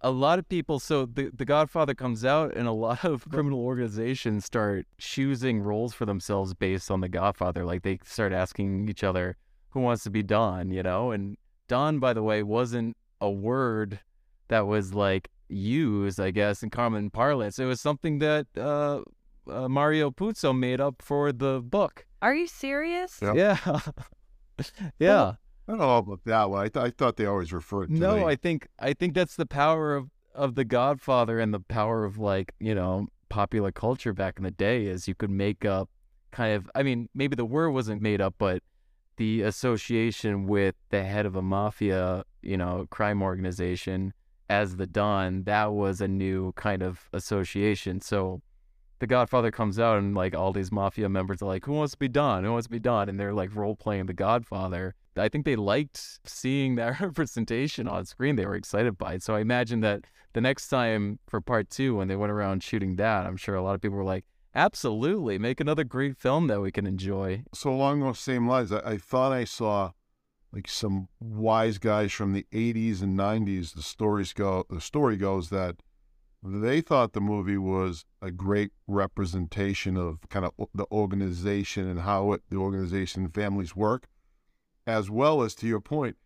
a 0.00 0.10
lot 0.10 0.38
of 0.38 0.48
people, 0.48 0.78
so 0.78 1.06
the 1.06 1.30
the 1.34 1.44
Godfather 1.44 1.94
comes 1.94 2.24
out, 2.24 2.54
and 2.54 2.66
a 2.66 2.72
lot 2.86 3.04
of 3.04 3.28
criminal 3.28 3.60
organizations 3.60 4.44
start 4.44 4.86
choosing 4.98 5.60
roles 5.60 5.94
for 5.94 6.06
themselves 6.06 6.54
based 6.54 6.90
on 6.90 7.00
the 7.00 7.08
Godfather. 7.08 7.64
Like 7.64 7.82
they 7.82 7.98
start 8.04 8.32
asking 8.32 8.88
each 8.88 9.04
other, 9.04 9.36
"Who 9.70 9.80
wants 9.80 10.04
to 10.04 10.10
be 10.10 10.22
Don?" 10.22 10.70
You 10.70 10.82
know, 10.82 11.10
and 11.10 11.36
Don, 11.68 11.98
by 11.98 12.12
the 12.12 12.22
way, 12.22 12.42
wasn't 12.42 12.96
a 13.20 13.30
word 13.30 14.00
that 14.48 14.66
was 14.66 14.92
like 14.92 15.30
used, 15.48 16.20
I 16.20 16.30
guess, 16.30 16.62
in 16.62 16.70
common 16.70 17.10
parlance. 17.10 17.58
It 17.58 17.64
was 17.64 17.80
something 17.80 18.18
that 18.18 18.46
uh, 18.56 19.02
uh, 19.48 19.68
Mario 19.68 20.10
Puzo 20.10 20.56
made 20.56 20.80
up 20.80 21.00
for 21.00 21.32
the 21.32 21.60
book. 21.60 22.06
Are 22.20 22.34
you 22.34 22.46
serious? 22.46 23.18
Yep. 23.22 23.34
Yeah. 23.36 23.80
yeah. 24.98 25.34
I 25.68 25.72
don't 25.72 25.78
know 25.78 25.98
about 25.98 26.20
that 26.24 26.50
one. 26.50 26.60
I, 26.64 26.68
th- 26.68 26.84
I 26.84 26.90
thought 26.90 27.16
they 27.16 27.26
always 27.26 27.52
referred 27.52 27.88
to 27.88 27.94
No, 27.94 28.16
the- 28.16 28.24
I 28.24 28.36
think 28.36 28.68
I 28.78 28.92
think 28.92 29.14
that's 29.14 29.36
the 29.36 29.46
power 29.46 29.94
of 29.94 30.10
of 30.34 30.54
the 30.54 30.64
Godfather 30.64 31.38
and 31.38 31.52
the 31.52 31.60
power 31.60 32.04
of 32.04 32.18
like, 32.18 32.52
you 32.58 32.74
know, 32.74 33.06
popular 33.28 33.70
culture 33.70 34.12
back 34.12 34.38
in 34.38 34.44
the 34.44 34.50
day 34.50 34.86
is 34.86 35.06
you 35.06 35.14
could 35.14 35.30
make 35.30 35.64
up 35.64 35.88
kind 36.30 36.54
of 36.54 36.70
I 36.74 36.82
mean, 36.82 37.08
maybe 37.14 37.36
the 37.36 37.44
word 37.44 37.70
wasn't 37.70 38.02
made 38.02 38.20
up, 38.20 38.34
but 38.38 38.62
the 39.18 39.42
association 39.42 40.46
with 40.46 40.74
the 40.90 41.04
head 41.04 41.26
of 41.26 41.36
a 41.36 41.42
mafia, 41.42 42.24
you 42.40 42.56
know, 42.56 42.86
crime 42.90 43.22
organization 43.22 44.14
as 44.48 44.76
the 44.76 44.86
Don, 44.86 45.44
that 45.44 45.72
was 45.72 46.00
a 46.00 46.08
new 46.08 46.52
kind 46.56 46.82
of 46.82 47.08
association. 47.12 48.00
So 48.00 48.42
the 49.02 49.06
Godfather 49.08 49.50
comes 49.50 49.80
out 49.80 49.98
and 49.98 50.14
like 50.14 50.32
all 50.32 50.52
these 50.52 50.70
mafia 50.70 51.08
members 51.08 51.42
are 51.42 51.46
like, 51.46 51.64
Who 51.64 51.72
wants 51.72 51.90
to 51.90 51.98
be 51.98 52.06
Don? 52.06 52.44
Who 52.44 52.52
wants 52.52 52.68
to 52.68 52.70
be 52.70 52.78
Don? 52.78 53.08
And 53.08 53.18
they're 53.18 53.34
like 53.34 53.52
role 53.52 53.74
playing 53.74 54.06
the 54.06 54.14
Godfather. 54.14 54.94
I 55.16 55.28
think 55.28 55.44
they 55.44 55.56
liked 55.56 56.20
seeing 56.24 56.76
that 56.76 57.00
representation 57.00 57.88
on 57.88 58.04
screen. 58.06 58.36
They 58.36 58.46
were 58.46 58.54
excited 58.54 58.96
by 58.96 59.14
it. 59.14 59.24
So 59.24 59.34
I 59.34 59.40
imagine 59.40 59.80
that 59.80 60.04
the 60.34 60.40
next 60.40 60.68
time 60.68 61.18
for 61.26 61.40
part 61.40 61.68
two, 61.68 61.96
when 61.96 62.06
they 62.06 62.14
went 62.14 62.30
around 62.30 62.62
shooting 62.62 62.94
that, 62.94 63.26
I'm 63.26 63.36
sure 63.36 63.56
a 63.56 63.62
lot 63.62 63.74
of 63.74 63.80
people 63.80 63.98
were 63.98 64.04
like, 64.04 64.24
absolutely, 64.54 65.36
make 65.36 65.58
another 65.58 65.82
great 65.82 66.16
film 66.16 66.46
that 66.46 66.60
we 66.60 66.70
can 66.70 66.86
enjoy. 66.86 67.42
so 67.52 67.72
along 67.72 68.00
those 68.00 68.20
same 68.20 68.46
lines, 68.46 68.70
I, 68.70 68.78
I 68.92 68.98
thought 68.98 69.32
I 69.32 69.42
saw 69.42 69.90
like 70.52 70.68
some 70.68 71.08
wise 71.18 71.78
guys 71.78 72.12
from 72.12 72.34
the 72.34 72.46
80s 72.52 73.02
and 73.02 73.18
90s. 73.18 73.74
The 73.74 73.82
stories 73.82 74.32
go. 74.32 74.64
The 74.70 74.80
story 74.80 75.16
goes 75.16 75.50
that 75.50 75.82
they 76.42 76.80
thought 76.80 77.12
the 77.12 77.20
movie 77.20 77.56
was 77.56 78.04
a 78.20 78.30
great 78.30 78.72
representation 78.86 79.96
of 79.96 80.18
kind 80.28 80.44
of 80.44 80.52
the 80.74 80.86
organization 80.90 81.88
and 81.88 82.00
how 82.00 82.32
it, 82.32 82.42
the 82.50 82.56
organization 82.56 83.24
and 83.24 83.34
families 83.34 83.76
work, 83.76 84.08
as 84.86 85.08
well 85.08 85.42
as 85.42 85.54
to 85.56 85.66
your 85.66 85.80
point, 85.80 86.16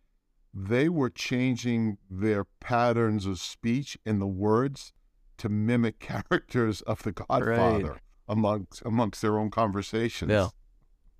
they 0.53 0.89
were 0.89 1.09
changing 1.09 1.97
their 2.09 2.45
patterns 2.59 3.25
of 3.27 3.39
speech 3.39 3.97
and 4.05 4.19
the 4.19 4.27
words 4.27 4.91
to 5.37 5.49
mimic 5.49 5.99
characters 6.31 6.81
of 6.81 7.03
The 7.03 7.11
Godfather 7.11 8.01
amongst 8.27 8.81
amongst 8.83 9.21
their 9.21 9.37
own 9.37 9.51
conversations. 9.51 10.31
Yeah. 10.31 10.47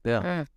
Yeah. 0.03 0.21
Mm. 0.21 0.47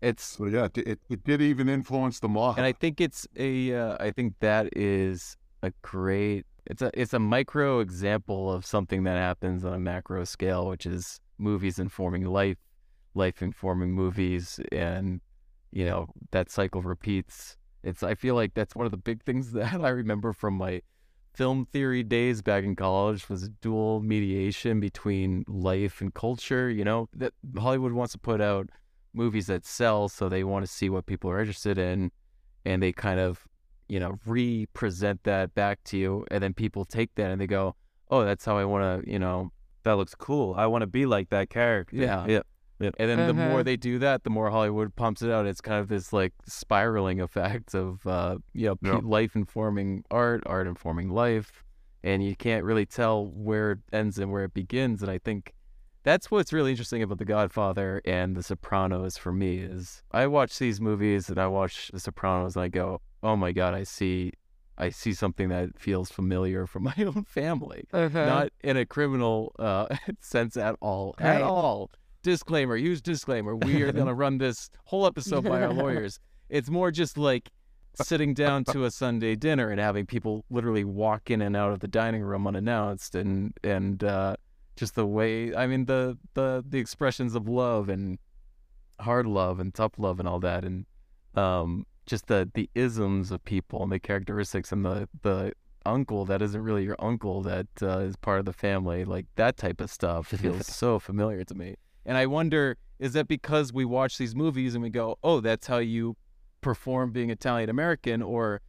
It's 0.00 0.24
So 0.24 0.46
yeah, 0.46 0.64
it, 0.64 0.78
it, 0.78 1.00
it 1.10 1.24
did 1.24 1.42
even 1.42 1.68
influence 1.68 2.20
the 2.20 2.28
mob. 2.28 2.56
and 2.56 2.66
I 2.66 2.72
think 2.72 3.00
it's 3.00 3.26
a 3.36 3.74
uh, 3.74 3.96
I 4.00 4.10
think 4.10 4.34
that 4.40 4.76
is 4.76 5.36
a 5.62 5.72
great 5.82 6.46
it's 6.66 6.82
a 6.82 6.90
it's 6.94 7.12
a 7.12 7.18
micro 7.18 7.80
example 7.80 8.52
of 8.52 8.64
something 8.64 9.04
that 9.04 9.16
happens 9.16 9.64
on 9.64 9.74
a 9.74 9.78
macro 9.78 10.24
scale, 10.24 10.68
which 10.68 10.86
is 10.86 11.20
movies 11.38 11.78
informing 11.78 12.24
life, 12.24 12.58
life 13.14 13.42
informing 13.42 13.92
movies, 13.92 14.60
and 14.70 15.20
you 15.72 15.84
know 15.84 16.08
that 16.30 16.50
cycle 16.50 16.82
repeats. 16.82 17.56
It's 17.82 18.02
I 18.02 18.14
feel 18.14 18.34
like 18.34 18.54
that's 18.54 18.76
one 18.76 18.86
of 18.86 18.92
the 18.92 18.98
big 18.98 19.22
things 19.22 19.52
that 19.52 19.80
I 19.80 19.88
remember 19.88 20.32
from 20.32 20.54
my 20.54 20.82
film 21.34 21.66
theory 21.72 22.02
days 22.02 22.42
back 22.42 22.62
in 22.62 22.76
college 22.76 23.28
was 23.28 23.48
dual 23.48 24.00
mediation 24.02 24.80
between 24.80 25.44
life 25.48 26.00
and 26.00 26.14
culture. 26.14 26.70
You 26.70 26.84
know 26.84 27.08
that 27.14 27.32
Hollywood 27.58 27.92
wants 27.92 28.12
to 28.12 28.18
put 28.18 28.40
out 28.40 28.70
movies 29.14 29.48
that 29.48 29.66
sell, 29.66 30.08
so 30.08 30.28
they 30.28 30.44
want 30.44 30.64
to 30.64 30.70
see 30.70 30.88
what 30.88 31.06
people 31.06 31.30
are 31.30 31.40
interested 31.40 31.76
in, 31.76 32.12
and 32.64 32.82
they 32.82 32.92
kind 32.92 33.18
of 33.18 33.48
you 33.92 34.00
know 34.00 34.12
re-present 34.26 35.22
that 35.24 35.54
back 35.54 35.76
to 35.84 35.96
you, 35.98 36.24
and 36.30 36.42
then 36.42 36.54
people 36.54 36.84
take 36.84 37.10
that 37.16 37.30
and 37.30 37.40
they 37.40 37.46
go, 37.46 37.74
"Oh, 38.10 38.24
that's 38.24 38.44
how 38.44 38.56
I 38.56 38.64
want 38.64 38.82
to," 39.04 39.10
you 39.10 39.18
know. 39.18 39.50
That 39.84 39.94
looks 40.00 40.14
cool. 40.14 40.54
I 40.56 40.66
want 40.66 40.82
to 40.82 40.86
be 40.86 41.06
like 41.06 41.28
that 41.30 41.50
character. 41.50 41.96
Yeah. 41.96 42.24
Yeah. 42.28 42.42
And 42.80 43.08
then 43.10 43.26
the 43.26 43.34
more 43.34 43.60
Mhm. 43.60 43.64
they 43.64 43.76
do 43.76 43.98
that, 43.98 44.22
the 44.24 44.30
more 44.30 44.48
Hollywood 44.50 44.94
pumps 44.96 45.22
it 45.22 45.30
out. 45.30 45.44
It's 45.46 45.60
kind 45.60 45.80
of 45.80 45.88
this 45.88 46.12
like 46.12 46.32
spiraling 46.46 47.20
effect 47.20 47.74
of 47.74 48.06
uh, 48.06 48.38
you 48.54 48.66
know, 48.68 48.76
Yeah. 48.82 49.00
life 49.02 49.34
informing 49.36 50.04
art, 50.10 50.42
art 50.46 50.66
informing 50.68 51.08
life, 51.10 51.64
and 52.04 52.24
you 52.24 52.34
can't 52.36 52.64
really 52.64 52.86
tell 52.86 53.26
where 53.26 53.72
it 53.72 53.78
ends 53.92 54.18
and 54.18 54.30
where 54.32 54.44
it 54.44 54.54
begins. 54.54 55.02
And 55.02 55.10
I 55.10 55.18
think 55.18 55.52
that's 56.02 56.30
what's 56.30 56.52
really 56.52 56.70
interesting 56.70 57.02
about 57.02 57.18
The 57.18 57.24
Godfather 57.24 58.02
and 58.04 58.36
The 58.36 58.42
Sopranos 58.42 59.16
for 59.16 59.32
me 59.32 59.58
is 59.58 60.02
I 60.10 60.26
watch 60.26 60.58
these 60.58 60.80
movies 60.80 61.28
and 61.28 61.38
I 61.38 61.46
watch 61.46 61.90
The 61.92 62.00
Sopranos 62.00 62.56
and 62.56 62.64
I 62.64 62.68
go, 62.68 63.00
oh 63.22 63.36
my 63.36 63.52
god, 63.52 63.74
I 63.74 63.84
see, 63.84 64.32
I 64.76 64.90
see 64.90 65.12
something 65.12 65.48
that 65.50 65.78
feels 65.78 66.10
familiar 66.10 66.66
from 66.66 66.82
my 66.84 66.94
own 66.98 67.24
family 67.24 67.84
not 68.26 68.52
in 68.62 68.76
a 68.76 68.84
criminal 68.84 69.54
uh, 69.58 69.86
sense 70.20 70.56
at 70.56 70.76
all. 70.80 71.14
At 71.18 71.42
all. 71.42 71.90
Disclaimer, 72.22 72.76
huge 72.76 73.02
disclaimer. 73.02 73.56
We 73.56 73.82
are 73.82 73.92
going 73.92 74.06
to 74.06 74.14
run 74.14 74.38
this 74.38 74.70
whole 74.84 75.06
episode 75.06 75.44
by 75.44 75.62
our 75.62 75.72
lawyers. 75.72 76.20
It's 76.48 76.70
more 76.70 76.90
just 76.90 77.18
like 77.18 77.50
sitting 77.94 78.32
down 78.32 78.64
to 78.64 78.84
a 78.84 78.90
Sunday 78.90 79.34
dinner 79.34 79.70
and 79.70 79.80
having 79.80 80.06
people 80.06 80.44
literally 80.50 80.84
walk 80.84 81.30
in 81.30 81.42
and 81.42 81.56
out 81.56 81.72
of 81.72 81.80
the 81.80 81.88
dining 81.88 82.22
room 82.22 82.46
unannounced 82.46 83.14
and 83.14 83.52
and 83.64 84.02
uh, 84.04 84.36
just 84.82 84.96
the 84.96 85.06
way 85.06 85.54
I 85.54 85.68
mean 85.68 85.84
the 85.84 86.18
the 86.34 86.64
the 86.68 86.80
expressions 86.80 87.36
of 87.36 87.48
love 87.48 87.88
and 87.88 88.18
hard 88.98 89.28
love 89.28 89.60
and 89.60 89.72
tough 89.72 89.92
love 89.96 90.18
and 90.18 90.28
all 90.28 90.40
that 90.40 90.64
and 90.64 90.86
um 91.36 91.86
just 92.04 92.26
the 92.26 92.50
the 92.52 92.68
isms 92.74 93.30
of 93.30 93.44
people 93.44 93.84
and 93.84 93.92
the 93.92 94.00
characteristics 94.00 94.72
and 94.72 94.84
the 94.84 95.08
the 95.22 95.52
uncle 95.86 96.24
that 96.24 96.42
isn't 96.42 96.60
really 96.60 96.82
your 96.82 96.96
uncle 96.98 97.42
that 97.42 97.68
uh, 97.80 97.98
is 97.98 98.16
part 98.16 98.40
of 98.40 98.44
the 98.44 98.52
family 98.52 99.04
like 99.04 99.26
that 99.36 99.56
type 99.56 99.80
of 99.80 99.88
stuff 99.88 100.26
feels 100.42 100.66
so 100.66 100.98
familiar 100.98 101.44
to 101.44 101.54
me. 101.54 101.76
And 102.04 102.16
i 102.16 102.26
wonder 102.26 102.76
is 102.98 103.12
that 103.12 103.28
because 103.28 103.72
we 103.72 103.84
watch 103.84 104.18
these 104.18 104.34
movies 104.34 104.74
and 104.74 104.82
we 104.82 104.90
go 104.90 105.16
oh 105.22 105.38
that's 105.38 105.68
how 105.68 105.78
you 105.78 106.16
perform 106.60 107.12
being 107.12 107.30
italian 107.30 107.70
american 107.70 108.20
or 108.20 108.60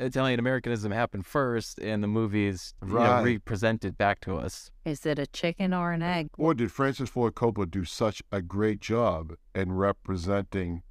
italian 0.00 0.38
americanism 0.40 0.90
happened 0.92 1.24
first 1.26 1.78
and 1.78 2.02
the 2.02 2.06
movies 2.08 2.74
you 2.82 2.88
know, 2.88 2.94
Right. 2.94 3.22
represent 3.24 3.84
it 3.84 3.96
back 3.98 4.20
to 4.20 4.36
us 4.36 4.70
Is 4.84 5.04
it 5.06 5.18
a 5.18 5.26
chicken 5.26 5.72
or 5.74 5.92
an 5.92 6.02
egg? 6.02 6.28
Or 6.38 6.54
did 6.54 6.72
Francis 6.72 7.10
Ford 7.10 7.34
Coppola 7.34 7.70
do 7.70 7.84
such 7.84 8.22
a 8.32 8.40
great 8.42 8.80
job 8.80 9.34
in 9.54 9.72
representing 9.72 10.82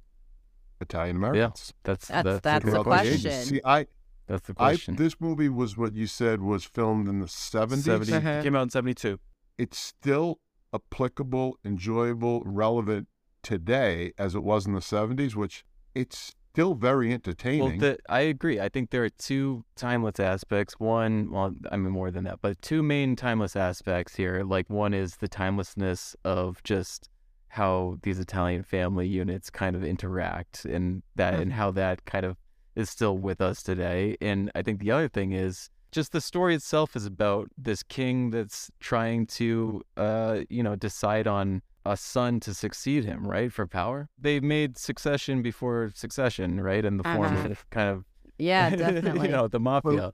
Italian 0.80 1.16
Americans? 1.16 1.72
that's 1.82 2.06
That's- 2.08 2.24
that's, 2.24 2.40
that's 2.42 2.64
the 2.64 2.70
the 2.70 2.70
throughout 2.70 2.84
the 2.84 2.90
question. 2.90 3.32
See, 3.44 3.60
I, 3.64 3.86
that's 4.26 4.46
the 4.46 4.52
I, 4.58 4.70
question 4.70 4.96
this 4.96 5.16
movie 5.20 5.48
was 5.48 5.76
what 5.76 5.94
you 5.94 6.06
said 6.06 6.40
was 6.40 6.64
filmed 6.64 7.08
in 7.08 7.18
the 7.20 7.26
70s. 7.26 7.82
70 7.82 8.12
Uh-huh. 8.14 8.42
came 8.42 8.54
out 8.56 8.62
in 8.62 8.70
72. 8.70 9.18
It's 9.58 9.76
still 9.78 10.38
applicable, 10.72 11.58
enjoyable, 11.64 12.42
relevant 12.46 13.08
today 13.42 14.12
as 14.18 14.34
it 14.34 14.42
was 14.44 14.66
in 14.66 14.72
the 14.74 14.80
70s, 14.80 15.34
which 15.34 15.64
it's 15.94 16.34
still 16.52 16.74
very 16.74 17.08
Well, 17.08 17.14
entertaining. 17.14 17.78
the, 17.78 17.98
I 18.08 18.20
agree. 18.20 18.60
I 18.60 18.68
think 18.68 18.90
there 18.90 19.04
are 19.04 19.10
two 19.10 19.64
timeless 19.76 20.18
aspects. 20.18 20.74
One, 20.78 21.30
well, 21.30 21.54
I 21.70 21.76
mean 21.76 21.92
more 21.92 22.10
than 22.10 22.24
that, 22.24 22.40
but 22.42 22.60
two 22.62 22.82
main 22.82 23.16
timeless 23.16 23.56
aspects 23.56 24.16
here. 24.16 24.42
Like 24.42 24.68
one 24.68 24.92
is 24.92 25.16
the 25.16 25.28
timelessness 25.28 26.16
of 26.24 26.62
just 26.64 27.08
how 27.48 27.98
these 28.02 28.18
Italian 28.18 28.62
family 28.62 29.08
units 29.08 29.50
kind 29.50 29.74
of 29.74 29.84
interact, 29.84 30.64
and 30.64 31.02
that, 31.16 31.34
and 31.34 31.52
how 31.52 31.70
that 31.72 32.04
kind 32.04 32.24
of 32.24 32.36
is 32.76 32.88
still 32.88 33.18
with 33.18 33.40
us 33.40 33.62
today. 33.62 34.16
And 34.20 34.50
I 34.54 34.62
think 34.62 34.80
the 34.80 34.92
other 34.92 35.08
thing 35.08 35.32
is 35.32 35.68
just 35.90 36.12
the 36.12 36.20
story 36.20 36.54
itself 36.54 36.94
is 36.94 37.06
about 37.06 37.48
this 37.58 37.82
king 37.82 38.30
that's 38.30 38.70
trying 38.78 39.26
to, 39.26 39.82
uh, 39.96 40.40
you 40.48 40.62
know, 40.62 40.76
decide 40.76 41.26
on 41.26 41.62
a 41.86 41.96
son 41.96 42.40
to 42.40 42.52
succeed 42.54 43.04
him, 43.04 43.26
right, 43.26 43.52
for 43.52 43.66
power. 43.66 44.08
They 44.18 44.40
made 44.40 44.76
succession 44.78 45.42
before 45.42 45.90
succession, 45.94 46.60
right, 46.60 46.84
in 46.84 46.96
the 46.98 47.04
form 47.04 47.36
Uh-huh. 47.36 47.48
of 47.50 47.70
kind 47.70 47.88
of 47.88 48.04
Yeah, 48.38 48.70
definitely. 48.76 49.26
you 49.28 49.32
know, 49.32 49.48
the 49.48 49.60
mafia. 49.60 50.12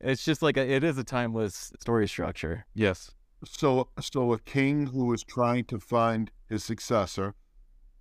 It's 0.00 0.24
just 0.24 0.40
like 0.42 0.56
a, 0.56 0.68
it 0.68 0.82
is 0.84 0.96
a 0.98 1.04
timeless 1.04 1.72
story 1.80 2.08
structure. 2.08 2.64
Yes. 2.74 3.10
so, 3.44 3.88
so 4.00 4.32
a 4.32 4.38
king 4.38 4.86
who 4.86 5.12
is 5.12 5.22
trying 5.24 5.64
to 5.66 5.78
find 5.80 6.30
his 6.48 6.64
successor, 6.64 7.34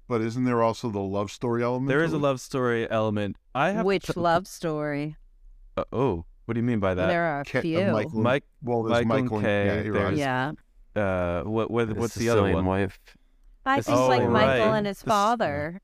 but 0.08 0.22
isn't 0.22 0.44
there 0.46 0.62
also 0.64 0.90
the 0.90 1.00
love 1.00 1.30
story 1.32 1.64
element? 1.64 1.90
There 1.90 2.04
is 2.04 2.12
to 2.12 2.18
a 2.18 2.20
love 2.20 2.40
story 2.42 2.90
element. 2.90 3.36
I 3.56 3.72
have 3.72 3.86
Which 3.86 4.06
to- 4.06 4.20
love 4.20 4.48
story? 4.48 5.18
Uh, 5.78 5.84
oh, 5.92 6.26
what 6.46 6.54
do 6.56 6.60
you 6.60 6.66
mean 6.66 6.80
by 6.80 6.94
that? 6.94 7.08
there 7.08 7.24
are 7.24 7.42
a 7.42 7.46
Ca- 7.46 7.60
uh, 7.60 7.62
few. 7.62 7.84
Michael- 7.92 8.20
Mike, 8.22 8.44
Well, 8.62 8.84
there's 8.84 9.06
Michael 9.06 9.24
Michael, 9.24 9.38
and 9.40 9.48
and- 9.48 9.84
Kay, 9.94 10.00
yeah, 10.00 10.04
right. 10.06 10.16
yeah. 10.18 10.52
Uh, 10.96 11.42
what, 11.44 11.70
what 11.72 11.92
what's 11.96 12.16
the 12.16 12.30
other 12.30 12.52
one? 12.54 12.66
wife? 12.66 13.00
I 13.66 13.78
This 13.78 13.86
think 13.88 13.98
is 14.00 14.08
like 14.08 14.22
so 14.22 14.30
Michael 14.30 14.66
right. 14.68 14.78
and 14.78 14.88
his 14.88 14.98
This- 15.00 15.04
father. 15.08 15.82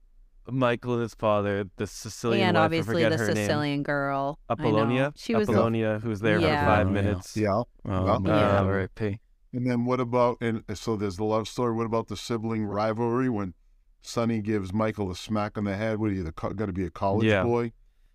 Michael 0.47 0.93
and 0.93 1.01
his 1.01 1.15
father, 1.15 1.67
the 1.77 1.87
Sicilian 1.87 2.49
and 2.49 2.55
wife, 2.55 2.65
obviously 2.65 3.03
the 3.03 3.17
her 3.17 3.25
name. 3.33 3.35
Sicilian 3.35 3.81
girl. 3.83 4.37
I 4.47 4.53
know. 4.53 4.67
Apollonia. 4.67 5.13
She 5.15 5.33
was 5.33 5.49
Apollonia, 5.49 5.99
who's 6.03 6.19
there 6.19 6.39
Yeah. 6.39 6.59
for 6.61 6.65
five 6.67 6.85
Oh, 6.85 6.89
yeah. 6.89 6.93
minutes. 7.01 7.35
Yeah. 7.35 7.49
Oh, 7.49 7.65
Well, 7.83 8.19
man, 8.19 8.35
Yeah. 8.37 8.61
R.I.P. 8.61 9.19
And 9.53 9.65
then 9.65 9.85
what 9.85 9.99
about 9.99 10.37
and 10.41 10.63
so 10.75 10.95
there's 10.97 11.17
the 11.17 11.23
love 11.23 11.47
story. 11.47 11.73
What 11.73 11.87
about 11.87 12.09
the 12.09 12.15
sibling 12.17 12.63
rivalry 12.65 13.27
when 13.27 13.55
Sonny 14.03 14.39
gives 14.41 14.71
Michael 14.71 15.09
a 15.09 15.15
smack 15.15 15.57
on 15.57 15.63
the 15.63 15.75
head? 15.75 15.97
What 15.97 16.11
are 16.11 16.13
you, 16.13 16.21
the 16.23 16.31
got 16.31 16.67
to 16.67 16.73
be 16.73 16.85
a 16.85 16.91
college 16.91 17.25
Yeah. 17.25 17.41
boy? 17.43 17.71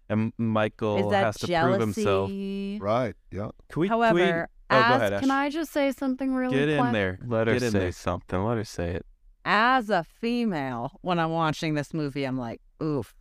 And 0.08 0.32
Michael 0.38 0.98
Is 1.06 1.10
that 1.10 1.24
has 1.24 1.36
to 1.38 1.46
prove 1.48 1.80
himself. 1.80 2.30
Right. 2.30 3.14
Yeah. 3.32 3.50
Can 3.70 3.80
we, 3.80 3.88
can 3.88 3.98
we- 3.98 4.20
However, 4.20 4.48
oh, 4.70 4.88
go 4.88 4.94
ahead, 4.96 5.12
Ash. 5.14 5.20
Can 5.20 5.30
I 5.30 5.50
just 5.50 5.72
say 5.72 5.92
something 5.92 6.34
really 6.34 6.56
Get 6.56 6.68
in 6.68 6.80
quick? 6.80 6.92
there. 6.92 7.18
Let 7.26 7.46
her 7.46 7.54
Get 7.54 7.62
in 7.64 7.70
say 7.72 7.78
there. 7.78 7.92
something. 7.92 8.42
Let 8.44 8.56
her 8.56 8.64
say 8.64 8.90
it. 8.94 9.06
as 9.44 9.90
a 9.90 10.04
female, 10.04 10.98
when 11.02 11.18
I'm 11.18 11.30
watching 11.30 11.74
this 11.74 11.92
movie, 11.94 12.24
I'm 12.24 12.38
like, 12.38 12.60
oof, 12.82 13.14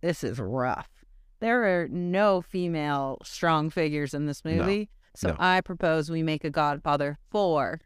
this 0.00 0.24
is 0.24 0.38
rough. 0.38 0.88
There 1.40 1.82
are 1.82 1.88
no 1.88 2.42
female 2.42 3.18
strong 3.24 3.70
figures 3.70 4.12
in 4.14 4.26
this 4.26 4.44
No, 4.44 4.52
movie. 4.56 4.90
So 5.14 5.30
no. 5.30 5.36
I 5.38 5.60
propose 5.60 6.10
we 6.10 6.22
make 6.22 6.44
a 6.44 6.50
Godfather 6.50 7.18
4 7.30 7.80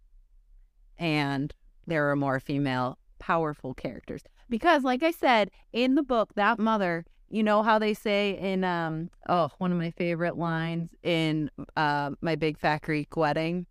and 0.99 1.55
there 1.87 2.11
are 2.11 2.17
more 2.17 2.41
female 2.41 2.99
powerful 3.19 3.75
characters. 3.75 4.23
Because 4.49 4.83
like 4.85 5.03
I 5.03 5.11
said, 5.11 5.51
in 5.73 5.95
the 5.95 6.03
book, 6.03 6.35
that 6.35 6.59
mother, 6.59 7.05
you 7.31 7.43
know 7.43 7.63
how 7.63 7.79
they 7.79 7.95
say 7.95 8.39
in 8.39 8.65
um 8.65 9.11
oh, 9.29 9.51
one 9.59 9.73
of 9.73 9.79
my 9.79 9.91
favorite 9.91 10.37
lines 10.37 10.91
in 11.03 11.51
uh, 11.77 12.11
my 12.21 12.37
big 12.37 12.59
fat 12.59 12.83
Greek 12.83 13.17
wedding, 13.17 13.67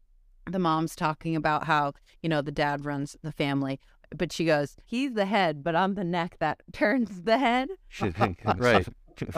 the 0.49 0.60
mom's 0.60 0.95
talking 0.95 1.36
about 1.36 1.66
how, 1.66 1.93
you 2.22 2.30
know, 2.30 2.41
the 2.41 2.51
dad 2.51 2.86
runs 2.86 3.16
the 3.22 3.32
family. 3.32 3.80
But 4.16 4.32
she 4.32 4.45
goes, 4.45 4.76
He's 4.86 5.14
the 5.14 5.26
head, 5.26 5.64
but 5.64 5.76
I'm 5.76 5.95
the 5.95 6.04
neck 6.04 6.38
that 6.39 6.62
turns 6.74 7.22
the 7.24 7.38
head. 7.38 7.70
Right. 8.58 8.88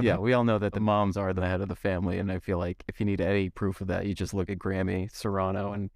yeah, 0.02 0.18
we 0.20 0.34
all 0.34 0.44
know 0.44 0.58
that 0.58 0.74
the 0.74 0.80
moms 0.80 1.18
are 1.18 1.34
the 1.34 1.46
head 1.46 1.62
of 1.62 1.68
the 1.68 1.76
family, 1.76 2.18
and 2.18 2.32
I 2.32 2.40
feel 2.40 2.58
like 2.58 2.84
if 2.88 3.00
you 3.00 3.06
need 3.06 3.22
any 3.22 3.50
proof 3.50 3.82
of 3.82 3.88
that, 3.88 4.06
you 4.06 4.14
just 4.14 4.34
look 4.34 4.50
at 4.50 4.58
Grammy 4.58 5.14
Serrano 5.14 5.74
and 5.74 5.90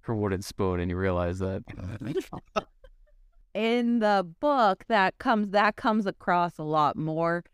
her 0.00 0.14
wooden 0.14 0.40
spoon, 0.42 0.80
and 0.80 0.90
you 0.90 0.96
realize 0.96 1.38
that. 1.38 1.62
in 3.54 3.98
the 3.98 4.26
book 4.40 4.84
that 4.88 5.18
comes 5.18 5.50
that 5.50 5.76
comes 5.76 6.06
across 6.06 6.58
a 6.58 6.62
lot 6.62 6.96
more 6.96 7.44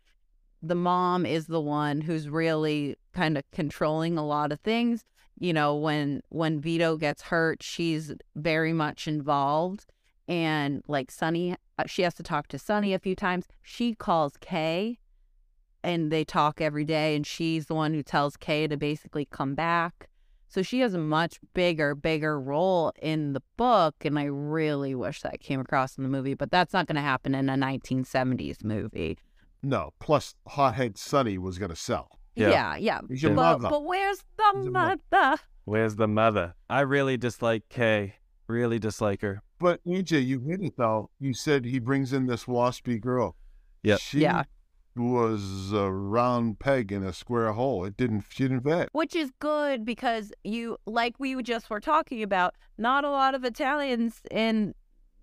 the 0.61 0.75
mom 0.75 1.25
is 1.25 1.47
the 1.47 1.61
one 1.61 2.01
who's 2.01 2.29
really 2.29 2.95
kind 3.13 3.37
of 3.37 3.43
controlling 3.51 4.17
a 4.17 4.25
lot 4.25 4.51
of 4.51 4.59
things 4.61 5.05
you 5.37 5.53
know, 5.53 5.75
when 5.75 6.21
when 6.29 6.59
Vito 6.61 6.97
gets 6.97 7.23
hurt, 7.23 7.61
she's 7.61 8.13
very 8.35 8.73
much 8.73 9.07
involved. 9.07 9.91
And 10.27 10.81
like 10.87 11.11
Sonny, 11.11 11.55
uh, 11.77 11.83
she 11.85 12.01
has 12.03 12.13
to 12.15 12.23
talk 12.23 12.47
to 12.47 12.59
Sonny 12.59 12.93
a 12.93 12.99
few 12.99 13.15
times. 13.15 13.47
She 13.61 13.93
calls 13.93 14.37
Kay 14.39 14.97
and 15.83 16.11
they 16.11 16.23
talk 16.23 16.61
every 16.61 16.85
day. 16.85 17.15
And 17.15 17.27
she's 17.27 17.67
the 17.67 17.75
one 17.75 17.93
who 17.93 18.01
tells 18.01 18.37
Kay 18.37 18.67
to 18.67 18.77
basically 18.77 19.25
come 19.25 19.55
back. 19.55 20.09
So 20.47 20.61
she 20.61 20.79
has 20.79 20.93
a 20.93 20.99
much 20.99 21.39
bigger, 21.53 21.95
bigger 21.95 22.39
role 22.39 22.93
in 23.01 23.33
the 23.33 23.41
book. 23.57 23.95
And 24.05 24.17
I 24.17 24.23
really 24.23 24.95
wish 24.95 25.21
that 25.21 25.41
came 25.41 25.59
across 25.59 25.97
in 25.97 26.03
the 26.03 26.09
movie, 26.09 26.33
but 26.33 26.49
that's 26.49 26.73
not 26.73 26.87
going 26.87 26.95
to 26.95 27.01
happen 27.01 27.35
in 27.35 27.49
a 27.49 27.55
1970s 27.55 28.63
movie. 28.63 29.17
No. 29.65 29.91
Plus, 29.99 30.35
Hothead 30.47 30.97
Sonny 30.97 31.37
was 31.37 31.57
going 31.57 31.69
to 31.71 31.75
sell. 31.75 32.19
Yeah. 32.35 32.49
Yeah, 32.49 32.75
yeah. 32.77 32.99
He's 33.09 33.23
your 33.23 33.33
But, 33.33 33.59
mother. 33.59 33.69
but 33.69 33.85
where's 33.85 34.23
the 34.37 34.53
He's 34.61 34.69
mother? 34.69 35.37
Where's 35.63 35.95
the 35.95 36.07
mother? 36.07 36.53
I 36.69 36.81
really 36.81 37.17
dislike 37.17 37.63
Kay. 37.69 38.15
Really 38.47 38.77
dislike 38.77 39.21
her. 39.21 39.41
But 39.59 39.79
AJ, 39.85 40.25
you 40.25 40.39
hit 40.41 40.61
it 40.61 40.73
though. 40.77 41.09
You 41.19 41.33
said 41.33 41.65
he 41.65 41.79
brings 41.79 42.13
in 42.13 42.27
this 42.27 42.43
waspy 42.43 43.01
girl. 43.01 43.35
Yep. 43.83 43.99
She 43.99 44.19
Yeah. 44.19 44.43
was 44.95 45.71
a 45.73 45.91
round 45.91 46.59
peg 46.59 46.91
in 46.91 47.03
a 47.03 47.13
square 47.13 47.51
hole. 47.53 47.85
It 47.85 47.97
didn't. 47.97 48.25
She 48.29 48.43
didn't 48.43 48.61
fit. 48.61 48.89
Which 48.91 49.15
is 49.15 49.31
good 49.39 49.83
because 49.85 50.31
you, 50.43 50.77
like 50.85 51.15
we 51.19 51.41
just 51.41 51.69
were 51.69 51.79
talking 51.79 52.21
about, 52.21 52.53
not 52.77 53.03
a 53.03 53.09
lot 53.09 53.33
of 53.33 53.43
Italians 53.43 54.21
in 54.29 54.75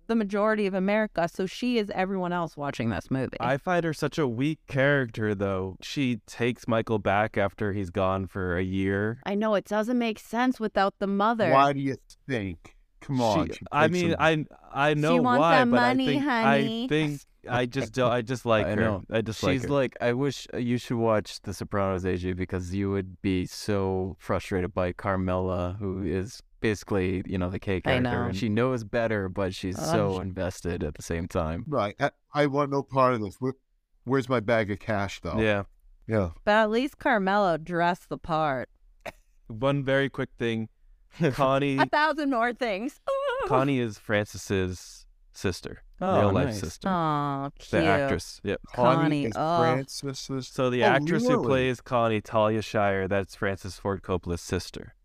the 0.07 0.15
majority 0.15 0.65
of 0.67 0.73
America. 0.73 1.27
So 1.31 1.45
she 1.45 1.77
is 1.77 1.89
everyone 1.93 2.33
else 2.33 2.55
watching 2.57 2.89
this 2.89 3.09
movie. 3.11 3.37
I 3.39 3.57
find 3.57 3.83
her 3.85 3.93
such 3.93 4.17
a 4.17 4.27
weak 4.27 4.59
character, 4.67 5.33
though. 5.35 5.77
She 5.81 6.17
takes 6.27 6.67
Michael 6.67 6.99
back 6.99 7.37
after 7.37 7.73
he's 7.73 7.89
gone 7.89 8.27
for 8.27 8.57
a 8.57 8.63
year. 8.63 9.19
I 9.25 9.35
know 9.35 9.55
it 9.55 9.65
doesn't 9.65 9.97
make 9.97 10.19
sense 10.19 10.59
without 10.59 10.95
the 10.99 11.07
mother. 11.07 11.51
Why 11.51 11.73
do 11.73 11.79
you 11.79 11.95
think? 12.27 12.75
Come 13.01 13.19
on. 13.21 13.47
She- 13.47 13.53
she 13.55 13.59
I 13.71 13.87
mean, 13.89 14.09
him- 14.11 14.15
I 14.19 14.45
I 14.73 14.93
know 14.93 15.21
wants 15.21 15.39
why, 15.41 15.59
the 15.59 15.65
but 15.71 15.75
money, 15.77 16.03
I 16.03 16.11
think 16.13 16.23
honey. 16.23 16.83
I 16.85 16.87
think 16.87 17.21
I 17.49 17.65
just 17.65 17.93
don't. 17.93 18.11
I 18.11 18.21
just 18.21 18.45
like 18.45 18.65
I 18.65 18.71
her. 18.71 18.75
know. 18.75 19.03
I 19.11 19.21
just 19.21 19.43
like 19.43 19.53
She's 19.53 19.63
her. 19.63 19.69
like, 19.69 19.97
I 19.99 20.13
wish 20.13 20.47
uh, 20.53 20.57
you 20.57 20.77
should 20.77 20.97
watch 20.97 21.41
The 21.41 21.53
Sopranos, 21.53 22.03
AJ, 22.03 22.35
because 22.37 22.73
you 22.73 22.89
would 22.91 23.21
be 23.21 23.45
so 23.45 24.15
frustrated 24.19 24.73
by 24.73 24.93
Carmela, 24.93 25.75
who 25.79 26.03
is 26.03 26.41
basically, 26.61 27.21
you 27.25 27.37
know, 27.37 27.49
the 27.49 27.59
Kay 27.59 27.77
I 27.77 27.79
character. 27.81 28.01
know. 28.09 28.23
And 28.27 28.35
she 28.35 28.47
knows 28.49 28.83
better, 28.83 29.27
but 29.29 29.53
she's 29.53 29.77
so 29.77 30.19
invested 30.19 30.83
at 30.83 30.95
the 30.95 31.03
same 31.03 31.27
time. 31.27 31.65
right. 31.67 31.95
I, 31.99 32.11
I 32.33 32.45
want 32.45 32.71
no 32.71 32.81
part 32.83 33.13
of 33.15 33.21
this. 33.21 33.35
Where, 33.39 33.53
where's 34.05 34.29
my 34.29 34.39
bag 34.39 34.71
of 34.71 34.79
cash 34.79 35.19
though? 35.21 35.39
yeah. 35.39 35.63
Yeah. 36.07 36.31
But 36.43 36.51
at 36.51 36.69
least 36.69 36.97
Carmela 36.99 37.57
dressed 37.57 38.09
the 38.09 38.17
part. 38.17 38.69
One 39.47 39.83
very 39.85 40.09
quick 40.09 40.29
thing, 40.37 40.67
Connie. 41.31 41.77
A 41.77 41.85
thousand 41.85 42.29
more 42.29 42.53
things. 42.53 42.99
Connie 43.47 43.79
is 43.79 43.97
Francis's 43.97 45.05
sister, 45.33 45.83
Oh, 46.03 46.19
real 46.19 46.31
life 46.33 46.45
nice. 46.47 46.59
sister, 46.59 46.89
Oh, 46.89 47.49
the 47.71 47.85
actress. 47.85 48.41
Yep. 48.43 48.61
Connie, 48.73 49.25
is 49.25 49.33
oh. 49.35 49.59
Francis's. 49.61 50.47
So 50.47 50.69
the 50.69 50.83
Oh, 50.83 50.87
actress 50.87 51.27
who 51.27 51.43
plays 51.43 51.81
Connie, 51.81 52.21
Talia 52.21 52.61
Shire, 52.61 53.07
that's 53.07 53.35
Francis 53.35 53.77
Ford 53.77 54.01
Coppola's 54.01 54.41
sister. 54.41 54.95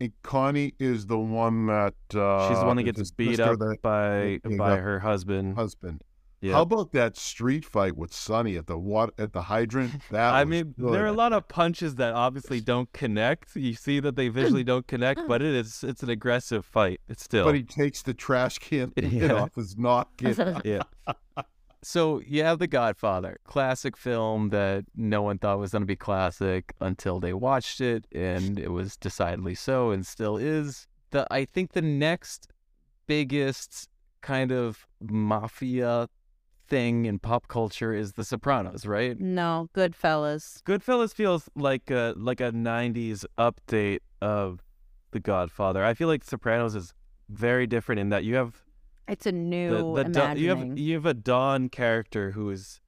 And 0.00 0.12
Connie 0.22 0.74
is 0.78 1.06
the 1.06 1.18
one 1.18 1.66
that. 1.66 1.94
Uh, 2.14 2.48
She's 2.48 2.58
the 2.60 2.66
one 2.66 2.76
that 2.76 2.84
gets 2.84 3.10
beat 3.10 3.40
up 3.40 3.58
that- 3.58 3.78
by 3.82 4.38
by 4.56 4.76
her 4.76 5.00
husband. 5.00 5.56
husband. 5.56 6.02
Yeah. 6.40 6.52
How 6.54 6.62
about 6.62 6.92
that 6.92 7.16
street 7.16 7.64
fight 7.64 7.96
with 7.96 8.12
Sonny 8.12 8.56
at 8.56 8.66
the 8.68 8.78
water 8.78 9.12
at 9.18 9.32
the 9.32 9.42
hydrant? 9.42 9.94
That 10.10 10.34
I 10.34 10.44
mean, 10.44 10.74
good. 10.78 10.94
there 10.94 11.04
are 11.04 11.08
a 11.08 11.12
lot 11.12 11.32
of 11.32 11.48
punches 11.48 11.96
that 11.96 12.14
obviously 12.14 12.60
don't 12.60 12.90
connect. 12.92 13.56
You 13.56 13.74
see 13.74 13.98
that 14.00 14.14
they 14.16 14.28
visually 14.28 14.62
don't 14.64 14.86
connect, 14.86 15.26
but 15.26 15.42
it 15.42 15.54
is 15.54 15.82
it's 15.82 16.02
an 16.02 16.10
aggressive 16.10 16.64
fight. 16.64 17.00
It's 17.08 17.24
still 17.24 17.44
But 17.44 17.56
he 17.56 17.62
takes 17.64 18.02
the 18.02 18.14
trash 18.14 18.58
can 18.58 18.92
Yeah. 18.96 19.32
off 19.32 19.54
his 19.56 19.76
noggin. 19.76 20.60
yeah. 20.64 20.82
So 21.82 22.20
you 22.26 22.42
have 22.42 22.58
The 22.58 22.66
Godfather, 22.66 23.38
classic 23.44 23.96
film 23.96 24.48
that 24.50 24.84
no 24.96 25.22
one 25.22 25.38
thought 25.38 25.58
was 25.58 25.70
going 25.72 25.82
to 25.82 25.86
be 25.86 25.96
classic 25.96 26.72
until 26.80 27.20
they 27.20 27.32
watched 27.32 27.80
it, 27.80 28.04
and 28.12 28.58
it 28.58 28.70
was 28.72 28.96
decidedly 28.96 29.54
so, 29.54 29.90
and 29.90 30.04
still 30.06 30.36
is. 30.36 30.86
The 31.10 31.26
I 31.30 31.44
think 31.44 31.72
the 31.72 31.82
next 31.82 32.48
biggest 33.06 33.88
kind 34.20 34.50
of 34.52 34.86
mafia 35.00 36.08
thing 36.68 37.06
in 37.06 37.18
pop 37.18 37.48
culture 37.48 37.92
is 37.94 38.12
The 38.12 38.24
Sopranos, 38.24 38.86
right? 38.86 39.18
No, 39.18 39.68
Goodfellas. 39.74 40.62
Goodfellas 40.62 41.14
feels 41.14 41.48
like 41.54 41.90
a 41.90 42.14
like 42.16 42.40
a 42.40 42.52
'90s 42.52 43.24
update 43.38 44.00
of 44.20 44.60
The 45.12 45.20
Godfather. 45.20 45.84
I 45.84 45.94
feel 45.94 46.08
like 46.08 46.24
Sopranos 46.24 46.74
is 46.74 46.92
very 47.28 47.66
different 47.66 48.00
in 48.00 48.08
that 48.10 48.24
you 48.24 48.34
have 48.36 48.62
It's 49.06 49.26
a 49.26 49.32
the, 49.32 49.38
new 49.38 49.94
the 49.94 50.04
Don- 50.04 50.36
you 50.38 50.48
have 50.50 50.58
imagining. 50.58 50.78
you 50.84 50.94
have 50.94 51.06
a 51.06 51.14
Don 51.14 51.68
character 51.68 52.32
who 52.32 52.50
is 52.50 52.80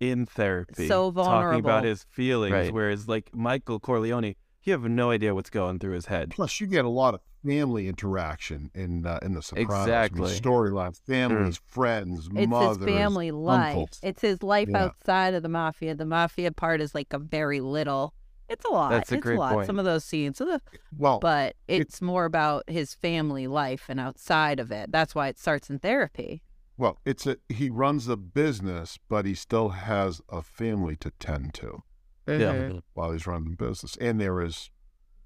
in 0.00 0.26
therapy, 0.26 0.88
So 0.88 1.10
vulnerable, 1.10 1.42
talking 1.52 1.60
about 1.60 1.84
his 1.84 2.04
feelings, 2.10 2.52
Right. 2.52 2.72
whereas 2.72 3.08
like 3.08 3.30
Michael 3.34 3.78
Corleone, 3.80 4.34
you 4.66 4.72
have 4.72 4.82
no 4.84 5.10
idea 5.10 5.34
what's 5.34 5.50
going 5.50 5.78
through 5.78 5.92
his 5.94 6.06
head. 6.06 6.30
Plus, 6.30 6.60
you 6.60 6.66
get 6.66 6.84
a 6.84 6.88
lot 6.88 7.14
of 7.14 7.20
family 7.44 7.88
interaction 7.88 8.70
in 8.74 9.04
uh, 9.06 9.18
in 9.22 9.34
the 9.34 9.42
Sopranos. 9.42 9.82
Exactly. 9.86 10.30
Storylines, 10.30 11.00
families, 11.06 11.60
friends, 11.66 12.28
It's 12.34 12.48
mothers, 12.48 12.76
his 12.78 12.86
family 12.86 13.30
life. 13.30 13.70
uncles. 13.76 14.00
It's 14.02 14.22
his 14.22 14.42
life 14.42 14.68
Yeah. 14.70 14.84
outside 14.84 15.34
of 15.34 15.42
the 15.42 15.48
mafia. 15.48 15.94
The 15.94 16.06
mafia 16.06 16.52
part 16.52 16.80
is 16.80 16.94
like 16.94 17.12
a 17.12 17.18
very 17.18 17.60
little. 17.60 18.14
It's 18.48 18.64
a 18.66 18.68
lot. 18.68 18.90
That's 18.90 19.10
a 19.10 19.14
it's 19.16 19.22
great 19.22 19.36
a 19.36 19.40
lot. 19.40 19.52
point. 19.54 19.66
Some 19.66 19.78
of 19.78 19.84
those 19.86 20.04
scenes, 20.04 20.36
so 20.36 20.44
the- 20.44 20.60
Well, 20.96 21.18
but 21.18 21.56
it's 21.66 22.02
more 22.02 22.26
about 22.26 22.68
his 22.68 22.94
family 22.94 23.46
life 23.46 23.86
and 23.88 23.98
outside 23.98 24.60
of 24.60 24.70
it. 24.70 24.92
That's 24.92 25.14
why 25.14 25.28
it 25.28 25.38
starts 25.38 25.70
in 25.70 25.78
therapy. 25.78 26.42
well, 26.76 26.98
it's 27.06 27.26
a 27.26 27.36
he 27.48 27.70
runs 27.70 28.06
a 28.08 28.16
business, 28.16 28.98
but 29.08 29.24
he 29.24 29.34
still 29.34 29.70
has 29.70 30.20
a 30.28 30.42
family 30.42 30.96
to 30.96 31.10
tend 31.18 31.54
to 31.54 31.82
Mm-hmm. 32.26 32.40
Yeah. 32.74 32.80
while 32.94 33.12
he's 33.12 33.26
running 33.26 33.50
the 33.50 33.56
business, 33.66 33.96
and 34.00 34.20
there 34.20 34.40
is 34.40 34.70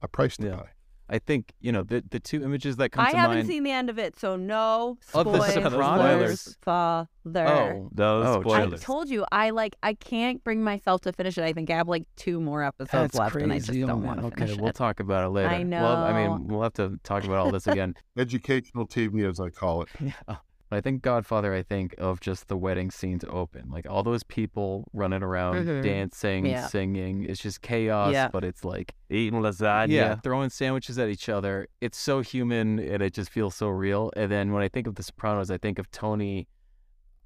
a 0.02 0.08
price 0.08 0.36
to 0.38 0.46
Yeah. 0.46 0.56
pay. 0.56 0.68
I 1.10 1.18
think 1.18 1.54
you 1.58 1.72
know 1.72 1.82
the 1.84 2.04
the 2.10 2.20
two 2.20 2.42
images 2.44 2.76
that 2.76 2.90
come 2.90 3.02
I 3.02 3.12
to 3.12 3.16
haven't 3.16 3.36
mind. 3.38 3.48
seen 3.48 3.62
the 3.62 3.70
end 3.70 3.88
of 3.88 3.98
it, 3.98 4.18
so 4.18 4.36
no 4.36 4.98
Of 5.14 5.24
The 5.24 5.40
spoilers. 5.40 5.54
Sopranos? 5.54 6.58
Father. 6.60 7.08
oh, 7.46 7.88
No 7.96 8.42
oh, 8.44 8.52
I 8.52 8.66
told 8.76 9.08
you 9.08 9.24
I 9.32 9.48
like 9.50 9.74
I 9.82 9.94
can't 9.94 10.44
bring 10.44 10.62
myself 10.62 11.00
to 11.02 11.12
finish 11.14 11.38
it. 11.38 11.44
I 11.44 11.54
think 11.54 11.70
I 11.70 11.76
have 11.76 11.88
like 11.88 12.04
two 12.16 12.40
more 12.42 12.62
episodes 12.62 12.90
That's 13.12 13.14
left, 13.14 13.36
and 13.36 13.50
I 13.50 13.58
just 13.58 13.70
Oh, 13.70 13.86
don't 13.86 14.00
man. 14.00 14.06
want 14.06 14.20
to 14.20 14.26
Okay, 14.26 14.40
finish 14.44 14.58
we'll 14.58 14.68
it. 14.68 14.74
talk 14.74 15.00
about 15.00 15.24
it 15.24 15.30
later. 15.30 15.48
I 15.48 15.64
Well, 15.64 15.96
I 16.04 16.12
mean, 16.12 16.46
we'll 16.48 16.62
have 16.62 16.74
to 16.74 16.98
talk 17.04 17.24
about 17.24 17.38
all 17.38 17.52
this 17.52 17.66
again. 17.66 17.94
Educational 18.18 18.86
TV, 18.86 19.26
as 19.26 19.40
I 19.40 19.48
call 19.48 19.80
it. 19.82 19.88
Yeah. 20.00 20.36
But 20.70 20.76
I 20.76 20.80
think 20.82 21.00
Godfather, 21.00 21.54
I 21.54 21.62
think 21.62 21.94
of 21.96 22.20
just 22.20 22.48
the 22.48 22.56
wedding 22.56 22.90
scenes 22.90 23.24
open. 23.28 23.70
Like 23.70 23.88
all 23.88 24.02
those 24.02 24.22
people 24.22 24.86
running 24.92 25.22
around, 25.22 25.64
Mhm. 25.66 25.82
dancing, 25.82 26.44
Yeah. 26.44 26.66
singing. 26.66 27.24
It's 27.24 27.40
just 27.40 27.62
chaos, 27.62 28.12
Yeah. 28.12 28.28
but 28.28 28.44
it's 28.44 28.64
like, 28.64 28.94
Eating 29.08 29.40
lasagna. 29.40 29.88
yeah, 29.92 30.14
throwing 30.16 30.50
sandwiches 30.50 30.98
at 30.98 31.08
each 31.08 31.28
other. 31.30 31.68
It's 31.80 31.96
so 31.96 32.20
human 32.20 32.78
and 32.78 33.02
it 33.02 33.14
just 33.14 33.30
feels 33.30 33.54
so 33.54 33.68
real. 33.68 34.10
And 34.14 34.30
then 34.30 34.52
when 34.52 34.62
I 34.62 34.68
think 34.68 34.86
of 34.86 34.96
The 34.96 35.02
Sopranos, 35.02 35.50
I 35.50 35.56
think 35.56 35.78
of 35.78 35.90
Tony. 35.90 36.48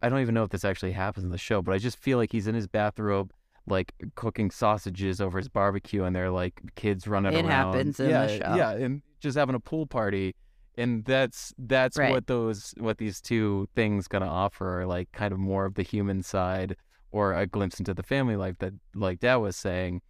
I 0.01 0.09
don't 0.09 0.21
even 0.21 0.35
know 0.35 0.45
if 0.45 0.51
this 0.51 0.65
actually 0.65 0.93
happens 0.93 1.25
in 1.25 1.31
the 1.31 1.39
show, 1.39 1.63
but 1.63 1.73
I 1.75 1.79
just 1.79 1.97
feel 1.97 2.19
like 2.19 2.31
he's 2.33 2.47
in 2.47 2.55
his 2.55 2.67
bathrobe, 2.69 3.33
like 3.67 3.93
cooking 4.17 4.51
sausages 4.51 5.21
over 5.21 5.39
his 5.39 5.49
barbecue, 5.49 6.05
and 6.05 6.15
they're 6.15 6.31
like 6.31 6.61
kids 6.77 7.07
running 7.09 7.33
It 7.33 7.45
around. 7.45 7.51
happens 7.51 7.99
in 8.01 8.11
the 8.11 8.29
show. 8.29 8.55
Yeah, 8.55 8.71
and 8.73 9.03
just 9.21 9.37
having 9.39 9.55
a 9.57 9.61
pool 9.61 9.87
party 9.87 10.35
and 10.77 11.05
that's 11.05 11.53
that's 11.59 11.99
Right. 11.99 12.11
what 12.11 12.27
those 12.27 12.75
what 12.79 12.99
these 12.99 13.21
two 13.21 13.69
things 13.75 14.09
gonna 14.09 14.27
offer 14.27 14.81
are 14.81 14.87
like 14.87 15.11
kind 15.13 15.33
of 15.33 15.39
more 15.39 15.65
of 15.67 15.75
the 15.75 15.83
human 15.83 16.23
side 16.23 16.77
or 17.11 17.35
a 17.35 17.47
glimpse 17.47 17.79
into 17.79 17.93
the 17.95 18.03
family 18.03 18.37
life 18.37 18.57
that 18.59 18.73
like 18.95 19.21
dad 19.21 19.37
was 19.37 19.57
saying 19.57 20.01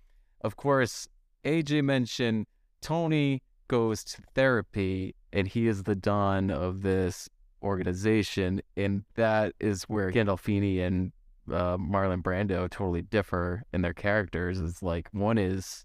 of 0.43 0.57
course 0.57 1.09
aj 1.45 1.83
mentioned 1.83 2.47
tony 2.81 3.43
goes 3.69 4.05
to 4.05 4.23
therapy 4.35 5.15
and 5.33 5.49
he 5.49 5.67
is 5.67 5.83
the 5.83 5.95
don 5.97 6.51
of 6.51 6.83
this 6.83 7.29
organization 7.63 8.61
and 8.77 9.03
that 9.15 9.53
is 9.59 9.85
where 9.85 10.11
gandolfini 10.13 10.81
and 10.81 11.13
uh, 11.51 11.77
marlon 11.77 12.23
brando 12.23 12.69
totally 12.71 13.03
differ 13.03 13.63
in 13.73 13.83
their 13.83 13.93
characters 13.95 14.59
is 14.61 14.83
like 14.83 15.09
one 15.13 15.39
is 15.39 15.85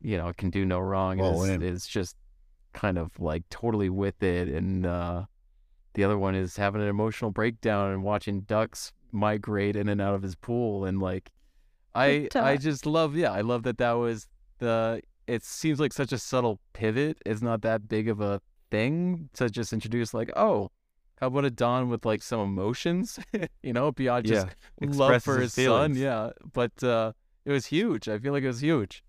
you 0.00 0.16
know 0.16 0.32
can 0.36 0.50
do 0.50 0.64
no 0.64 0.78
wrong 0.78 1.20
All 1.20 1.42
is, 1.44 1.62
is 1.62 1.86
just 1.86 2.16
kind 2.74 2.98
of 2.98 3.18
like 3.18 3.42
totally 3.48 3.88
with 3.88 4.22
it 4.22 4.48
and 4.48 4.84
uh 4.84 5.24
the 5.94 6.04
other 6.04 6.18
one 6.18 6.34
is 6.34 6.56
having 6.56 6.82
an 6.82 6.88
emotional 6.88 7.30
breakdown 7.30 7.92
and 7.92 8.02
watching 8.02 8.40
ducks 8.42 8.92
migrate 9.12 9.76
in 9.76 9.88
and 9.88 10.00
out 10.00 10.14
of 10.14 10.22
his 10.22 10.34
pool 10.34 10.84
and 10.84 11.00
like 11.00 11.30
i 11.94 12.28
i 12.34 12.56
just 12.56 12.84
love 12.84 13.16
yeah 13.16 13.30
i 13.30 13.40
love 13.40 13.62
that 13.62 13.78
that 13.78 13.92
was 13.92 14.28
the 14.58 15.00
it 15.26 15.42
seems 15.42 15.80
like 15.80 15.92
such 15.92 16.12
a 16.12 16.18
subtle 16.18 16.60
pivot. 16.74 17.18
It's 17.24 17.40
not 17.40 17.62
that 17.62 17.88
big 17.88 18.08
of 18.08 18.20
a 18.20 18.42
thing 18.70 19.30
to 19.34 19.48
just 19.48 19.72
introduce 19.72 20.12
like 20.12 20.30
oh 20.36 20.70
how 21.20 21.28
about 21.28 21.44
a 21.44 21.50
don 21.50 21.88
with 21.88 22.04
like 22.04 22.22
some 22.22 22.40
emotions? 22.40 23.18
You 23.62 23.72
know 23.72 23.92
beyond 23.92 24.26
just 24.26 24.46
Yeah, 24.46 24.52
love 24.88 25.12
expresses 25.12 25.24
for 25.24 25.40
his 25.40 25.54
his, 25.54 25.66
son 25.66 25.94
yeah 25.96 26.30
but 26.52 26.82
uh 26.82 27.12
it 27.44 27.52
was 27.52 27.66
huge. 27.66 28.08
I 28.08 28.18
feel 28.18 28.32
like 28.32 28.42
it 28.42 28.48
was 28.48 28.60
huge. 28.62 29.04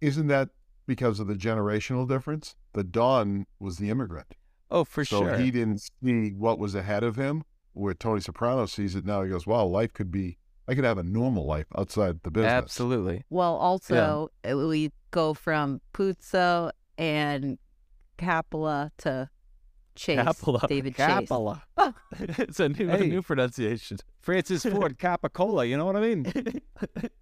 Isn't 0.00 0.28
that 0.28 0.50
because 0.90 1.20
of 1.20 1.28
the 1.28 1.34
generational 1.34 2.06
difference. 2.06 2.56
The 2.72 2.82
Don 2.82 3.46
was 3.60 3.78
the 3.78 3.90
immigrant. 3.90 4.34
Oh, 4.72 4.82
for 4.82 5.04
so 5.04 5.20
sure. 5.20 5.36
So 5.36 5.38
he 5.38 5.52
didn't 5.52 5.88
see 6.02 6.30
what 6.32 6.58
was 6.58 6.74
ahead 6.74 7.04
of 7.04 7.14
him, 7.14 7.44
where 7.74 7.94
Tony 7.94 8.20
Soprano 8.20 8.66
sees 8.66 8.96
it 8.96 9.04
now. 9.04 9.22
He 9.22 9.30
goes, 9.30 9.46
wow, 9.46 9.64
life 9.64 9.92
could 9.92 10.10
be, 10.10 10.38
I 10.66 10.74
could 10.74 10.82
have 10.82 10.98
a 10.98 11.04
normal 11.04 11.46
life 11.46 11.66
outside 11.78 12.24
the 12.24 12.32
business. 12.32 12.50
Absolutely. 12.50 13.22
Well, 13.30 13.54
also 13.54 14.30
uh, 14.44 14.56
we 14.56 14.90
go 15.12 15.32
from 15.32 15.80
Puzo 15.94 16.72
and 16.98 17.56
Capola 18.18 18.90
to 18.98 19.30
Chase. 19.94 20.18
Capola. 20.18 20.66
David 20.66 20.96
Chase. 20.96 21.06
Capola. 21.06 21.62
it's 22.18 22.58
a 22.58 22.68
new, 22.68 22.90
a 22.90 22.98
new 22.98 23.22
pronunciation. 23.22 23.98
Francis 24.18 24.64
Ford 24.64 24.98
Capicola, 24.98 25.68
you 25.68 25.76
know 25.76 25.84
what 25.84 25.94
I 25.94 26.00
mean? 26.00 26.26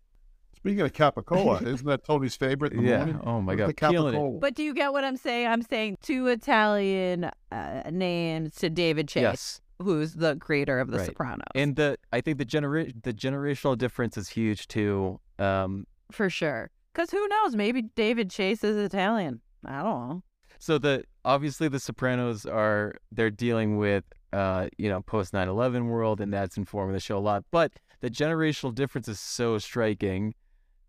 Speaking 0.59 0.81
of 0.81 0.93
Capicola, 0.93 1.63
isn't 1.67 1.87
that 1.87 2.05
Tony's 2.05 2.35
favorite 2.37 2.73
in 2.73 2.83
the 2.85 2.89
yeah. 2.91 2.97
morning? 2.99 3.21
Oh 3.25 3.41
my 3.41 3.55
God. 3.55 3.69
the 3.69 3.73
Killing 3.75 4.15
it. 4.15 4.41
But 4.41 4.55
do 4.55 4.63
you 4.63 4.75
get 4.75 4.93
what 4.93 5.05
I'm 5.05 5.17
saying? 5.17 5.47
I'm 5.47 5.63
saying 5.63 5.97
two 6.03 6.27
Italian 6.27 7.31
uh, 7.53 7.83
names 7.91 8.55
to 8.57 8.69
David 8.71 9.09
Chase, 9.09 9.23
Yes. 9.23 9.61
who's 9.81 10.15
the 10.15 10.37
creator 10.37 10.81
of 10.81 10.91
The 10.91 10.99
Right. 10.99 11.07
Sopranos. 11.07 11.47
And 11.55 11.77
the 11.77 11.97
I 12.13 12.21
think 12.21 12.39
the 12.39 12.45
genera- 12.45 12.93
the 13.03 13.13
generational 13.13 13.79
difference 13.79 14.17
is 14.17 14.31
huge 14.31 14.67
too. 14.69 15.21
Um, 15.39 15.87
for 16.11 16.29
sure. 16.29 16.71
Because 16.93 17.11
who 17.11 17.27
knows? 17.29 17.55
Maybe 17.55 17.83
David 17.83 18.31
Chase 18.31 18.65
is 18.65 18.77
Italian. 18.77 19.41
I 19.65 19.83
don't 19.83 20.09
know. 20.09 20.23
so 20.59 20.79
the 20.79 21.05
obviously 21.25 21.69
the 21.69 21.79
Sopranos 21.81 22.45
are 22.47 22.95
they're 23.13 23.31
dealing 23.31 23.77
with 23.77 24.05
uh 24.33 24.69
you 24.77 24.89
know 24.89 25.01
post 25.03 25.33
9/11 25.33 25.87
world 25.89 26.21
and 26.21 26.33
that's 26.33 26.57
informing 26.57 26.95
the 26.95 27.01
show 27.01 27.17
a 27.19 27.21
lot. 27.21 27.45
But 27.53 27.73
the 28.01 28.11
generational 28.11 28.75
difference 28.75 29.07
is 29.09 29.21
so 29.21 29.59
striking 29.59 30.35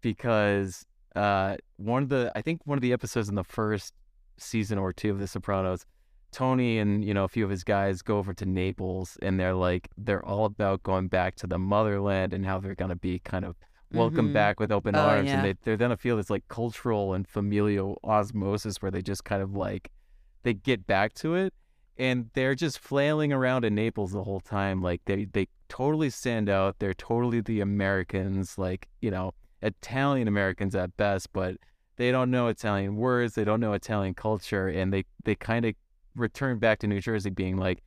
because 0.02 0.86
uh 1.16 1.56
one 1.78 2.04
of 2.04 2.10
the 2.10 2.32
I 2.36 2.42
think 2.42 2.62
one 2.66 2.78
of 2.78 2.82
the 2.82 2.94
episodes 2.94 3.30
in 3.30 3.36
the 3.36 3.44
first 3.44 3.94
season 4.38 4.78
or 4.78 4.94
two 4.94 5.12
of 5.12 5.20
the 5.20 5.28
Sopranos 5.28 5.86
Tony 6.32 6.78
and 6.78 7.04
you 7.04 7.14
know 7.14 7.24
a 7.24 7.28
few 7.28 7.44
of 7.44 7.50
his 7.50 7.64
guys 7.64 8.02
go 8.02 8.18
over 8.20 8.34
to 8.34 8.46
Naples 8.46 9.18
and 9.22 9.40
they're 9.40 9.56
like 9.56 9.90
they're 9.98 10.24
all 10.26 10.46
about 10.46 10.84
going 10.84 11.08
back 11.08 11.36
to 11.38 11.48
the 11.48 11.58
motherland 11.58 12.34
and 12.34 12.46
how 12.46 12.60
they're 12.60 12.76
going 12.76 12.90
to 12.90 12.96
be 12.96 13.20
kind 13.20 13.44
of 13.46 13.56
welcome 13.92 14.30
Mhm. 14.30 14.34
back 14.34 14.60
with 14.60 14.72
open 14.72 14.96
Oh, 14.96 15.00
arms 15.00 15.28
yeah. 15.28 15.38
and 15.38 15.46
they 15.46 15.56
they're 15.64 15.78
going 15.78 15.90
to 15.90 15.98
feel 15.98 16.18
this 16.18 16.30
like 16.30 16.48
cultural 16.48 17.14
and 17.16 17.28
familial 17.28 17.98
osmosis 18.04 18.78
where 18.82 18.92
they 18.92 19.02
just 19.02 19.24
kind 19.24 19.42
of 19.42 19.56
like 19.56 19.90
they 20.44 20.54
get 20.54 20.86
back 20.86 21.14
to 21.16 21.34
it 21.34 21.54
and 21.98 22.30
they're 22.36 22.56
just 22.56 22.78
flailing 22.80 23.34
around 23.34 23.66
in 23.66 23.74
Naples 23.74 24.12
the 24.12 24.24
whole 24.24 24.40
time 24.40 24.82
like 24.84 25.02
they 25.06 25.26
they 25.26 25.48
totally 25.70 26.12
stand 26.12 26.48
out 26.50 26.78
they're 26.78 26.94
totally 26.94 27.42
the 27.42 27.60
Americans 27.62 28.60
like 28.60 28.88
you 29.02 29.10
know 29.10 29.34
Italian 29.62 30.28
Americans 30.28 30.76
at 30.76 30.96
best 30.98 31.32
but 31.34 31.56
they 31.98 32.12
don't 32.12 32.32
know 32.32 32.48
Italian 32.48 32.96
words 32.96 33.36
they 33.36 33.44
don't 33.44 33.60
know 33.60 33.74
Italian 33.74 34.14
culture 34.14 34.68
and 34.68 34.92
they 34.94 35.04
they 35.24 35.36
kind 35.36 35.66
of 35.66 35.74
return 36.16 36.58
back 36.60 36.80
to 36.80 36.88
New 36.88 37.02
Jersey 37.02 37.30
being 37.30 37.58
like 37.58 37.82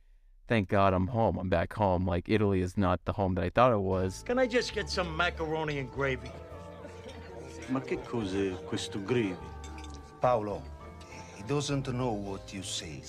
thank 0.47 0.69
God 0.69 0.93
I'm 0.93 1.07
home 1.07 1.37
I'm 1.37 1.49
back 1.49 1.73
home 1.73 2.05
like 2.05 2.29
Italy 2.29 2.61
is 2.61 2.77
not 2.77 2.99
the 3.05 3.13
home 3.13 3.35
that 3.35 3.43
I 3.43 3.49
thought 3.49 3.71
it 3.73 3.79
was 3.81 4.23
Can 4.25 4.37
I 4.39 4.45
just 4.47 4.73
get 4.73 4.89
some 4.89 5.15
macaroni 5.17 5.79
and 5.79 5.91
gravy? 5.91 6.31
Ma 7.69 7.79
che 7.79 7.97
cos'è 7.97 8.55
questo 8.65 8.99
gravy? 8.99 9.37
Paolo, 10.21 10.61
he 11.35 11.43
doesn't 11.43 11.87
know 11.93 12.11
what 12.11 12.53
you 12.53 12.61
say. 12.63 13.01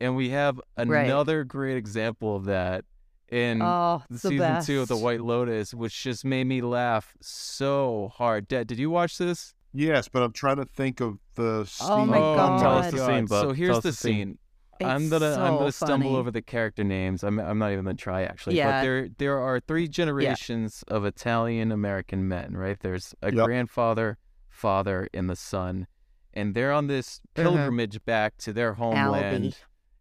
and 0.00 0.14
we 0.16 0.30
have 0.30 0.60
Right. 0.78 1.06
another 1.06 1.44
great 1.44 1.76
example 1.76 2.36
of 2.36 2.44
that 2.46 2.84
in 3.30 3.60
Oh, 3.62 4.02
the 4.08 4.14
it's 4.14 4.22
the 4.22 4.28
season 4.30 4.62
two 4.64 4.80
of 4.82 4.88
The. 4.88 4.96
White 4.96 5.20
Lotus, 5.20 5.72
which 5.74 6.02
just 6.02 6.24
made 6.24 6.44
me 6.46 6.60
laugh 6.60 7.14
so 7.20 8.10
hard. 8.14 8.48
Dad, 8.48 8.66
did 8.66 8.78
you 8.78 8.90
watch 8.90 9.18
this? 9.18 9.54
Yes, 9.72 10.08
but 10.08 10.22
I'm 10.22 10.32
trying 10.32 10.56
to 10.56 10.66
think 10.66 11.00
of 11.00 11.18
the 11.34 11.64
scene. 11.64 11.88
Oh 11.90 12.04
my 12.06 12.18
God. 12.18 12.60
Tell 12.60 12.78
us 12.78 12.92
the 12.92 13.06
scene, 13.06 13.26
bub. 13.26 13.42
So 13.46 13.52
here's 13.52 13.76
the 13.80 13.90
the 13.90 13.92
scene. 13.92 14.38
scene. 14.80 14.88
I'm 14.88 15.08
gonna 15.08 15.32
I'm 15.34 15.56
gonna 15.56 15.72
stumble 15.72 16.08
funny. 16.08 16.16
over 16.18 16.30
the 16.30 16.42
character 16.42 16.84
names. 16.84 17.22
I'm 17.24 17.38
I'm 17.38 17.58
not 17.58 17.72
even 17.72 17.84
gonna 17.84 17.96
try 17.96 18.22
actually. 18.22 18.56
Yeah. 18.56 18.70
But 18.70 18.82
there 18.82 19.08
there 19.18 19.38
are 19.38 19.60
three 19.60 19.88
generations 19.88 20.84
of 20.88 21.04
Italian 21.04 21.72
American 21.72 22.26
men, 22.28 22.56
right? 22.56 22.78
There's 22.78 23.14
a 23.22 23.32
Yep. 23.32 23.44
grandfather, 23.46 24.18
father, 24.48 25.08
and 25.14 25.28
the 25.30 25.36
son. 25.36 25.86
And 26.32 26.54
they're 26.54 26.72
on 26.72 26.86
this 26.88 27.20
Mm-hmm. 27.36 27.42
pilgrimage 27.56 28.04
back 28.04 28.36
to 28.38 28.52
their 28.52 28.74
homeland 28.74 29.44
Albie. 29.44 29.56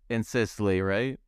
in 0.09 0.24
Sicily, 0.24 0.82
right? 0.82 1.19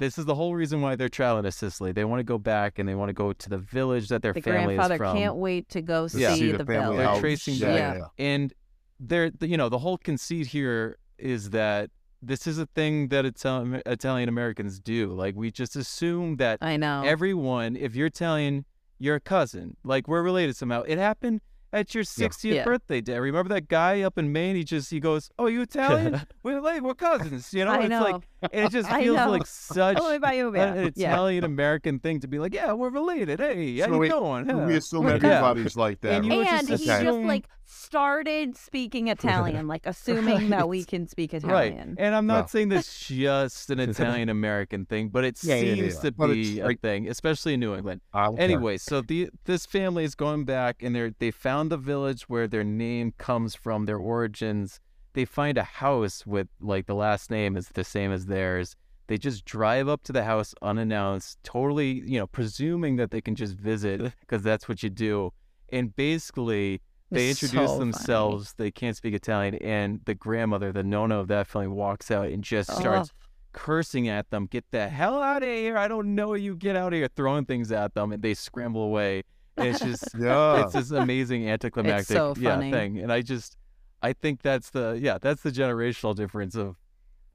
This 0.00 0.18
is 0.18 0.24
the 0.24 0.34
whole 0.34 0.54
reason 0.54 0.80
why 0.80 0.96
they're 0.96 1.08
traveling 1.08 1.44
to 1.44 1.52
Sicily. 1.52 1.92
They 1.92 2.04
want 2.04 2.18
to 2.20 2.24
go 2.24 2.38
back 2.38 2.78
and 2.80 2.88
they 2.88 2.94
want 2.96 3.10
to 3.10 3.12
go 3.12 3.32
to 3.32 3.48
the 3.48 3.58
village 3.58 4.08
that 4.08 4.22
their 4.22 4.32
The 4.32 4.40
family 4.40 4.74
grandfather 4.74 4.94
is 4.94 4.98
from. 4.98 5.16
can't 5.16 5.36
wait 5.36 5.68
to 5.68 5.82
go 5.82 6.08
Yeah. 6.14 6.32
see, 6.34 6.40
See 6.40 6.52
the, 6.52 6.58
the 6.58 6.64
family 6.64 6.82
village. 6.82 6.96
They're 6.96 7.06
house. 7.06 7.20
tracing 7.20 7.54
Yeah, 7.54 7.66
back. 7.66 7.76
yeah, 7.76 8.04
yeah. 8.18 8.24
And 8.34 8.54
they're, 8.98 9.30
you 9.42 9.56
know, 9.56 9.68
the 9.68 9.78
whole 9.78 9.98
conceit 9.98 10.46
here 10.48 10.96
is 11.18 11.50
that 11.50 11.90
this 12.22 12.46
is 12.46 12.58
a 12.58 12.66
thing 12.66 13.08
that 13.08 13.24
Ital- 13.26 13.80
Italian 13.86 14.28
Americans 14.28 14.80
do. 14.80 15.12
Like, 15.12 15.36
we 15.36 15.50
just 15.50 15.76
assume 15.76 16.36
that 16.36 16.58
I 16.62 16.76
know. 16.76 17.02
everyone, 17.04 17.76
if 17.76 17.94
you're 17.94 18.06
Italian, 18.08 18.64
you're 18.98 19.16
a 19.16 19.20
cousin. 19.20 19.76
Like, 19.84 20.08
we're 20.08 20.22
related 20.22 20.56
somehow. 20.56 20.82
It 20.82 20.98
happened 20.98 21.40
at 21.72 21.94
your 21.94 22.04
60th 22.04 22.54
Yeah. 22.56 22.64
birthday 22.64 23.00
day. 23.00 23.18
Remember 23.18 23.48
that 23.54 23.68
guy 23.68 24.00
up 24.02 24.18
in 24.18 24.32
Maine? 24.32 24.56
He 24.56 24.64
just, 24.64 24.90
he 24.90 24.98
goes, 24.98 25.30
Oh, 25.38 25.46
you 25.46 25.62
Italian? 25.62 26.20
we're, 26.42 26.60
like, 26.60 26.82
we're 26.82 26.94
cousins. 26.94 27.52
You 27.54 27.64
know? 27.66 27.72
I 27.72 27.80
it's 27.80 27.88
know. 27.90 28.02
like, 28.02 28.14
and 28.14 28.24
it 28.52 28.70
just 28.70 28.88
feels 28.90 29.16
like 29.16 29.46
such 29.46 29.96
Oh, 30.00 30.18
by 30.18 30.34
you, 30.34 30.48
an 30.48 30.52
man. 30.54 30.92
Yeah. 30.94 31.12
Italian 31.12 31.44
American 31.44 31.98
thing 31.98 32.20
to 32.20 32.28
be 32.28 32.38
like, 32.38 32.54
Yeah, 32.54 32.72
we're 32.72 32.90
related. 32.90 33.40
Hey, 33.40 33.78
how 33.78 33.86
So 33.86 33.92
you 33.94 33.98
we- 33.98 34.08
doing? 34.08 34.46
We 34.66 34.72
Yeah. 34.72 34.78
assume 34.78 35.04
We're- 35.04 35.16
everybody's 35.16 35.76
like 35.76 36.00
that. 36.02 36.22
And 36.22 36.28
right? 36.30 36.46
And 36.46 36.68
just 36.68 36.82
he 36.82 36.88
just 36.88 37.18
like 37.20 37.46
started 37.66 38.56
speaking 38.56 39.08
Italian, 39.16 39.68
like 39.68 39.82
assuming 39.86 40.50
that 40.50 40.68
we 40.68 40.84
can 40.84 41.06
speak 41.06 41.32
Right. 41.32 41.44
Italian. 41.72 41.96
And 41.98 42.14
I'm 42.14 42.26
not 42.26 42.40
No. 42.42 42.46
saying 42.46 42.68
this 42.68 43.06
just 43.08 43.70
an 43.70 43.78
Italian 43.80 44.28
American 44.28 44.86
thing, 44.86 45.08
but 45.08 45.24
it 45.24 45.38
Yeah, 45.42 45.56
yeah, 45.56 45.74
seems 45.74 45.94
yeah. 45.94 46.00
to 46.00 46.12
But 46.12 46.26
be 46.28 46.60
a 46.60 46.66
like- 46.66 46.80
thing, 46.80 47.08
especially 47.08 47.54
in 47.54 47.60
New 47.60 47.74
England. 47.74 48.00
I 48.12 48.24
don't 48.26 48.36
care. 48.36 48.44
Anyway, 48.44 48.76
so 48.78 49.00
the 49.02 49.28
this 49.44 49.66
family 49.66 50.04
is 50.04 50.14
going 50.14 50.44
back 50.44 50.82
and 50.82 50.94
they're 50.94 51.12
they 51.18 51.30
found 51.30 51.70
the 51.70 51.76
village 51.76 52.28
where 52.28 52.48
their 52.48 52.64
name 52.64 53.12
comes 53.18 53.54
from, 53.54 53.86
their 53.86 53.98
origins. 53.98 54.80
They 55.12 55.24
find 55.24 55.58
a 55.58 55.62
house 55.64 56.24
with 56.26 56.48
like 56.60 56.86
the 56.86 56.94
last 56.94 57.30
name 57.30 57.56
is 57.56 57.68
the 57.68 57.84
same 57.84 58.12
as 58.12 58.26
theirs. 58.26 58.76
They 59.08 59.18
just 59.18 59.44
drive 59.44 59.88
up 59.88 60.04
to 60.04 60.12
the 60.12 60.22
house 60.22 60.54
unannounced, 60.62 61.38
totally, 61.42 62.02
you 62.06 62.18
know, 62.20 62.28
presuming 62.28 62.94
that 62.96 63.10
they 63.10 63.20
can 63.20 63.34
just 63.34 63.56
visit 63.56 64.00
because 64.20 64.42
that's 64.42 64.68
what 64.68 64.84
you 64.84 64.90
do. 64.90 65.32
And 65.72 65.94
basically, 65.96 66.80
they 67.10 67.28
It's 67.30 67.42
introduce 67.42 67.70
so 67.70 67.78
funny. 67.78 67.90
themselves. 67.90 68.54
They 68.56 68.70
can't 68.70 68.96
speak 68.96 69.14
Italian, 69.14 69.56
and 69.56 70.00
the 70.04 70.14
grandmother, 70.14 70.70
the 70.72 70.84
nonna 70.84 71.18
of 71.18 71.26
that 71.28 71.48
family, 71.48 71.66
walks 71.68 72.10
out 72.12 72.28
and 72.28 72.44
just 72.44 72.70
starts 72.70 73.10
cursing 73.52 74.06
at 74.08 74.30
them. 74.30 74.46
Get 74.46 74.64
the 74.70 74.88
hell 74.88 75.20
out 75.20 75.42
of 75.42 75.48
here! 75.48 75.76
I 75.76 75.88
don't 75.88 76.14
know 76.14 76.34
you. 76.34 76.54
Get 76.54 76.76
out 76.76 76.92
of 76.92 76.96
here! 76.98 77.08
Throwing 77.16 77.46
things 77.46 77.72
at 77.72 77.94
them, 77.94 78.12
and 78.12 78.22
they 78.22 78.34
scramble 78.34 78.82
away. 78.84 79.24
And 79.56 79.66
it's 79.68 79.80
just, 79.80 80.04
Yeah. 80.18 80.62
it's 80.64 80.72
this 80.74 80.92
amazing 80.92 81.48
anticlimactic, 81.50 82.16
so 82.16 82.34
yeah, 82.38 82.58
thing. 82.60 82.98
And 82.98 83.12
I 83.12 83.22
just, 83.22 83.56
I 84.02 84.12
think 84.12 84.42
that's 84.42 84.70
the, 84.70 84.98
yeah, 85.00 85.18
that's 85.20 85.42
the 85.42 85.50
generational 85.50 86.14
difference 86.14 86.54
of, 86.54 86.76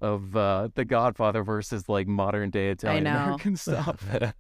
of 0.01 0.35
uh, 0.35 0.69
the 0.75 0.85
Godfather 0.85 1.43
versus 1.43 1.87
like 1.87 2.07
modern 2.07 2.49
day 2.49 2.69
Italian 2.69 3.03
know. 3.05 3.23
American 3.23 3.55
stuff. 3.55 4.03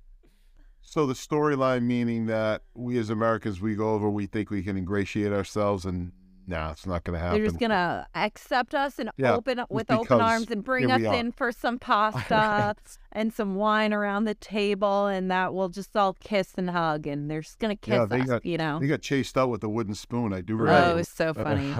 So 0.87 1.07
the 1.07 1.13
storyline 1.13 1.81
meaning 1.83 2.27
that 2.27 2.61
we 2.75 2.99
as 2.99 3.09
Americans, 3.09 3.59
we 3.59 3.75
go 3.75 3.95
over, 3.95 4.07
we 4.09 4.27
think 4.27 4.51
we 4.51 4.61
can 4.61 4.77
ingratiate 4.77 5.33
ourselves, 5.33 5.83
and 5.83 6.11
nah, 6.47 6.71
it's 6.71 6.85
not 6.85 7.03
going 7.03 7.15
to 7.15 7.19
happen. 7.19 7.39
They're 7.41 7.49
just 7.49 7.59
gonna 7.59 8.07
accept 8.13 8.75
us 8.75 8.99
and 8.99 9.09
Yeah, 9.17 9.35
open 9.35 9.57
up 9.57 9.71
with 9.71 9.89
open 9.89 10.21
arms 10.21 10.51
and 10.51 10.63
bring 10.63 10.91
us 10.91 11.03
are. 11.03 11.15
in 11.15 11.31
for 11.31 11.51
some 11.51 11.79
pasta 11.79 12.75
and 13.11 13.33
some 13.33 13.55
wine 13.55 13.93
around 13.93 14.25
the 14.25 14.35
table, 14.35 15.07
and 15.07 15.29
that 15.31 15.55
we'll 15.55 15.69
just 15.69 15.97
all 15.97 16.13
kiss 16.13 16.53
and 16.55 16.69
hug, 16.69 17.07
and 17.07 17.29
they're 17.29 17.41
just 17.41 17.57
gonna 17.57 17.75
kiss 17.75 17.95
yeah, 17.95 18.05
they 18.05 18.21
us, 18.21 18.27
got 18.27 18.45
you 18.45 18.57
know. 18.57 18.79
they 18.79 18.87
got 18.87 19.01
chased 19.01 19.35
out 19.37 19.49
with 19.49 19.63
a 19.63 19.69
wooden 19.69 19.95
spoon. 19.95 20.33
I 20.33 20.41
do 20.41 20.55
remember. 20.55 20.87
Oh, 20.87 20.91
it 20.91 20.95
was 20.95 21.09
so 21.09 21.33
funny. 21.33 21.73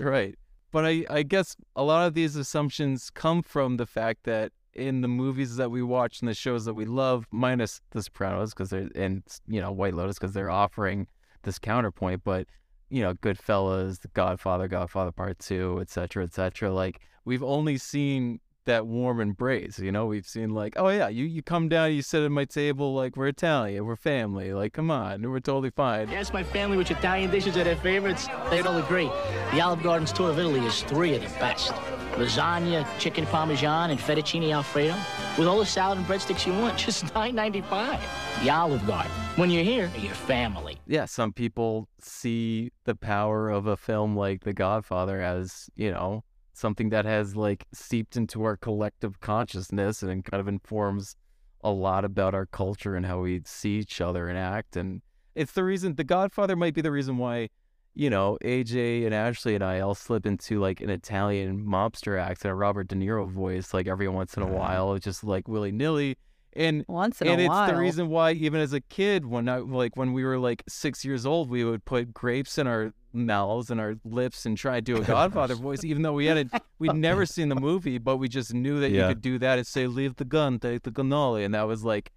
Right. 0.00 0.36
But 0.72 0.86
I, 0.86 1.04
I 1.10 1.22
guess 1.22 1.56
a 1.76 1.82
lot 1.82 2.06
of 2.06 2.14
these 2.14 2.36
assumptions 2.36 3.10
come 3.10 3.42
from 3.42 3.76
the 3.76 3.86
fact 3.86 4.24
that 4.24 4.52
in 4.72 5.00
the 5.00 5.08
movies 5.08 5.56
that 5.56 5.70
we 5.70 5.82
watch 5.82 6.20
and 6.20 6.28
the 6.28 6.34
shows 6.34 6.64
that 6.64 6.74
we 6.74 6.84
love, 6.84 7.26
minus 7.30 7.80
The 7.90 8.02
Sopranos, 8.02 8.54
because 8.54 8.70
they're 8.70 8.88
and 8.94 9.22
you 9.46 9.60
know 9.60 9.72
White 9.72 9.94
Lotus, 9.94 10.18
because 10.18 10.32
they're 10.32 10.50
offering 10.50 11.06
this 11.42 11.58
counterpoint. 11.58 12.22
But 12.24 12.46
you 12.88 13.02
know, 13.02 13.14
Goodfellas, 13.14 14.00
The 14.00 14.08
Godfather, 14.08 14.68
Godfather 14.68 15.12
Part 15.12 15.38
Two, 15.38 15.78
et 15.80 15.90
cetera, 15.90 16.24
et 16.24 16.32
cetera. 16.32 16.72
Like 16.72 17.00
we've 17.24 17.42
only 17.42 17.76
seen 17.76 18.40
that 18.70 18.86
warm 18.86 19.20
embrace. 19.20 19.78
You 19.80 19.90
know, 19.90 20.06
we've 20.06 20.26
seen 20.26 20.50
like, 20.50 20.74
oh 20.76 20.88
yeah, 20.88 21.08
you 21.08 21.24
you 21.26 21.42
come 21.42 21.68
down, 21.68 21.92
you 21.92 22.02
sit 22.02 22.22
at 22.22 22.30
my 22.30 22.44
table, 22.44 22.94
like 22.94 23.16
we're 23.16 23.26
Italian, 23.28 23.84
we're 23.84 23.96
family. 23.96 24.52
Like 24.54 24.72
come 24.72 24.90
on, 24.90 25.28
we're 25.28 25.40
totally 25.40 25.70
fine. 25.70 26.08
Yes, 26.08 26.32
my 26.32 26.44
family 26.44 26.76
which 26.76 26.90
Italian 26.90 27.30
dishes 27.30 27.56
are 27.56 27.64
their 27.64 27.76
favorites. 27.76 28.28
They'd 28.48 28.66
all 28.66 28.78
agree. 28.78 29.10
The 29.52 29.60
Olive 29.60 29.82
Garden's 29.82 30.12
tour 30.12 30.30
of 30.30 30.38
Italy 30.38 30.60
is 30.60 30.82
three 30.84 31.14
of 31.14 31.22
the 31.22 31.28
best. 31.40 31.72
Lasagna, 32.14 32.86
chicken 32.98 33.26
parmesan, 33.26 33.90
and 33.90 33.98
fettuccine 34.00 34.52
alfredo. 34.52 34.96
with 35.38 35.46
all 35.48 35.58
the 35.58 35.66
salad 35.66 35.98
and 35.98 36.06
breadsticks 36.06 36.46
you 36.46 36.52
want, 36.52 36.76
just 36.86 37.04
$9.95. 37.06 38.00
The 38.42 38.50
Olive 38.50 38.86
Garden. 38.86 39.10
When 39.36 39.50
you're 39.50 39.64
here, 39.64 39.90
you're 39.98 40.12
family. 40.14 40.78
yeah, 40.86 41.04
some 41.06 41.32
people 41.32 41.88
see 42.00 42.72
the 42.84 42.94
power 42.96 43.48
of 43.48 43.66
a 43.66 43.76
film 43.76 44.16
like 44.16 44.42
The 44.42 44.52
Godfather 44.52 45.20
as, 45.20 45.70
you 45.76 45.90
know, 45.92 46.24
something 46.60 46.90
that 46.90 47.04
has 47.04 47.34
like 47.34 47.66
seeped 47.72 48.16
into 48.16 48.44
our 48.44 48.56
collective 48.56 49.20
consciousness 49.20 50.02
and 50.02 50.24
kind 50.24 50.40
of 50.40 50.46
informs 50.46 51.16
a 51.62 51.70
lot 51.70 52.04
about 52.04 52.34
our 52.34 52.46
culture 52.46 52.94
and 52.94 53.06
how 53.06 53.20
we 53.20 53.42
see 53.44 53.78
each 53.78 54.00
other 54.00 54.28
and 54.28 54.38
act. 54.38 54.76
And 54.76 55.02
it's 55.34 55.52
the 55.52 55.64
reason 55.64 55.94
The 55.94 56.04
Godfather 56.04 56.56
might 56.56 56.74
be 56.74 56.80
the 56.80 56.90
reason 56.90 57.18
why, 57.18 57.48
you 57.94 58.10
know, 58.10 58.38
AJ 58.44 59.04
and 59.04 59.14
Ashley 59.14 59.54
and 59.54 59.64
I 59.64 59.80
all 59.80 59.94
slip 59.94 60.26
into 60.26 60.60
like 60.60 60.80
an 60.80 60.90
Italian 60.90 61.64
mobster 61.64 62.20
accent, 62.20 62.52
a 62.52 62.54
Robert 62.54 62.88
De 62.88 62.94
Niro 62.94 63.28
voice, 63.28 63.74
like 63.74 63.86
every 63.86 64.08
once 64.08 64.36
in 64.36 64.42
a 64.42 64.46
mm-hmm. 64.46 64.54
while, 64.54 64.98
just 64.98 65.24
like 65.24 65.48
willy 65.48 65.72
nilly. 65.72 66.16
And 66.54 66.84
Once 66.88 67.20
in 67.22 67.28
and 67.28 67.40
a 67.40 67.44
it's 67.44 67.48
while. 67.48 67.72
the 67.72 67.76
reason 67.78 68.08
why 68.08 68.32
even 68.32 68.60
as 68.60 68.72
a 68.72 68.80
kid 68.80 69.24
when 69.26 69.48
I 69.48 69.58
like 69.58 69.96
when 69.96 70.12
we 70.12 70.24
were 70.24 70.38
like 70.38 70.62
six 70.68 71.04
years 71.04 71.24
old 71.24 71.48
we 71.48 71.62
would 71.64 71.84
put 71.84 72.12
grapes 72.12 72.58
in 72.58 72.66
our 72.66 72.92
mouths 73.12 73.70
and 73.70 73.80
our 73.80 73.94
lips 74.04 74.44
and 74.46 74.56
try 74.58 74.76
to 74.76 74.80
do 74.80 74.96
a 74.96 75.00
Godfather 75.16 75.54
voice 75.54 75.84
even 75.84 76.02
though 76.02 76.12
we 76.12 76.26
hadn't 76.26 76.52
we'd 76.78 76.94
never 77.10 77.24
seen 77.26 77.48
the 77.50 77.54
movie 77.54 77.98
but 77.98 78.16
we 78.16 78.28
just 78.28 78.52
knew 78.52 78.80
that 78.80 78.90
Yeah. 78.90 79.08
you 79.08 79.14
could 79.14 79.22
do 79.22 79.38
that 79.38 79.58
and 79.58 79.66
say 79.66 79.86
leave 79.86 80.16
the 80.16 80.24
gun 80.24 80.58
take 80.58 80.82
the 80.82 80.90
cannoli 80.90 81.44
and 81.44 81.54
that 81.54 81.68
was 81.68 81.84
like 81.84 82.10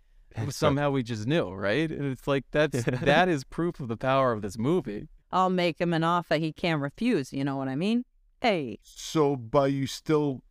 somehow 0.49 0.89
we 0.89 1.03
just 1.03 1.27
knew 1.27 1.51
right 1.51 1.91
and 1.91 2.05
it's 2.11 2.27
like 2.27 2.45
that's 2.51 2.83
that 2.85 3.29
is 3.29 3.43
proof 3.43 3.79
of 3.79 3.87
the 3.87 3.97
power 3.97 4.31
of 4.31 4.41
this 4.41 4.57
movie 4.57 5.07
I'll 5.31 5.49
make 5.49 5.79
him 5.81 5.93
an 5.93 6.03
offer 6.03 6.35
he 6.37 6.53
can't 6.53 6.79
refuse. 6.79 7.33
You 7.33 7.43
know 7.43 7.55
what 7.57 7.67
I 7.67 7.75
mean? 7.75 8.05
Hey, 8.39 8.77
So 8.83 9.35
by 9.35 9.65
you 9.67 9.87
still 9.87 10.43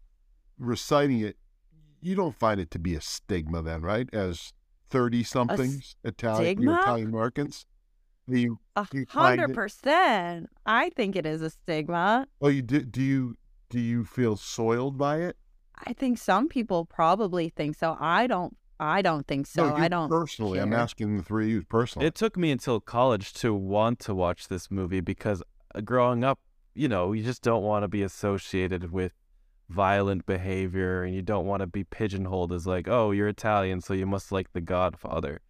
reciting 0.59 1.20
it, 1.20 1.37
you 2.03 2.14
don't 2.14 2.38
find 2.38 2.61
it 2.61 2.70
to 2.72 2.78
be 2.78 2.94
a 2.94 3.00
stigma 3.00 3.62
then, 3.62 3.80
right? 3.80 4.09
As 4.12 4.53
thirty 4.90 5.22
somethings 5.22 5.96
Italian 6.05 6.57
stigma? 6.57 6.80
Italian 6.80 7.09
Americans. 7.09 7.66
You 8.28 8.59
a 8.76 8.86
hundred 9.09 9.55
percent. 9.55 10.48
I 10.66 10.90
think 10.90 11.16
it 11.16 11.26
is 11.26 11.42
a 11.42 11.50
stigma. 11.50 12.28
Oh, 12.40 12.48
you 12.48 12.62
do, 12.62 12.80
do 12.80 13.03
you 13.03 13.36
do 13.70 13.80
you 13.80 14.05
feel 14.05 14.36
soiled 14.36 14.98
by 14.98 15.18
it? 15.18 15.36
I 15.84 15.92
think 15.92 16.18
some 16.18 16.48
people 16.48 16.84
probably 16.84 17.48
think 17.48 17.76
so. 17.76 17.96
I 17.98 18.26
don't. 18.26 18.57
I 18.78 19.00
don't 19.00 19.26
think 19.28 19.46
so. 19.46 19.68
no, 19.68 19.76
you 19.76 19.84
I 19.84 19.88
don't. 19.88 20.09
personally. 20.09 20.59
I'm 20.59 20.72
asking 20.72 21.16
the 21.16 21.22
three 21.22 21.46
of 21.46 21.50
you 21.50 21.62
personally. 21.62 22.07
It 22.07 22.14
took 22.14 22.36
me 22.36 22.50
until 22.50 22.80
college 22.80 23.32
to 23.34 23.55
want 23.55 24.00
to 24.00 24.14
watch 24.14 24.48
this 24.48 24.70
movie 24.70 25.00
because 25.00 25.42
uh, 25.74 25.80
growing 25.80 26.24
up, 26.24 26.40
you 26.74 26.88
know, 26.88 27.12
you 27.12 27.22
just 27.22 27.42
don't 27.42 27.62
want 27.62 27.84
to 27.84 27.88
be 27.88 28.03
associated 28.03 28.90
with 28.90 29.12
violent 29.73 30.27
behavior 30.27 31.03
and 31.03 31.14
you 31.14 31.23
don't 31.23 31.47
want 31.47 31.61
to 31.61 31.66
be 31.66 31.85
pigeonholed 31.85 32.53
as 32.53 32.66
like, 32.66 32.87
oh, 32.89 33.11
you're 33.11 33.29
Italian, 33.29 33.81
so 33.81 33.95
you 33.95 34.07
must 34.07 34.31
like 34.31 34.53
The 34.53 34.61
Godfather. 34.61 35.41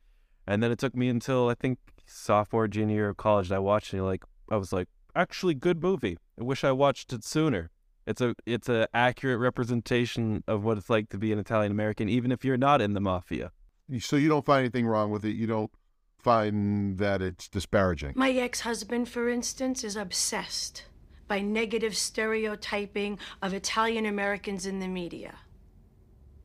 And 0.46 0.62
then 0.62 0.70
it 0.72 0.78
took 0.78 0.94
me 0.96 1.08
until 1.08 1.48
I 1.48 1.54
think 1.54 1.78
sophomore, 2.06 2.68
junior 2.68 2.94
year 2.96 3.08
of 3.10 3.16
college 3.16 3.48
that 3.48 3.56
I 3.56 3.58
watched 3.58 3.92
it. 3.92 3.98
and, 3.98 4.06
Like, 4.06 4.24
I 4.50 4.56
was 4.56 4.72
like, 4.72 4.88
actually, 5.14 5.54
good 5.54 5.82
movie. 5.82 6.18
I 6.40 6.44
wish 6.44 6.64
I 6.64 6.72
watched 6.72 7.12
it 7.12 7.24
sooner. 7.24 7.70
It's 8.06 8.20
a 8.20 8.34
it's 8.46 8.68
a 8.68 8.88
accurate 8.92 9.38
representation 9.38 10.42
of 10.48 10.64
what 10.64 10.76
it's 10.76 10.90
like 10.90 11.08
to 11.10 11.18
be 11.18 11.32
an 11.32 11.38
Italian 11.38 11.70
American, 11.70 12.08
even 12.08 12.32
if 12.32 12.44
you're 12.44 12.56
not 12.56 12.80
in 12.80 12.94
the 12.94 13.00
mafia. 13.00 13.52
so 14.00 14.16
you 14.16 14.28
don't 14.28 14.44
find 14.44 14.60
anything 14.60 14.86
wrong 14.86 15.12
with 15.12 15.24
it. 15.24 15.36
You 15.36 15.46
don't 15.46 15.70
find 16.18 16.98
that 16.98 17.22
it's 17.22 17.48
disparaging. 17.48 18.14
My 18.16 18.32
ex 18.32 18.60
husband, 18.60 19.08
for 19.08 19.28
instance, 19.28 19.84
is 19.84 19.94
obsessed 19.96 20.84
by 21.32 21.40
negative 21.40 21.96
stereotyping 21.96 23.18
of 23.40 23.54
Italian 23.54 24.04
Americans 24.04 24.66
in 24.66 24.80
the 24.80 24.86
media. 24.86 25.32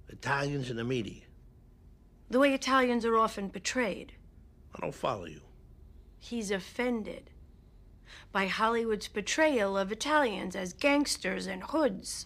Italians 0.08 0.70
in 0.70 0.78
the 0.78 0.84
media. 0.86 1.24
The 2.30 2.40
way 2.40 2.54
Italians 2.54 3.04
are 3.04 3.18
often 3.18 3.50
portrayed. 3.50 4.14
I 4.74 4.80
don't 4.80 4.96
follow 4.96 5.26
you. 5.26 5.42
He's 6.20 6.52
offended 6.52 7.32
by 8.32 8.48
Hollywood's 8.48 9.10
portrayal 9.10 9.78
of 9.78 9.92
Italians 9.92 10.56
as 10.56 10.72
gangsters 10.72 11.48
and 11.48 11.64
hoods. 11.64 12.26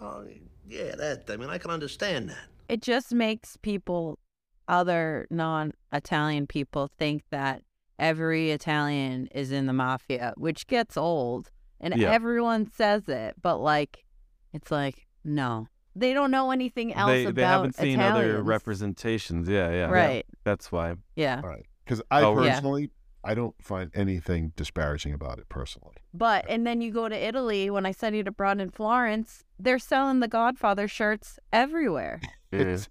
Well, 0.00 0.26
yeah, 0.68 0.96
that. 0.96 1.30
I 1.30 1.36
mean, 1.36 1.48
I 1.48 1.58
can 1.58 1.70
understand 1.70 2.28
that. 2.30 2.48
It 2.68 2.82
just 2.82 3.14
makes 3.14 3.56
people, 3.56 4.18
other 4.66 5.28
non-Italian 5.30 6.48
people, 6.48 6.90
think 6.98 7.22
that 7.30 7.62
every 8.00 8.50
Italian 8.50 9.28
is 9.28 9.52
in 9.52 9.66
the 9.66 9.72
mafia, 9.72 10.34
which 10.36 10.66
gets 10.66 10.96
old, 10.96 11.52
and 11.80 11.94
Yeah. 11.96 12.10
everyone 12.10 12.70
says 12.70 13.08
it. 13.08 13.34
But 13.40 13.58
like, 13.58 14.04
it's 14.52 14.70
like 14.70 15.06
no, 15.24 15.66
they 15.94 16.12
don't 16.12 16.30
know 16.30 16.50
anything 16.50 16.92
else 16.94 17.10
they 17.10 17.24
about 17.24 17.34
they 17.34 17.42
haven't 17.42 17.74
seen 17.76 18.00
other 18.00 18.42
representations. 18.42 19.48
Yeah, 19.48 19.70
yeah. 19.70 19.86
Right. 19.90 20.26
That's 20.44 20.70
why. 20.72 20.94
Yeah. 21.16 21.40
Right. 21.42 21.66
Because 21.84 22.02
I 22.10 22.22
Oh, 22.22 22.40
yeah. 22.42 22.54
personally, 22.54 22.90
I 23.22 23.34
don't 23.34 23.54
find 23.62 23.90
anything 23.94 24.52
disparaging 24.56 25.12
about 25.12 25.38
it 25.38 25.48
personally. 25.48 25.96
But 26.14 26.46
and 26.48 26.66
then 26.66 26.80
you 26.80 26.90
go 26.92 27.08
to 27.08 27.16
Italy. 27.16 27.68
When 27.70 27.84
I 27.84 27.92
studied 27.92 28.26
abroad 28.28 28.60
in 28.60 28.70
Florence, 28.70 29.44
they're 29.58 29.78
selling 29.78 30.20
the 30.20 30.28
Godfather 30.28 30.88
shirts 30.88 31.38
everywhere. 31.52 32.20
Yeah. 32.52 32.60
It's- 32.60 32.88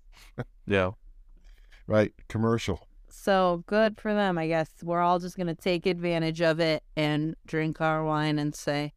yeah. 0.68 0.92
Right. 1.88 2.14
Commercial. 2.28 2.88
So 3.12 3.64
good 3.68 4.00
for 4.00 4.14
them, 4.14 4.38
I 4.38 4.48
guess. 4.48 4.70
We're 4.84 5.02
all 5.02 5.20
just 5.20 5.38
gonna 5.38 5.56
take 5.56 5.86
advantage 5.86 6.42
of 6.42 6.60
it 6.60 6.84
and 6.96 7.36
drink 7.46 7.82
our 7.82 8.04
wine 8.04 8.40
and 8.40 8.54
say, 8.56 8.94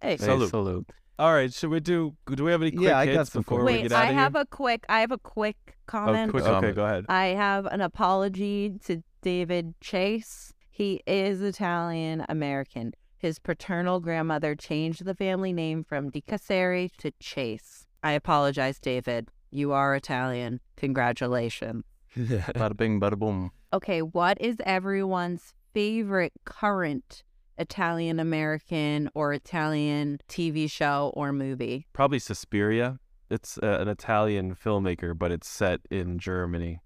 "Hey, 0.00 0.16
Salute. 0.16 0.50
salute. 0.50 0.90
All 1.18 1.32
right. 1.32 1.52
Should 1.52 1.70
we 1.70 1.80
do? 1.80 2.14
Do 2.34 2.44
we 2.44 2.50
have 2.50 2.60
any 2.60 2.72
quick 2.72 2.88
Yeah, 2.88 2.98
I 2.98 3.06
got 3.06 3.28
some 3.28 3.40
before 3.42 3.60
quick 3.60 3.66
we 3.66 3.72
Wait, 3.78 3.82
get 3.84 3.92
out 3.92 4.04
I 4.04 4.08
of 4.10 4.14
have 4.16 4.32
here? 4.34 4.42
a 4.42 4.46
quick. 4.46 4.84
I 4.88 5.00
have 5.00 5.12
a 5.12 5.18
quick 5.18 5.56
oh, 5.68 5.72
comment. 5.86 6.28
oh, 6.28 6.32
quick. 6.32 6.44
comment. 6.44 6.64
Okay, 6.64 6.74
go 6.74 6.84
ahead. 6.84 7.06
I 7.08 7.26
have 7.26 7.64
an 7.66 7.80
apology 7.80 8.74
to 8.84 9.02
David 9.22 9.74
Chase. 9.80 10.52
He 10.68 11.02
is 11.06 11.40
Italian 11.40 12.26
American. 12.28 12.92
His 13.16 13.38
paternal 13.38 13.98
grandmother 14.00 14.54
changed 14.54 15.06
the 15.06 15.14
family 15.14 15.52
name 15.54 15.84
from 15.84 16.10
Di 16.10 16.20
Casseri 16.20 16.90
to 16.98 17.10
Chase. 17.18 17.86
I 18.02 18.12
apologize, 18.12 18.78
David. 18.78 19.30
You 19.50 19.72
are 19.72 19.94
Italian. 19.94 20.60
Congratulations. 20.76 21.84
bada 22.54 22.76
bing 22.76 22.98
bada 23.00 23.18
boom 23.18 23.50
Okay, 23.72 24.00
what 24.00 24.40
is 24.40 24.56
everyone's 24.64 25.52
favorite 25.74 26.32
current 26.44 27.22
Italian 27.58 28.18
American 28.20 29.10
or 29.14 29.32
Italian 29.32 30.18
TV 30.28 30.70
show 30.70 31.12
or 31.14 31.32
movie? 31.32 31.86
Probably 31.92 32.18
Suspiria. 32.18 32.98
It's 33.28 33.58
uh, 33.62 33.78
an 33.80 33.88
Italian 33.88 34.54
filmmaker, 34.54 35.18
but 35.18 35.30
it's 35.32 35.48
set 35.48 35.80
in 35.90 36.18
Germany. 36.18 36.80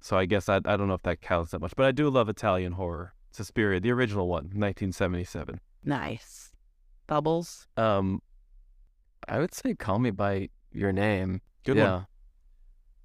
So 0.00 0.16
I 0.16 0.24
guess 0.24 0.48
I 0.48 0.56
I 0.56 0.76
don't 0.76 0.88
know 0.88 0.94
if 0.94 1.02
that 1.02 1.20
counts 1.20 1.50
that 1.52 1.60
much, 1.60 1.74
but 1.76 1.86
I 1.86 1.92
do 1.92 2.08
love 2.08 2.28
Italian 2.28 2.72
horror. 2.72 3.14
Suspiria, 3.30 3.78
the 3.80 3.90
original 3.92 4.26
one, 4.28 4.44
1977. 4.54 5.60
Nice. 5.84 6.52
Bubbles? 7.06 7.66
um 7.76 8.20
i 9.28 9.38
would 9.38 9.52
say 9.54 9.74
call 9.74 9.98
me 9.98 10.10
by 10.10 10.48
your 10.72 10.92
name 10.92 11.40
Good 11.64 11.76
yeah 11.76 11.92
one. 11.92 12.06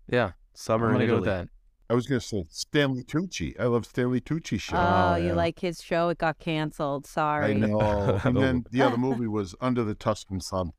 yeah 0.10 0.32
Summer 0.54 0.88
I'm 0.88 0.94
in 0.94 1.00
gonna 1.02 1.08
go 1.08 1.14
Italy. 1.18 1.20
with 1.20 1.48
that 1.48 1.50
I 1.90 1.94
was 1.94 2.06
going 2.06 2.20
to 2.20 2.26
say 2.28 2.44
Stanley 2.50 3.04
Tucci. 3.04 3.58
I 3.60 3.66
love 3.66 3.86
Stanley 3.86 4.20
Tucci 4.20 4.60
show. 4.60 4.76
Oh, 4.78 5.16
you 5.16 5.28
yeah. 5.28 5.34
like 5.34 5.60
his 5.60 5.82
show? 5.82 6.10
It 6.10 6.18
got 6.18 6.38
canceled. 6.40 7.06
Sorry. 7.06 7.52
I 7.52 7.54
know. 7.54 8.20
and 8.26 8.36
then 8.36 8.66
the 8.72 8.82
other 8.82 8.98
movie 9.08 9.28
was 9.28 9.56
Under 9.62 9.84
the 9.84 9.96
Tuscan 9.96 10.42
Sun. 10.42 10.72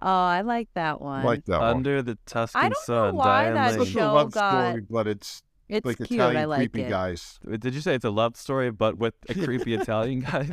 Oh, 0.00 0.08
I 0.08 0.40
like 0.40 0.68
that 0.74 1.00
one. 1.00 1.24
like 1.24 1.44
that 1.44 1.60
one. 1.60 1.76
Under 1.76 2.02
the 2.02 2.18
Tuscan 2.26 2.72
Sun. 2.74 2.96
I 2.96 3.02
don't 3.06 3.14
know 3.14 3.18
why 3.20 3.42
Diane 3.44 3.54
that 3.54 3.70
Lane. 3.70 3.78
like 3.80 3.88
show 3.88 4.10
a 4.10 4.12
love 4.12 4.32
got- 4.32 4.68
story, 4.70 4.82
but 4.90 5.06
it's 5.06 5.42
it's 5.68 5.86
like 5.86 5.96
cute. 5.98 6.10
Italian 6.12 6.36
I 6.42 6.44
like 6.46 6.58
creepy 6.58 6.82
it. 6.82 6.90
guys. 6.90 7.38
Did 7.60 7.72
you 7.72 7.80
say 7.80 7.94
it's 7.94 8.04
a 8.04 8.10
love 8.10 8.36
story, 8.36 8.70
but 8.72 8.98
with 8.98 9.14
a 9.28 9.34
creepy 9.44 9.74
Italian 9.74 10.20
guy? 10.20 10.48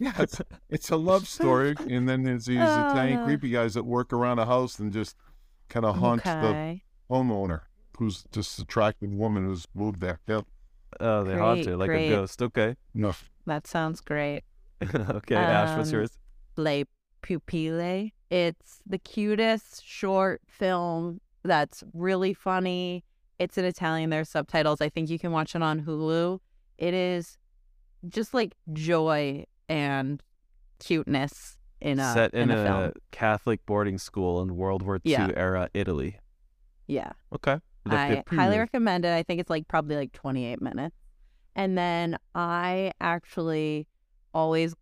Yeah, 0.00 0.12
it's, 0.18 0.40
it's 0.68 0.90
a 0.90 0.96
love 0.96 1.28
story, 1.28 1.76
and 1.88 2.08
then 2.08 2.24
there's 2.24 2.46
these 2.46 2.56
Italian 2.58 3.20
Uh. 3.20 3.24
creepy 3.24 3.50
guys 3.50 3.74
that 3.74 3.84
work 3.84 4.12
around 4.12 4.40
a 4.40 4.44
house 4.46 4.80
and 4.80 4.92
just 4.92 5.14
kind 5.68 5.86
of 5.86 5.96
haunt 5.96 6.26
Okay. 6.26 6.82
the 7.08 7.14
homeowner, 7.14 7.60
who's 7.98 8.24
just 8.32 8.58
attractive 8.58 9.14
woman 9.14 9.44
who's 9.44 9.66
moved 9.74 10.00
there. 10.00 10.20
Yeah, 10.26 10.40
Oh, 11.00 11.24
they 11.24 11.36
haunt 11.36 11.56
Great, 11.62 11.66
her 11.66 11.76
like 11.76 11.88
great. 11.88 12.06
a 12.12 12.16
ghost. 12.16 12.40
Okay. 12.42 12.76
no, 12.94 13.14
That 13.46 13.66
sounds 13.66 14.00
great. 14.00 14.42
okay, 14.94 15.34
Ash, 15.36 15.76
what's 15.76 15.90
Um, 15.90 15.94
yours? 15.94 16.18
Le 16.56 16.84
Pupille. 17.22 18.10
It's 18.30 18.80
the 18.86 18.98
cutest 18.98 19.84
short 19.84 20.40
film 20.46 21.20
that's 21.42 21.82
really 21.92 22.32
funny. 22.34 23.04
It's 23.38 23.58
in 23.58 23.64
Italian. 23.64 24.10
There's 24.10 24.28
subtitles. 24.28 24.80
I 24.80 24.88
think 24.88 25.10
you 25.10 25.18
can 25.18 25.32
watch 25.32 25.54
it 25.54 25.62
on 25.62 25.82
Hulu. 25.84 26.38
It 26.78 26.94
is 26.94 27.38
just 28.08 28.34
like 28.34 28.54
joy 28.72 29.44
and 29.68 30.22
cuteness 30.78 31.56
in 31.80 31.98
a 31.98 32.12
Set 32.12 32.34
in, 32.34 32.50
in 32.50 32.58
a, 32.58 32.62
a, 32.62 32.64
film. 32.64 32.92
Catholic 33.10 33.64
boarding 33.66 33.98
school 33.98 34.40
in 34.42 34.56
World 34.56 34.82
War 34.82 34.96
II 34.96 35.12
Yeah. 35.12 35.30
era 35.36 35.68
Italy. 35.74 36.18
Yeah. 36.86 37.12
Okay. 37.32 37.58
I 37.86 38.22
highly 38.28 38.58
recommend 38.58 39.04
it. 39.04 39.12
I 39.12 39.22
think 39.22 39.40
it's 39.40 39.50
like 39.50 39.68
probably 39.68 39.96
like 39.96 40.12
28 40.12 40.60
minutes. 40.60 40.96
And 41.56 41.78
then 41.78 42.18
I 42.34 42.92
actually 43.00 43.86
always 44.32 44.74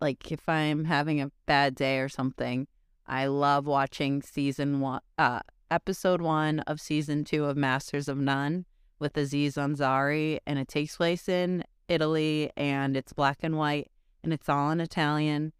like 0.00 0.30
if 0.30 0.48
I'm 0.48 0.84
having 0.84 1.20
a 1.20 1.30
bad 1.46 1.74
day 1.74 1.98
or 1.98 2.08
something, 2.08 2.66
I 3.06 3.26
love 3.26 3.66
watching 3.66 4.22
season 4.22 4.80
one, 4.80 5.00
uh, 5.18 5.40
episode 5.70 6.22
one 6.22 6.60
of 6.60 6.80
season 6.80 7.24
two 7.24 7.44
of 7.44 7.56
Masters 7.56 8.08
of 8.08 8.16
None 8.16 8.64
with 8.98 9.16
Aziz 9.16 9.56
Ansari, 9.56 10.38
and 10.46 10.58
it 10.58 10.68
takes 10.68 10.96
place 10.96 11.28
in 11.28 11.64
Italy, 11.88 12.50
and 12.56 12.96
it's 12.96 13.12
black 13.12 13.38
and 13.42 13.56
white, 13.56 13.90
and 14.22 14.32
it's 14.32 14.48
all 14.48 14.70
in 14.70 14.80
Italian. 14.80 15.52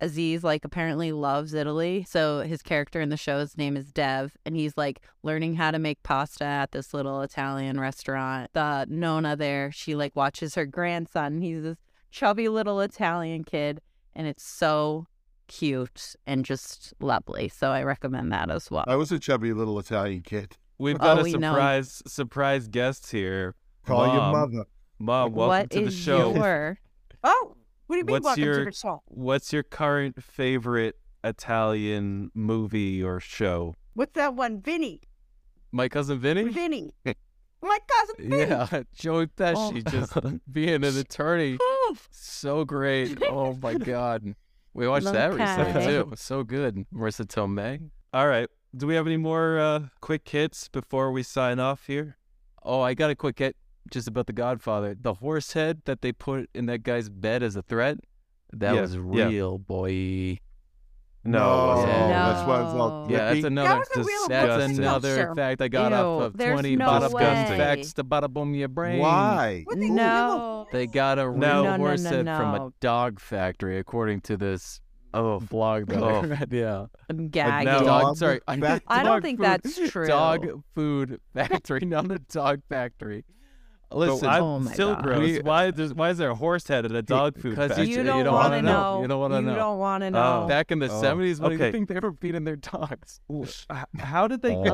Aziz 0.00 0.44
like 0.44 0.64
apparently 0.64 1.10
loves 1.12 1.54
Italy, 1.54 2.04
so 2.08 2.40
his 2.40 2.60
character 2.62 3.00
in 3.00 3.08
the 3.08 3.16
show's 3.16 3.56
name 3.56 3.76
is 3.76 3.92
Dev, 3.92 4.36
and 4.44 4.54
he's 4.54 4.76
like 4.76 5.00
learning 5.22 5.54
how 5.54 5.70
to 5.70 5.78
make 5.78 6.02
pasta 6.02 6.44
at 6.44 6.72
this 6.72 6.92
little 6.92 7.22
Italian 7.22 7.80
restaurant. 7.80 8.50
The 8.52 8.86
Nona 8.90 9.36
there, 9.36 9.72
she 9.72 9.94
like 9.94 10.14
watches 10.14 10.54
her 10.54 10.66
grandson. 10.66 11.40
He's 11.40 11.62
this 11.62 11.78
chubby 12.10 12.48
little 12.48 12.80
Italian 12.80 13.44
kid, 13.44 13.80
and 14.14 14.26
it's 14.26 14.44
so 14.44 15.06
cute 15.48 16.14
and 16.26 16.44
just 16.44 16.92
lovely. 17.00 17.48
So 17.48 17.70
I 17.70 17.82
recommend 17.82 18.32
that 18.32 18.50
as 18.50 18.70
well. 18.70 18.84
I 18.86 18.96
was 18.96 19.10
a 19.12 19.18
chubby 19.18 19.52
little 19.54 19.78
Italian 19.78 20.22
kid. 20.22 20.56
We've 20.78 20.96
oh, 20.96 20.98
got 20.98 21.18
Oh, 21.18 21.20
a 21.20 21.24
we 21.24 21.32
know. 21.32 21.52
surprise 21.52 22.02
surprise 22.06 22.68
guest 22.68 23.10
here. 23.10 23.54
Call 23.86 24.06
your 24.12 24.32
mother. 24.32 24.64
Mom, 24.98 25.32
welcome 25.32 25.48
What 25.48 25.70
to 25.70 25.84
the 25.86 25.90
show. 25.90 26.34
your 26.34 26.78
Oh, 27.24 27.55
what 27.86 27.96
do 27.96 27.98
you 27.98 28.04
mean? 28.04 28.12
What's 28.14 28.24
welcome 28.24 28.44
your 28.44 28.58
to 28.60 28.64
the 28.70 28.72
show. 28.76 29.02
What's 29.06 29.52
your 29.52 29.62
current 29.62 30.22
favorite 30.22 30.96
Italian 31.24 32.30
movie 32.34 33.02
or 33.02 33.20
show? 33.20 33.74
What's 33.94 34.12
that 34.14 34.34
one, 34.34 34.60
Vinny? 34.60 35.00
My 35.72 35.88
cousin 35.88 36.18
Vinny? 36.18 36.44
Vinny. 36.44 36.92
My 37.62 37.78
cousin 37.88 38.30
Vinny. 38.30 38.50
Yeah, 38.50 38.82
Joey 38.94 39.26
Pesci 39.26 39.82
Oh. 39.86 39.90
just 39.90 40.12
being 40.52 40.84
an 40.84 40.96
attorney. 40.96 41.58
So 42.10 42.64
great. 42.64 43.18
Oh 43.30 43.58
my 43.62 43.74
God. 43.94 44.34
We 44.74 44.86
watched 44.86 45.10
that 45.10 45.32
recently 45.34 45.72
Okay. 45.72 45.86
too. 45.86 46.12
So 46.16 46.44
good. 46.44 46.84
Marisa 46.92 47.24
Tomei. 47.26 47.88
All 48.12 48.28
right. 48.28 48.48
Do 48.76 48.86
we 48.86 48.94
have 48.94 49.06
any 49.06 49.16
more 49.16 49.58
uh, 49.58 49.80
quick 50.00 50.28
hits 50.28 50.68
before 50.68 51.10
we 51.12 51.22
sign 51.22 51.58
off 51.58 51.86
here? 51.86 52.18
Oh, 52.62 52.80
I 52.82 52.92
got 52.94 53.10
a 53.10 53.14
quick 53.14 53.38
hit 53.38 53.56
just 53.90 54.08
about 54.08 54.26
the 54.26 54.32
Godfather. 54.32 54.96
The 55.00 55.14
horse 55.14 55.52
head 55.52 55.82
that 55.84 56.02
they 56.02 56.12
put 56.12 56.48
in 56.54 56.66
that 56.66 56.82
guy's 56.82 57.08
bed 57.08 57.42
as 57.42 57.56
a 57.56 57.62
threat. 57.62 57.98
That 58.52 58.74
Yeah, 58.74 58.80
was 58.82 58.94
yeah. 58.94 59.00
real, 59.28 59.58
boy. 59.58 60.38
No, 61.24 61.40
No, 61.40 61.44
it 61.44 61.66
wasn't. 61.74 61.90
That's 62.08 62.46
why 62.46 62.60
it's 62.62 62.70
all 62.74 63.06
Yeah, 63.10 63.18
that's 63.18 63.40
Yippee. 63.40 63.44
another. 63.46 63.78
was 63.80 63.88
a 63.96 64.00
real 64.04 64.28
that's 64.28 64.78
another 64.78 65.08
monster. 65.16 65.34
fact 65.34 65.60
I 65.62 65.68
got 65.68 65.90
Ew, 65.90 65.98
off 65.98 66.22
of 66.22 66.34
twenty 66.34 66.76
no 66.76 66.86
bada 66.86 67.00
boom 67.10 67.12
way. 67.14 67.56
facts 67.58 67.92
to 67.94 68.04
bada 68.04 68.30
boom 68.30 68.54
your 68.54 68.68
brain. 68.68 69.00
Why? 69.00 69.62
What 69.66 69.76
the 69.80 69.90
no? 69.90 70.68
They 70.70 70.86
got 70.86 71.18
a 71.18 71.28
real 71.28 71.38
No. 71.38 71.64
No, 71.64 71.70
no, 71.72 71.76
horse 71.78 72.02
no, 72.04 72.10
head 72.10 72.26
from 72.26 72.54
a 72.54 72.70
dog 72.80 73.18
factory, 73.18 73.78
according 73.78 74.20
to 74.22 74.36
this 74.36 74.80
Oh, 75.14 75.40
blog 75.40 75.86
that 75.88 76.00
oh. 76.02 76.06
I 76.06 76.12
Oh. 76.12 76.20
read. 76.22 76.48
Yeah, 76.52 76.86
I'm 77.10 77.28
gagging. 77.28 77.64
now- 77.72 77.78
dog. 77.80 78.02
Dog 78.02 78.16
Sorry, 78.18 78.40
I, 78.46 78.80
I 78.86 79.02
don't 79.02 79.22
think 79.22 79.38
food- 79.38 79.46
that's 79.46 79.90
true. 79.90 80.06
Dog 80.06 80.46
food 80.76 81.20
factory, 81.34 81.80
not 81.80 82.08
a 82.12 82.20
dog 82.20 82.60
factory. 82.68 83.24
Listen, 83.92 84.28
I'm 84.28 84.42
Oh 84.42 84.58
my 84.58 84.72
still 84.72 84.94
God. 84.94 85.04
gross. 85.04 85.18
We- 85.20 85.38
why, 85.40 85.70
there's, 85.70 85.94
why 85.94 86.10
is 86.10 86.18
there 86.18 86.30
a 86.30 86.34
horse 86.34 86.66
head 86.66 86.84
at 86.84 86.90
a 86.92 87.02
dog 87.02 87.36
food 87.38 87.50
because 87.50 87.68
factory? 87.70 87.86
you 87.88 87.98
you 87.98 88.02
don't 88.02 88.24
don't 88.24 88.34
wanna 88.34 88.60
know. 88.60 88.72
know. 88.96 89.02
You 89.02 89.08
don't 89.08 89.20
wanna 89.20 89.42
know. 89.42 89.50
You 89.52 89.56
don't 89.56 89.78
want 89.78 90.00
to 90.02 90.06
Oh. 90.08 90.10
know. 90.42 90.46
back 90.48 90.72
in 90.72 90.80
the 90.80 90.90
Oh, 90.90 91.00
seventies, 91.00 91.40
what 91.40 91.50
do 91.50 91.64
you 91.64 91.70
think 91.70 91.88
they 91.88 92.00
were 92.00 92.12
feeding 92.12 92.42
their 92.44 92.56
dogs? 92.56 93.20
H- 93.32 93.66
How 93.98 94.26
did 94.26 94.42
they? 94.42 94.56
Oh, 94.56 94.64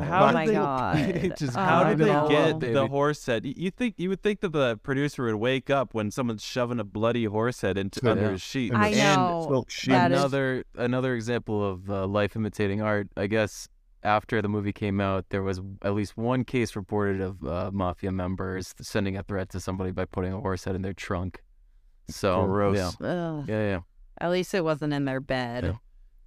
how 0.00 0.24
oh 0.24 0.26
did 0.28 0.34
my 0.34 0.46
they, 0.46 0.52
god. 0.52 1.34
just 1.38 1.54
How 1.54 1.84
Oh, 1.84 1.88
did 1.90 1.98
they 1.98 2.12
no. 2.12 2.28
get 2.28 2.58
baby. 2.58 2.72
the 2.74 2.88
horse 2.88 3.24
head? 3.24 3.46
You 3.46 3.70
think 3.70 3.94
you 3.98 4.08
would 4.08 4.22
think 4.22 4.40
that 4.40 4.52
the 4.52 4.78
producer 4.82 5.22
would 5.24 5.36
wake 5.36 5.70
up 5.70 5.94
when 5.94 6.10
someone's 6.10 6.42
shoving 6.44 6.80
a 6.80 6.84
bloody 6.84 7.26
horse 7.26 7.60
head 7.60 7.78
into 7.78 8.00
Yeah. 8.02 8.10
under 8.10 8.32
his 8.32 8.42
sheet. 8.42 8.74
I 8.74 8.88
And 8.88 9.20
know. 9.20 9.46
silk 9.48 9.70
sheet. 9.70 9.90
That 9.92 10.10
is- 10.12 10.18
another 10.18 10.64
another 10.76 11.14
example 11.14 11.64
of 11.64 11.88
uh, 11.88 12.06
life 12.06 12.34
imitating 12.34 12.82
art. 12.82 13.08
I 13.16 13.26
guess 13.28 13.68
after 14.02 14.40
the 14.40 14.48
movie 14.48 14.72
came 14.72 15.00
out, 15.00 15.26
there 15.30 15.42
was 15.42 15.60
at 15.82 15.94
least 15.94 16.16
one 16.16 16.44
case 16.44 16.74
reported 16.76 17.20
of 17.20 17.44
uh, 17.44 17.70
mafia 17.72 18.10
members 18.12 18.74
sending 18.80 19.16
a 19.16 19.22
threat 19.22 19.50
to 19.50 19.60
somebody 19.60 19.90
by 19.90 20.04
putting 20.06 20.32
a 20.32 20.40
horse 20.40 20.64
head 20.64 20.74
in 20.74 20.82
their 20.82 20.92
trunk. 20.94 21.42
So 22.08 22.44
Gross. 22.46 22.76
Yeah, 22.76 23.06
Ugh. 23.06 23.44
yeah, 23.48 23.62
yeah. 23.68 23.80
At 24.18 24.30
least 24.30 24.52
it 24.54 24.64
wasn't 24.64 24.92
in 24.92 25.04
their 25.04 25.20
bed. 25.20 25.64
Yeah. 25.64 25.72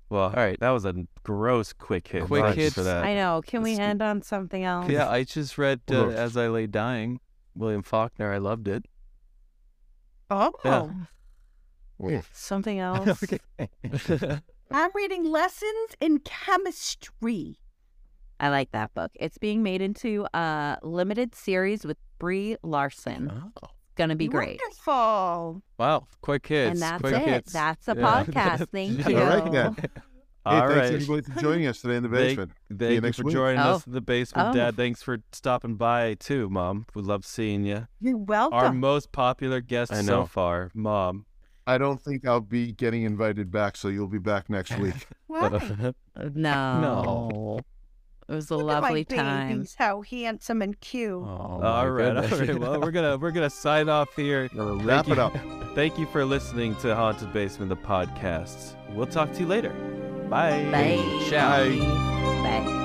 Well, 0.09 0.24
All 0.26 0.34
right. 0.34 0.59
that 0.59 0.69
was 0.69 0.86
a 0.86 0.93
gross 1.24 1.74
quick 1.74 2.07
hit. 2.07 2.26
Quick 2.26 2.43
Thanks 2.43 2.57
hits. 2.57 2.76
for 2.76 2.84
that. 2.84 3.03
I 3.03 3.15
know. 3.15 3.41
Can 3.45 3.63
we 3.63 3.78
end 3.78 4.01
on 4.01 4.21
something 4.21 4.63
else? 4.63 4.89
Yeah, 4.89 5.09
I 5.09 5.24
just 5.24 5.57
read 5.57 5.82
uh, 5.91 6.09
As 6.09 6.38
I 6.38 6.47
Lay 6.49 6.67
Dying, 6.67 7.19
William 7.55 7.82
Faulkner. 7.82 8.32
I 8.32 8.38
loved 8.38 8.67
it. 8.67 8.86
Oh, 10.30 10.51
Yeah. 11.99 12.21
Something 12.32 12.80
else. 12.80 13.24
I'm 14.71 14.89
reading 14.95 15.24
Lessons 15.26 15.95
in 15.99 16.19
Chemistry. 16.19 17.57
I 18.43 18.49
like 18.49 18.71
that 18.73 18.93
book. 18.93 19.09
It's 19.15 19.37
being 19.37 19.63
made 19.63 19.81
into 19.81 20.27
a 20.33 20.77
limited 20.83 21.33
series 21.33 21.85
with 21.85 21.95
Brie 22.19 22.57
Larson. 22.61 23.31
Oh. 23.63 23.67
Gonna 23.95 24.17
be 24.17 24.27
great. 24.27 24.59
Wonderful. 24.61 25.61
Wow, 25.79 26.07
quick 26.21 26.45
hits. 26.47 26.71
And 26.71 26.81
that's 26.81 26.99
quick 26.99 27.13
it. 27.13 27.21
hits. 27.25 27.53
That's 27.53 27.87
a 27.87 27.95
Yeah. 27.97 28.03
podcast. 28.25 28.67
Thank 28.69 28.99
Yeah. 28.99 29.07
you. 29.09 29.17
All 29.21 29.39
right, 29.39 29.51
then. 29.51 29.75
Hey, 29.75 29.87
All 30.45 30.59
thanks 30.67 30.75
right. 30.75 30.93
everybody 30.93 31.21
for 31.21 31.39
joining 31.39 31.67
us 31.67 31.79
today 31.79 31.95
in 31.95 32.03
the 32.03 32.09
basement. 32.09 32.51
See 32.51 32.75
thank 32.75 32.89
you 32.89 32.95
you 32.95 33.01
next 33.01 33.17
for 33.19 33.23
week. 33.23 33.33
joining 33.33 33.59
Oh. 33.61 33.75
us 33.75 33.87
in 33.87 33.93
the 33.93 34.01
basement, 34.01 34.49
Oh. 34.49 34.53
Dad. 34.53 34.75
Thanks 34.75 35.01
for 35.01 35.19
stopping 35.31 35.75
by 35.77 36.15
too, 36.15 36.49
Mom. 36.49 36.85
We 36.95 37.01
love 37.01 37.23
seeing 37.23 37.63
you. 37.63 37.87
You're 38.01 38.17
welcome. 38.17 38.57
Our 38.59 38.73
most 38.73 39.13
popular 39.13 39.61
guest 39.61 39.95
so 40.05 40.25
far, 40.25 40.69
Mom. 40.73 41.27
I 41.65 41.77
don't 41.77 42.01
think 42.01 42.27
I'll 42.27 42.41
be 42.41 42.73
getting 42.73 43.03
invited 43.03 43.51
back, 43.51 43.77
so 43.77 43.87
you'll 43.87 44.07
be 44.09 44.17
back 44.19 44.49
next 44.49 44.77
week. 44.79 44.95
Why? 45.27 45.93
No. 46.33 46.81
No. 46.81 47.59
It 48.34 48.36
was 48.36 48.51
a 48.51 48.57
Look 48.57 48.69
at 48.75 48.81
my 48.81 48.88
lovely 48.89 49.05
time. 49.05 49.47
babies, 49.49 49.75
how 49.77 50.01
handsome 50.01 50.61
and 50.61 50.79
cute. 50.79 51.11
Oh, 51.13 51.25
oh 51.25 51.27
all 51.27 51.59
my 51.59 51.88
right, 51.88 52.15
all 52.17 52.21
goodness. 52.23 52.49
right. 52.49 52.59
Well, 52.59 52.81
we're 52.81 52.91
gonna 52.91 53.17
we're 53.17 53.31
gonna 53.31 53.49
sign 53.49 53.89
off 53.89 54.15
here. 54.15 54.49
Wrap 54.55 55.05
Thank 55.05 55.17
it 55.17 55.21
you- 55.21 55.23
up. 55.23 55.38
Thank 55.75 55.97
you 55.97 56.05
for 56.07 56.23
listening 56.25 56.75
to 56.77 56.95
Haunted 56.95 57.31
Basement, 57.34 57.69
the 57.69 57.75
podcast. 57.77 58.75
We'll 58.93 59.07
talk 59.07 59.31
to 59.34 59.39
you 59.39 59.47
later. 59.47 59.71
Bye. 60.29 60.67
Bye. 60.71 61.25
Ciao. 61.29 61.63
Bye. 62.43 62.82